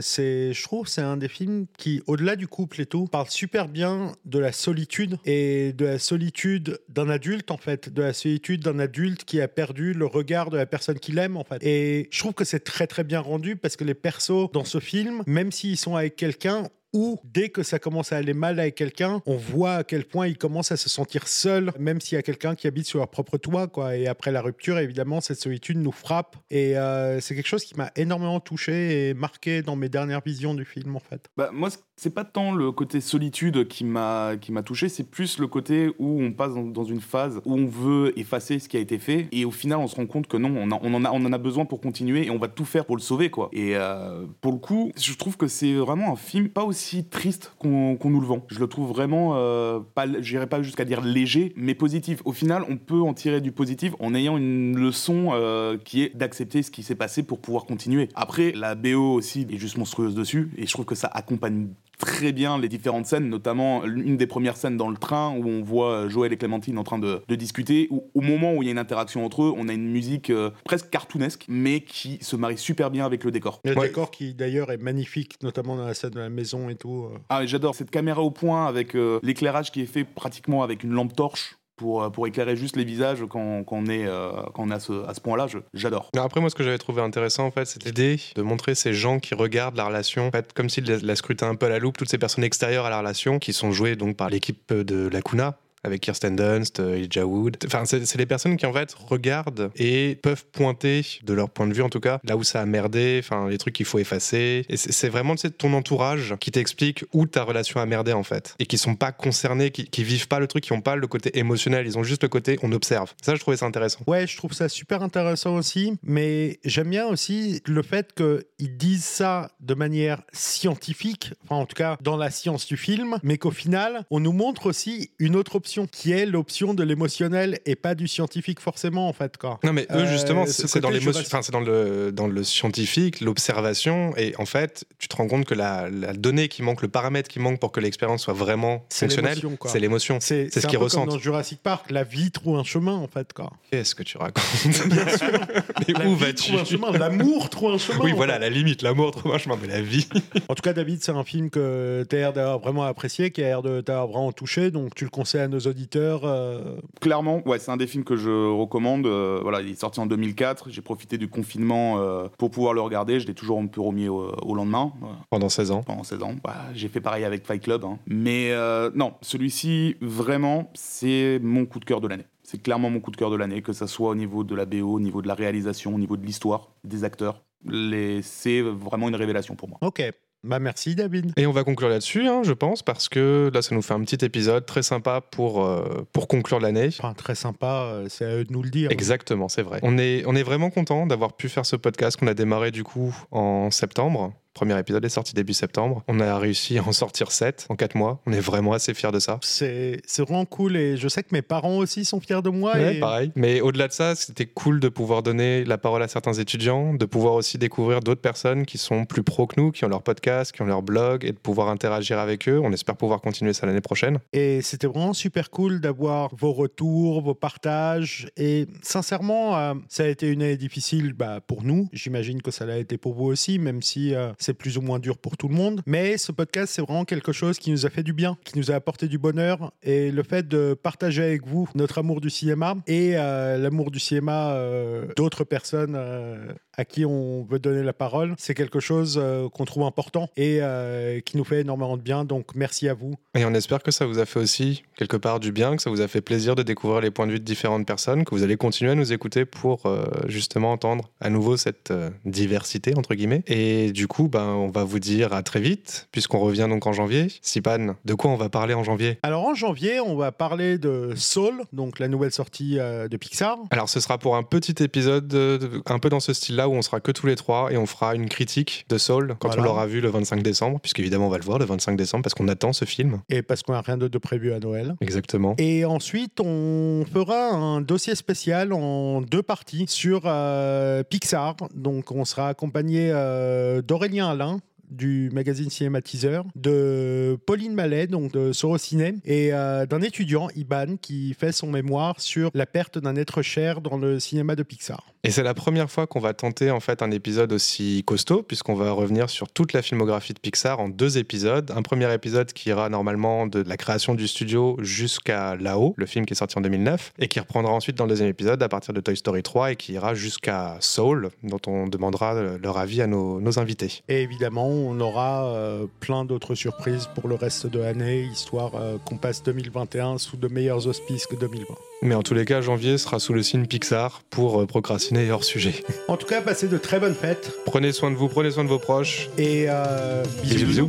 c'est, 0.00 0.52
je 0.52 0.62
trouve, 0.62 0.86
c'est 0.86 1.02
un 1.02 1.16
des 1.16 1.28
films 1.28 1.66
qui, 1.78 2.02
au-delà 2.06 2.36
du 2.36 2.48
couple 2.48 2.80
et 2.80 2.86
tout, 2.86 3.06
parle 3.06 3.28
super 3.28 3.68
bien 3.68 4.12
de 4.24 4.38
la 4.38 4.52
solitude 4.52 4.89
et 5.24 5.72
de 5.72 5.84
la 5.84 5.98
solitude 5.98 6.80
d'un 6.88 7.08
adulte 7.08 7.50
en 7.50 7.56
fait, 7.56 7.92
de 7.92 8.02
la 8.02 8.12
solitude 8.12 8.62
d'un 8.62 8.78
adulte 8.78 9.24
qui 9.24 9.40
a 9.40 9.48
perdu 9.48 9.92
le 9.92 10.06
regard 10.06 10.50
de 10.50 10.56
la 10.56 10.66
personne 10.66 10.98
qu'il 10.98 11.18
aime 11.18 11.36
en 11.36 11.44
fait. 11.44 11.62
Et 11.62 12.08
je 12.10 12.18
trouve 12.18 12.34
que 12.34 12.44
c'est 12.44 12.60
très 12.60 12.86
très 12.86 13.04
bien 13.04 13.20
rendu 13.20 13.56
parce 13.56 13.76
que 13.76 13.84
les 13.84 13.94
persos 13.94 14.50
dans 14.52 14.64
ce 14.64 14.80
film, 14.80 15.22
même 15.26 15.52
s'ils 15.52 15.76
sont 15.76 15.96
avec 15.96 16.16
quelqu'un, 16.16 16.68
ou 16.92 17.18
dès 17.24 17.48
que 17.48 17.62
ça 17.62 17.78
commence 17.78 18.12
à 18.12 18.16
aller 18.16 18.34
mal 18.34 18.58
avec 18.58 18.74
quelqu'un, 18.74 19.22
on 19.26 19.36
voit 19.36 19.74
à 19.74 19.84
quel 19.84 20.04
point 20.04 20.26
ils 20.26 20.38
commencent 20.38 20.72
à 20.72 20.76
se 20.76 20.88
sentir 20.88 21.28
seuls, 21.28 21.72
même 21.78 22.00
s'il 22.00 22.16
y 22.16 22.18
a 22.18 22.22
quelqu'un 22.22 22.54
qui 22.54 22.66
habite 22.66 22.86
sur 22.86 22.98
leur 22.98 23.08
propre 23.08 23.38
toit. 23.38 23.68
Quoi. 23.68 23.96
Et 23.96 24.06
après 24.06 24.32
la 24.32 24.42
rupture, 24.42 24.78
évidemment, 24.78 25.20
cette 25.20 25.40
solitude 25.40 25.78
nous 25.78 25.92
frappe. 25.92 26.36
Et 26.50 26.76
euh, 26.76 27.20
c'est 27.20 27.34
quelque 27.34 27.46
chose 27.48 27.64
qui 27.64 27.76
m'a 27.76 27.90
énormément 27.96 28.40
touché 28.40 29.08
et 29.08 29.14
marqué 29.14 29.62
dans 29.62 29.76
mes 29.76 29.88
dernières 29.88 30.22
visions 30.24 30.54
du 30.54 30.64
film, 30.64 30.96
en 30.96 31.00
fait. 31.00 31.28
Bah, 31.36 31.50
moi, 31.52 31.68
c'est 31.96 32.14
pas 32.14 32.24
tant 32.24 32.52
le 32.52 32.72
côté 32.72 33.00
solitude 33.00 33.68
qui 33.68 33.84
m'a 33.84 34.36
touché, 34.64 34.88
c'est 34.88 35.04
plus 35.04 35.38
le 35.38 35.46
côté 35.46 35.90
où 35.98 36.22
on 36.22 36.32
passe 36.32 36.54
dans, 36.54 36.84
une 36.84 37.00
phase 37.00 37.40
où 37.44 37.54
on 37.54 37.66
veut 37.66 38.18
effacer 38.18 38.58
ce 38.58 38.68
qui 38.68 38.76
a 38.76 38.80
été 38.80 38.98
fait 38.98 39.28
et 39.32 39.44
au 39.44 39.50
final 39.50 39.78
on 39.78 39.86
se 39.86 39.96
rend 39.96 40.06
compte 40.06 40.26
que 40.26 40.36
non, 40.36 40.54
on, 40.56 40.70
en- 40.70 40.80
on 40.82 40.94
en 40.94 41.04
a 41.04 41.10
on 41.10 41.24
en 41.24 41.32
a 41.32 41.38
besoin 41.38 41.66
pour 41.66 41.80
continuer 41.80 42.26
et 42.26 42.30
on 42.30 42.38
va 42.38 42.48
tout 42.48 42.64
faire 42.64 42.84
pour 42.86 42.96
le 42.96 43.02
sauver 43.02 43.30
quoi. 43.30 43.48
Et 43.52 43.76
euh, 43.76 44.24
pour 44.40 44.52
le 44.52 44.58
coup, 44.58 44.92
je 44.96 45.12
trouve 45.14 45.36
que 45.36 45.46
c'est 45.46 45.74
vraiment 45.74 46.12
un 46.12 46.16
film 46.16 46.48
pas 46.48 46.64
aussi 46.64 46.79
triste 47.10 47.52
qu'on 47.58 47.98
nous 48.02 48.20
le 48.20 48.26
vend. 48.26 48.44
Je 48.48 48.58
le 48.58 48.66
trouve 48.66 48.88
vraiment 48.88 49.32
euh, 49.36 49.80
j'irai 50.20 50.46
pas 50.46 50.62
jusqu'à 50.62 50.84
dire 50.84 51.00
léger, 51.00 51.52
mais 51.56 51.74
positif. 51.74 52.22
Au 52.24 52.32
final, 52.32 52.64
on 52.68 52.76
peut 52.76 53.00
en 53.00 53.14
tirer 53.14 53.40
du 53.40 53.52
positif 53.52 53.94
en 54.00 54.14
ayant 54.14 54.36
une 54.36 54.76
leçon 54.76 55.30
euh, 55.32 55.76
qui 55.78 56.02
est 56.02 56.16
d'accepter 56.16 56.62
ce 56.62 56.70
qui 56.70 56.82
s'est 56.82 56.94
passé 56.94 57.22
pour 57.22 57.40
pouvoir 57.40 57.64
continuer. 57.64 58.08
Après, 58.14 58.52
la 58.52 58.74
BO 58.74 59.14
aussi 59.14 59.46
est 59.50 59.58
juste 59.58 59.78
monstrueuse 59.78 60.14
dessus 60.14 60.50
et 60.56 60.66
je 60.66 60.72
trouve 60.72 60.84
que 60.86 60.94
ça 60.94 61.08
accompagne 61.12 61.68
très 62.00 62.32
bien 62.32 62.58
les 62.58 62.68
différentes 62.68 63.06
scènes, 63.06 63.28
notamment 63.28 63.84
une 63.84 64.16
des 64.16 64.26
premières 64.26 64.56
scènes 64.56 64.76
dans 64.76 64.88
le 64.88 64.96
train 64.96 65.36
où 65.36 65.46
on 65.46 65.62
voit 65.62 66.08
Joël 66.08 66.32
et 66.32 66.36
Clémentine 66.36 66.78
en 66.78 66.84
train 66.84 66.98
de, 66.98 67.22
de 67.28 67.34
discuter, 67.34 67.86
où 67.90 68.10
au 68.14 68.20
moment 68.22 68.54
où 68.54 68.62
il 68.62 68.66
y 68.66 68.68
a 68.68 68.72
une 68.72 68.78
interaction 68.78 69.24
entre 69.24 69.42
eux, 69.44 69.52
on 69.56 69.68
a 69.68 69.72
une 69.72 69.88
musique 69.90 70.30
euh, 70.30 70.50
presque 70.64 70.90
cartoonesque, 70.90 71.44
mais 71.48 71.80
qui 71.82 72.18
se 72.22 72.36
marie 72.36 72.58
super 72.58 72.90
bien 72.90 73.04
avec 73.06 73.22
le 73.24 73.30
décor. 73.30 73.60
Le 73.64 73.74
décor 73.74 74.10
qui 74.10 74.34
d'ailleurs 74.34 74.72
est 74.72 74.78
magnifique, 74.78 75.36
notamment 75.42 75.76
dans 75.76 75.86
la 75.86 75.94
scène 75.94 76.10
de 76.10 76.20
la 76.20 76.30
maison 76.30 76.68
et 76.70 76.74
tout. 76.74 77.04
euh. 77.12 77.18
Ah, 77.28 77.44
j'adore 77.46 77.74
cette 77.74 77.90
caméra 77.90 78.22
au 78.22 78.30
point 78.30 78.66
avec 78.66 78.94
euh, 78.96 79.20
l'éclairage 79.22 79.70
qui 79.70 79.82
est 79.82 79.86
fait 79.86 80.04
pratiquement 80.04 80.62
avec 80.62 80.82
une 80.82 80.92
lampe 80.92 81.14
torche. 81.14 81.56
Pour, 81.80 82.02
euh, 82.02 82.10
pour 82.10 82.26
éclairer 82.26 82.56
juste 82.56 82.76
les 82.76 82.84
visages 82.84 83.24
quand, 83.30 83.64
on 83.66 83.86
est, 83.86 84.06
euh, 84.06 84.30
quand 84.52 84.64
on 84.64 84.70
est 84.70 84.74
à 84.74 84.78
ce, 85.14 85.20
point-là, 85.22 85.46
j'adore. 85.72 86.10
Après, 86.14 86.40
moi, 86.40 86.50
ce 86.50 86.54
que 86.54 86.62
j'avais 86.62 86.76
trouvé 86.76 87.00
intéressant, 87.00 87.46
en 87.46 87.50
fait, 87.50 87.64
c'est 87.64 87.82
l'idée 87.82 88.20
de 88.36 88.42
montrer 88.42 88.74
ces 88.74 88.92
gens 88.92 89.18
qui 89.18 89.34
regardent 89.34 89.76
la 89.76 89.86
relation, 89.86 90.30
comme 90.54 90.68
s'ils 90.68 90.84
la, 90.84 90.98
la 90.98 91.16
scrutaient 91.16 91.46
un 91.46 91.54
peu 91.54 91.66
à 91.66 91.70
la 91.70 91.78
loupe, 91.78 91.96
toutes 91.96 92.10
ces 92.10 92.18
personnes 92.18 92.44
extérieures 92.44 92.84
à 92.84 92.90
la 92.90 92.98
relation, 92.98 93.38
qui 93.38 93.54
sont 93.54 93.72
jouées 93.72 93.96
donc 93.96 94.16
par 94.18 94.28
l'équipe 94.28 94.74
de 94.74 95.08
Lacuna. 95.08 95.56
Avec 95.84 96.00
Kirsten 96.00 96.36
Dunst, 96.36 96.80
euh, 96.80 96.96
Elijah 96.96 97.26
Wood. 97.26 97.56
Enfin, 97.66 97.84
c'est 97.84 98.16
les 98.16 98.26
personnes 98.26 98.56
qui 98.56 98.66
en 98.66 98.72
fait 98.72 98.92
regardent 98.94 99.70
et 99.76 100.18
peuvent 100.22 100.44
pointer, 100.46 101.04
de 101.22 101.32
leur 101.32 101.50
point 101.50 101.66
de 101.66 101.74
vue 101.74 101.82
en 101.82 101.88
tout 101.88 102.00
cas, 102.00 102.20
là 102.24 102.36
où 102.36 102.44
ça 102.44 102.60
a 102.60 102.66
merdé, 102.66 103.20
enfin 103.22 103.48
les 103.48 103.58
trucs 103.58 103.74
qu'il 103.74 103.86
faut 103.86 103.98
effacer. 103.98 104.64
Et 104.68 104.76
c'est 104.76 105.08
vraiment 105.08 105.34
tu 105.34 105.42
sais, 105.42 105.50
ton 105.50 105.72
entourage 105.72 106.34
qui 106.40 106.50
t'explique 106.50 107.04
où 107.12 107.26
ta 107.26 107.42
relation 107.42 107.80
a 107.80 107.86
merdé 107.86 108.12
en 108.12 108.22
fait, 108.22 108.54
et 108.58 108.66
qui 108.66 108.78
sont 108.78 108.94
pas 108.94 109.12
concernés, 109.12 109.70
qui, 109.70 109.84
qui 109.84 110.04
vivent 110.04 110.28
pas 110.28 110.40
le 110.40 110.46
truc, 110.46 110.64
qui 110.64 110.72
ont 110.72 110.80
pas 110.80 110.96
le 110.96 111.06
côté 111.06 111.38
émotionnel, 111.38 111.86
ils 111.86 111.98
ont 111.98 112.02
juste 112.02 112.22
le 112.22 112.28
côté 112.28 112.58
on 112.62 112.72
observe. 112.72 113.12
Ça, 113.22 113.34
je 113.34 113.40
trouvais 113.40 113.56
ça 113.56 113.66
intéressant. 113.66 114.00
Ouais, 114.06 114.26
je 114.26 114.36
trouve 114.36 114.52
ça 114.52 114.68
super 114.68 115.02
intéressant 115.02 115.56
aussi, 115.56 115.94
mais 116.02 116.58
j'aime 116.64 116.90
bien 116.90 117.06
aussi 117.06 117.62
le 117.66 117.82
fait 117.82 118.14
qu'ils 118.14 118.76
disent 118.76 119.04
ça 119.04 119.50
de 119.60 119.74
manière 119.74 120.22
scientifique, 120.32 121.32
enfin 121.44 121.56
en 121.56 121.66
tout 121.66 121.74
cas 121.74 121.96
dans 122.00 122.16
la 122.16 122.30
science 122.30 122.66
du 122.66 122.76
film, 122.76 123.18
mais 123.22 123.38
qu'au 123.38 123.50
final, 123.50 124.04
on 124.10 124.20
nous 124.20 124.32
montre 124.32 124.66
aussi 124.66 125.10
une 125.18 125.36
autre 125.36 125.56
option, 125.56 125.69
qui 125.90 126.12
est 126.12 126.26
l'option 126.26 126.74
de 126.74 126.82
l'émotionnel 126.82 127.58
et 127.66 127.76
pas 127.76 127.94
du 127.94 128.08
scientifique 128.08 128.60
forcément 128.60 129.08
en 129.08 129.12
fait. 129.12 129.36
Quoi. 129.36 129.58
Non 129.64 129.72
mais 129.72 129.82
eux 129.90 129.96
Euh, 130.00 130.06
justement 130.10 130.46
ce 130.46 130.52
c'est 130.52 130.66
c'est 130.68 130.80
dans 130.80 130.90
l'émotion, 130.90 131.22
enfin 131.26 131.42
c'est 131.42 131.52
dans 131.52 131.60
le 131.60 132.10
dans 132.12 132.26
le 132.26 132.42
scientifique, 132.44 133.20
l'observation 133.20 134.14
et 134.16 134.34
en 134.38 134.46
fait 134.46 134.84
tu 134.98 135.08
te 135.08 135.16
rends 135.16 135.26
compte 135.26 135.44
que 135.44 135.54
la, 135.54 135.88
la 135.90 136.12
donnée 136.12 136.48
qui 136.48 136.62
manque, 136.62 136.82
le 136.82 136.88
paramètre 136.88 137.28
qui 137.28 137.38
manque 137.40 137.58
pour 137.60 137.72
que 137.72 137.80
l'expérience 137.80 138.22
soit 138.22 138.34
vraiment 138.34 138.84
fonctionnelle, 138.92 139.38
c'est 139.66 139.78
l'émotion, 139.80 140.18
C'est 140.20 140.48
ce 140.50 140.60
qu'ils 140.60 140.62
peu 140.62 140.70
comme 140.76 140.82
ressentent. 140.84 141.08
dans 141.10 141.18
Jurassic 141.18 141.60
Park, 141.62 141.90
la 141.90 142.04
vie 142.04 142.30
trouve 142.30 142.58
un 142.58 142.64
chemin 142.64 142.94
en 142.94 143.08
fait. 143.08 143.32
Quoi. 143.32 143.52
Qu'est-ce 143.70 143.94
que 143.94 144.02
tu 144.02 144.16
racontes? 144.18 144.44
Bien 144.88 145.16
sûr. 145.16 145.28
Mais 145.88 145.94
La 145.94 146.06
où 146.06 146.14
vas-tu? 146.16 146.52
l'amour 146.98 147.50
trouve 147.50 147.72
un 147.74 147.78
chemin. 147.78 147.98
Oui 148.04 148.12
voilà, 148.14 148.34
fait. 148.34 148.40
la 148.40 148.48
limite, 148.50 148.82
l'amour 148.82 149.10
trouve 149.12 149.32
un 149.34 149.38
chemin, 149.38 149.56
mais 149.60 149.68
la 149.68 149.80
vie. 149.80 150.06
En 150.48 150.54
tout 150.54 150.62
cas, 150.62 150.72
David, 150.72 151.02
c'est 151.02 151.12
un 151.12 151.22
film 151.24 151.50
que 151.50 152.04
tu 152.08 152.16
as 152.16 152.18
l'air 152.18 152.32
d'avoir 152.32 152.58
vraiment 152.58 152.82
apprécié, 152.84 153.30
qui 153.30 153.42
a 153.42 153.46
l'air 153.46 153.62
de 153.62 153.80
t'avoir 153.80 154.08
vraiment 154.08 154.32
touché, 154.32 154.70
donc 154.70 154.94
tu 154.94 155.04
le 155.04 155.10
conseilles 155.10 155.42
à 155.42 155.48
nos 155.48 155.59
auditeurs. 155.66 156.22
euh, 156.24 156.76
Clairement, 157.00 157.42
ouais, 157.46 157.58
c'est 157.58 157.70
un 157.70 157.76
des 157.76 157.86
films 157.86 158.04
que 158.04 158.16
je 158.16 158.30
recommande. 158.50 159.06
Euh, 159.06 159.38
voilà, 159.42 159.60
il 159.60 159.68
est 159.70 159.80
sorti 159.80 160.00
en 160.00 160.06
2004. 160.06 160.70
J'ai 160.70 160.82
profité 160.82 161.18
du 161.18 161.28
confinement 161.28 161.98
euh, 161.98 162.28
pour 162.38 162.50
pouvoir 162.50 162.74
le 162.74 162.80
regarder. 162.80 163.20
Je 163.20 163.26
l'ai 163.26 163.34
toujours 163.34 163.58
un 163.58 163.66
peu 163.66 163.80
remis 163.80 164.08
au, 164.08 164.32
au 164.42 164.54
lendemain. 164.54 164.92
Pendant 165.30 165.48
16 165.48 165.70
ans. 165.70 165.82
Pendant 165.82 166.04
16 166.04 166.22
ans. 166.22 166.34
Bah, 166.44 166.56
J'ai 166.74 166.88
fait 166.88 167.00
pareil 167.00 167.24
avec 167.24 167.46
Fight 167.46 167.62
Club. 167.62 167.84
hein. 167.84 167.98
Mais 168.06 168.52
non, 168.94 169.14
celui-ci, 169.22 169.96
vraiment, 170.00 170.70
c'est 170.74 171.38
mon 171.42 171.66
coup 171.66 171.80
de 171.80 171.84
cœur 171.84 172.00
de 172.00 172.08
l'année. 172.08 172.24
C'est 172.42 172.60
clairement 172.60 172.90
mon 172.90 172.98
coup 173.00 173.12
de 173.12 173.16
cœur 173.16 173.30
de 173.30 173.36
l'année, 173.36 173.62
que 173.62 173.72
ça 173.72 173.86
soit 173.86 174.10
au 174.10 174.14
niveau 174.16 174.42
de 174.42 174.54
la 174.56 174.64
BO, 174.66 174.94
au 174.94 175.00
niveau 175.00 175.22
de 175.22 175.28
la 175.28 175.34
réalisation, 175.34 175.94
au 175.94 175.98
niveau 175.98 176.16
de 176.16 176.26
l'histoire, 176.26 176.72
des 176.82 177.04
acteurs. 177.04 177.42
Les... 177.64 178.22
C'est 178.22 178.60
vraiment 178.60 179.08
une 179.08 179.14
révélation 179.14 179.54
pour 179.54 179.68
moi. 179.68 179.78
Ok. 179.82 180.02
Bah 180.42 180.58
merci 180.58 180.94
David. 180.94 181.32
Et 181.36 181.46
on 181.46 181.52
va 181.52 181.64
conclure 181.64 181.90
là-dessus, 181.90 182.26
hein, 182.26 182.42
je 182.42 182.52
pense, 182.52 182.82
parce 182.82 183.08
que 183.10 183.50
là, 183.52 183.60
ça 183.60 183.74
nous 183.74 183.82
fait 183.82 183.92
un 183.92 184.00
petit 184.00 184.24
épisode 184.24 184.64
très 184.64 184.82
sympa 184.82 185.20
pour, 185.20 185.64
euh, 185.64 186.06
pour 186.12 186.28
conclure 186.28 186.60
l'année. 186.60 186.88
Enfin, 186.88 187.12
très 187.12 187.34
sympa, 187.34 187.84
euh, 187.84 188.06
c'est 188.08 188.24
à 188.24 188.36
eux 188.36 188.44
de 188.44 188.52
nous 188.52 188.62
le 188.62 188.70
dire. 188.70 188.90
Exactement, 188.90 189.48
c'est 189.48 189.62
vrai. 189.62 189.80
On 189.82 189.98
est, 189.98 190.24
on 190.26 190.34
est 190.34 190.42
vraiment 190.42 190.70
content 190.70 191.06
d'avoir 191.06 191.34
pu 191.34 191.50
faire 191.50 191.66
ce 191.66 191.76
podcast 191.76 192.16
qu'on 192.16 192.26
a 192.26 192.34
démarré 192.34 192.70
du 192.70 192.84
coup 192.84 193.14
en 193.30 193.70
septembre. 193.70 194.32
Premier 194.52 194.78
épisode 194.78 195.04
est 195.04 195.10
sorti 195.10 195.32
début 195.32 195.54
septembre. 195.54 196.02
On 196.08 196.18
a 196.18 196.36
réussi 196.36 196.76
à 196.78 196.82
en 196.82 196.92
sortir 196.92 197.30
7 197.30 197.66
en 197.68 197.76
4 197.76 197.94
mois. 197.94 198.20
On 198.26 198.32
est 198.32 198.40
vraiment 198.40 198.72
assez 198.72 198.94
fiers 198.94 199.12
de 199.12 199.20
ça. 199.20 199.38
C'est 199.42 200.02
vraiment 200.18 200.44
cool 200.44 200.76
et 200.76 200.96
je 200.96 201.08
sais 201.08 201.22
que 201.22 201.28
mes 201.32 201.42
parents 201.42 201.78
aussi 201.78 202.04
sont 202.04 202.20
fiers 202.20 202.42
de 202.42 202.50
moi. 202.50 202.74
Ouais, 202.74 202.96
et... 202.96 203.00
pareil. 203.00 203.32
Mais 203.36 203.60
au-delà 203.60 203.88
de 203.88 203.92
ça, 203.92 204.14
c'était 204.16 204.46
cool 204.46 204.80
de 204.80 204.88
pouvoir 204.88 205.22
donner 205.22 205.64
la 205.64 205.78
parole 205.78 206.02
à 206.02 206.08
certains 206.08 206.32
étudiants, 206.32 206.94
de 206.94 207.04
pouvoir 207.04 207.34
aussi 207.34 207.58
découvrir 207.58 208.00
d'autres 208.00 208.20
personnes 208.20 208.66
qui 208.66 208.76
sont 208.76 209.04
plus 209.04 209.22
pros 209.22 209.46
que 209.46 209.60
nous, 209.60 209.70
qui 209.70 209.84
ont 209.84 209.88
leur 209.88 210.02
podcast, 210.02 210.52
qui 210.52 210.62
ont 210.62 210.66
leur 210.66 210.82
blog, 210.82 211.24
et 211.24 211.32
de 211.32 211.38
pouvoir 211.38 211.68
interagir 211.68 212.18
avec 212.18 212.48
eux. 212.48 212.60
On 212.62 212.72
espère 212.72 212.96
pouvoir 212.96 213.20
continuer 213.20 213.52
ça 213.52 213.66
l'année 213.66 213.80
prochaine. 213.80 214.18
Et 214.32 214.62
c'était 214.62 214.88
vraiment 214.88 215.12
super 215.12 215.50
cool 215.50 215.80
d'avoir 215.80 216.34
vos 216.34 216.52
retours, 216.52 217.22
vos 217.22 217.34
partages. 217.34 218.28
Et 218.36 218.66
sincèrement, 218.82 219.56
euh, 219.56 219.74
ça 219.88 220.02
a 220.02 220.06
été 220.06 220.28
une 220.28 220.42
année 220.42 220.56
difficile 220.56 221.12
bah, 221.12 221.40
pour 221.40 221.62
nous. 221.62 221.88
J'imagine 221.92 222.42
que 222.42 222.50
ça 222.50 222.66
l'a 222.66 222.78
été 222.78 222.98
pour 222.98 223.14
vous 223.14 223.26
aussi, 223.26 223.58
même 223.58 223.82
si 223.82 224.14
euh, 224.14 224.32
c'est 224.38 224.49
plus 224.54 224.78
ou 224.78 224.80
moins 224.80 224.98
dur 224.98 225.18
pour 225.18 225.36
tout 225.36 225.48
le 225.48 225.54
monde. 225.54 225.82
Mais 225.86 226.18
ce 226.18 226.32
podcast, 226.32 226.72
c'est 226.74 226.82
vraiment 226.82 227.04
quelque 227.04 227.32
chose 227.32 227.58
qui 227.58 227.70
nous 227.70 227.86
a 227.86 227.90
fait 227.90 228.02
du 228.02 228.12
bien, 228.12 228.36
qui 228.44 228.58
nous 228.58 228.70
a 228.70 228.74
apporté 228.74 229.08
du 229.08 229.18
bonheur. 229.18 229.72
Et 229.82 230.10
le 230.10 230.22
fait 230.22 230.46
de 230.46 230.74
partager 230.74 231.22
avec 231.22 231.46
vous 231.46 231.68
notre 231.74 231.98
amour 231.98 232.20
du 232.20 232.30
cinéma 232.30 232.76
et 232.86 233.12
euh, 233.14 233.58
l'amour 233.58 233.90
du 233.90 233.98
cinéma 233.98 234.52
euh, 234.52 235.06
d'autres 235.16 235.44
personnes 235.44 235.94
euh, 235.96 236.52
à 236.80 236.86
qui 236.86 237.04
on 237.04 237.42
veut 237.44 237.58
donner 237.58 237.82
la 237.82 237.92
parole, 237.92 238.34
c'est 238.38 238.54
quelque 238.54 238.80
chose 238.80 239.20
euh, 239.22 239.50
qu'on 239.50 239.66
trouve 239.66 239.82
important 239.82 240.30
et 240.38 240.60
euh, 240.62 241.20
qui 241.20 241.36
nous 241.36 241.44
fait 241.44 241.60
énormément 241.60 241.98
de 241.98 242.02
bien. 242.02 242.24
Donc 242.24 242.54
merci 242.54 242.88
à 242.88 242.94
vous. 242.94 243.16
Et 243.34 243.44
on 243.44 243.52
espère 243.52 243.82
que 243.82 243.90
ça 243.90 244.06
vous 244.06 244.18
a 244.18 244.24
fait 244.24 244.40
aussi 244.40 244.82
quelque 244.96 245.18
part 245.18 245.40
du 245.40 245.52
bien, 245.52 245.76
que 245.76 245.82
ça 245.82 245.90
vous 245.90 246.00
a 246.00 246.08
fait 246.08 246.22
plaisir 246.22 246.54
de 246.54 246.62
découvrir 246.62 247.02
les 247.02 247.10
points 247.10 247.26
de 247.26 247.32
vue 247.32 247.38
de 247.38 247.44
différentes 247.44 247.86
personnes, 247.86 248.24
que 248.24 248.34
vous 248.34 248.44
allez 248.44 248.56
continuer 248.56 248.92
à 248.92 248.94
nous 248.94 249.12
écouter 249.12 249.44
pour 249.44 249.84
euh, 249.84 250.06
justement 250.26 250.72
entendre 250.72 251.10
à 251.20 251.28
nouveau 251.28 251.58
cette 251.58 251.92
diversité 252.24 252.94
entre 252.96 253.14
guillemets. 253.14 253.42
Et 253.46 253.92
du 253.92 254.08
coup, 254.08 254.28
ben, 254.28 254.46
on 254.46 254.70
va 254.70 254.84
vous 254.84 255.00
dire 255.00 255.34
à 255.34 255.42
très 255.42 255.60
vite, 255.60 256.08
puisqu'on 256.12 256.38
revient 256.38 256.66
donc 256.70 256.86
en 256.86 256.94
janvier. 256.94 257.26
Sipan, 257.42 257.94
de 258.06 258.14
quoi 258.14 258.30
on 258.30 258.36
va 258.36 258.48
parler 258.48 258.72
en 258.72 258.84
janvier? 258.84 259.18
Alors 259.22 259.44
en 259.44 259.54
janvier, 259.54 260.00
on 260.00 260.16
va 260.16 260.32
parler 260.32 260.78
de 260.78 261.12
Soul, 261.14 261.62
donc 261.74 261.98
la 261.98 262.08
nouvelle 262.08 262.32
sortie 262.32 262.76
de 262.76 263.16
Pixar. 263.18 263.58
Alors 263.70 263.90
ce 263.90 264.00
sera 264.00 264.16
pour 264.16 264.36
un 264.36 264.42
petit 264.42 264.82
épisode 264.82 265.82
un 265.84 265.98
peu 265.98 266.08
dans 266.08 266.20
ce 266.20 266.32
style-là 266.32 266.69
où 266.70 266.74
on 266.74 266.82
sera 266.82 267.00
que 267.00 267.12
tous 267.12 267.26
les 267.26 267.36
trois 267.36 267.70
et 267.72 267.76
on 267.76 267.86
fera 267.86 268.14
une 268.14 268.28
critique 268.28 268.84
de 268.88 268.98
Soul 268.98 269.36
quand 269.38 269.48
Voilà. 269.48 269.62
on 269.62 269.64
l'aura 269.66 269.86
vu 269.86 270.00
le 270.00 270.08
25 270.08 270.42
décembre, 270.42 270.80
puisqu'évidemment 270.80 271.26
on 271.26 271.30
va 271.30 271.38
le 271.38 271.44
voir 271.44 271.58
le 271.58 271.64
25 271.64 271.96
décembre 271.96 272.22
parce 272.22 272.34
qu'on 272.34 272.48
attend 272.48 272.72
ce 272.72 272.84
film. 272.84 273.20
Et 273.28 273.42
parce 273.42 273.62
qu'on 273.62 273.72
n'a 273.72 273.80
rien 273.80 273.96
d'autre 273.96 274.12
de 274.12 274.18
prévu 274.18 274.52
à 274.52 274.58
Noël. 274.60 274.94
Exactement. 275.00 275.54
Et 275.58 275.84
ensuite, 275.84 276.40
on 276.40 277.04
fera 277.12 277.50
un 277.50 277.80
dossier 277.80 278.14
spécial 278.14 278.72
en 278.72 279.20
deux 279.20 279.42
parties 279.42 279.84
sur 279.88 280.22
euh, 280.24 281.02
Pixar. 281.02 281.56
Donc, 281.74 282.10
on 282.12 282.24
sera 282.24 282.48
accompagné 282.48 283.10
euh, 283.12 283.82
d'Aurélien 283.82 284.28
Alain 284.28 284.60
du 284.90 285.30
magazine 285.32 285.70
Cinématiseur, 285.70 286.44
de 286.56 287.38
Pauline 287.46 287.74
Mallet, 287.74 288.08
donc 288.08 288.32
de 288.32 288.52
Sorociné, 288.52 289.14
et 289.24 289.52
euh, 289.52 289.86
d'un 289.86 290.02
étudiant, 290.02 290.48
Iban, 290.56 290.96
qui 291.00 291.32
fait 291.34 291.52
son 291.52 291.68
mémoire 291.70 292.20
sur 292.20 292.50
la 292.54 292.66
perte 292.66 292.98
d'un 292.98 293.14
être 293.14 293.40
cher 293.40 293.82
dans 293.82 293.96
le 293.96 294.18
cinéma 294.18 294.56
de 294.56 294.64
Pixar. 294.64 295.06
Et 295.22 295.30
c'est 295.30 295.42
la 295.42 295.52
première 295.52 295.90
fois 295.90 296.06
qu'on 296.06 296.18
va 296.18 296.32
tenter 296.32 296.70
en 296.70 296.80
fait 296.80 297.02
un 297.02 297.10
épisode 297.10 297.52
aussi 297.52 298.02
costaud, 298.06 298.42
puisqu'on 298.42 298.74
va 298.74 298.90
revenir 298.90 299.28
sur 299.28 299.48
toute 299.48 299.74
la 299.74 299.82
filmographie 299.82 300.32
de 300.32 300.38
Pixar 300.38 300.80
en 300.80 300.88
deux 300.88 301.18
épisodes. 301.18 301.70
Un 301.76 301.82
premier 301.82 302.10
épisode 302.14 302.54
qui 302.54 302.70
ira 302.70 302.88
normalement 302.88 303.46
de 303.46 303.62
la 303.62 303.76
création 303.76 304.14
du 304.14 304.26
studio 304.26 304.78
jusqu'à 304.80 305.56
là-haut, 305.56 305.92
le 305.98 306.06
film 306.06 306.24
qui 306.24 306.32
est 306.32 306.36
sorti 306.36 306.56
en 306.56 306.62
2009, 306.62 307.12
et 307.18 307.28
qui 307.28 307.38
reprendra 307.38 307.70
ensuite 307.70 307.96
dans 307.96 308.04
le 308.04 308.08
deuxième 308.08 308.30
épisode 308.30 308.62
à 308.62 308.68
partir 308.70 308.94
de 308.94 309.00
Toy 309.02 309.14
Story 309.14 309.42
3 309.42 309.72
et 309.72 309.76
qui 309.76 309.92
ira 309.92 310.14
jusqu'à 310.14 310.78
Soul, 310.80 311.28
dont 311.42 311.60
on 311.66 311.86
demandera 311.86 312.34
leur 312.56 312.78
avis 312.78 313.02
à 313.02 313.06
nos, 313.06 313.58
invités. 313.58 314.02
Et 314.08 314.22
évidemment, 314.22 314.68
on 314.68 314.98
aura 315.00 315.44
euh, 315.44 315.86
plein 315.98 316.24
d'autres 316.24 316.54
surprises 316.54 317.08
pour 317.14 317.28
le 317.28 317.34
reste 317.34 317.66
de 317.66 317.80
l'année, 317.80 318.22
histoire 318.22 318.76
euh, 318.76 318.96
qu'on 319.04 319.18
passe 319.18 319.42
2021 319.42 320.16
sous 320.18 320.36
de 320.36 320.48
meilleurs 320.48 320.86
auspices 320.86 321.26
que 321.26 321.34
2020. 321.34 321.74
Mais 322.02 322.14
en 322.14 322.22
tous 322.22 322.32
les 322.34 322.46
cas, 322.46 322.62
janvier 322.62 322.96
sera 322.96 323.18
sous 323.18 323.34
le 323.34 323.42
signe 323.42 323.66
Pixar 323.66 324.22
pour 324.30 324.60
euh, 324.62 324.66
procrastiner 324.66 325.30
hors 325.30 325.44
sujet. 325.44 325.84
En 326.08 326.16
tout 326.16 326.26
cas, 326.26 326.40
passez 326.40 326.66
de 326.66 326.78
très 326.78 326.98
bonnes 326.98 327.14
fêtes 327.14 327.52
Prenez 327.66 327.92
soin 327.92 328.10
de 328.10 328.16
vous, 328.16 328.28
prenez 328.28 328.50
soin 328.50 328.64
de 328.64 328.68
vos 328.68 328.78
proches. 328.78 329.28
et 329.38 329.66
euh, 329.68 330.24
bisous. 330.42 330.66
bisous. 330.66 330.88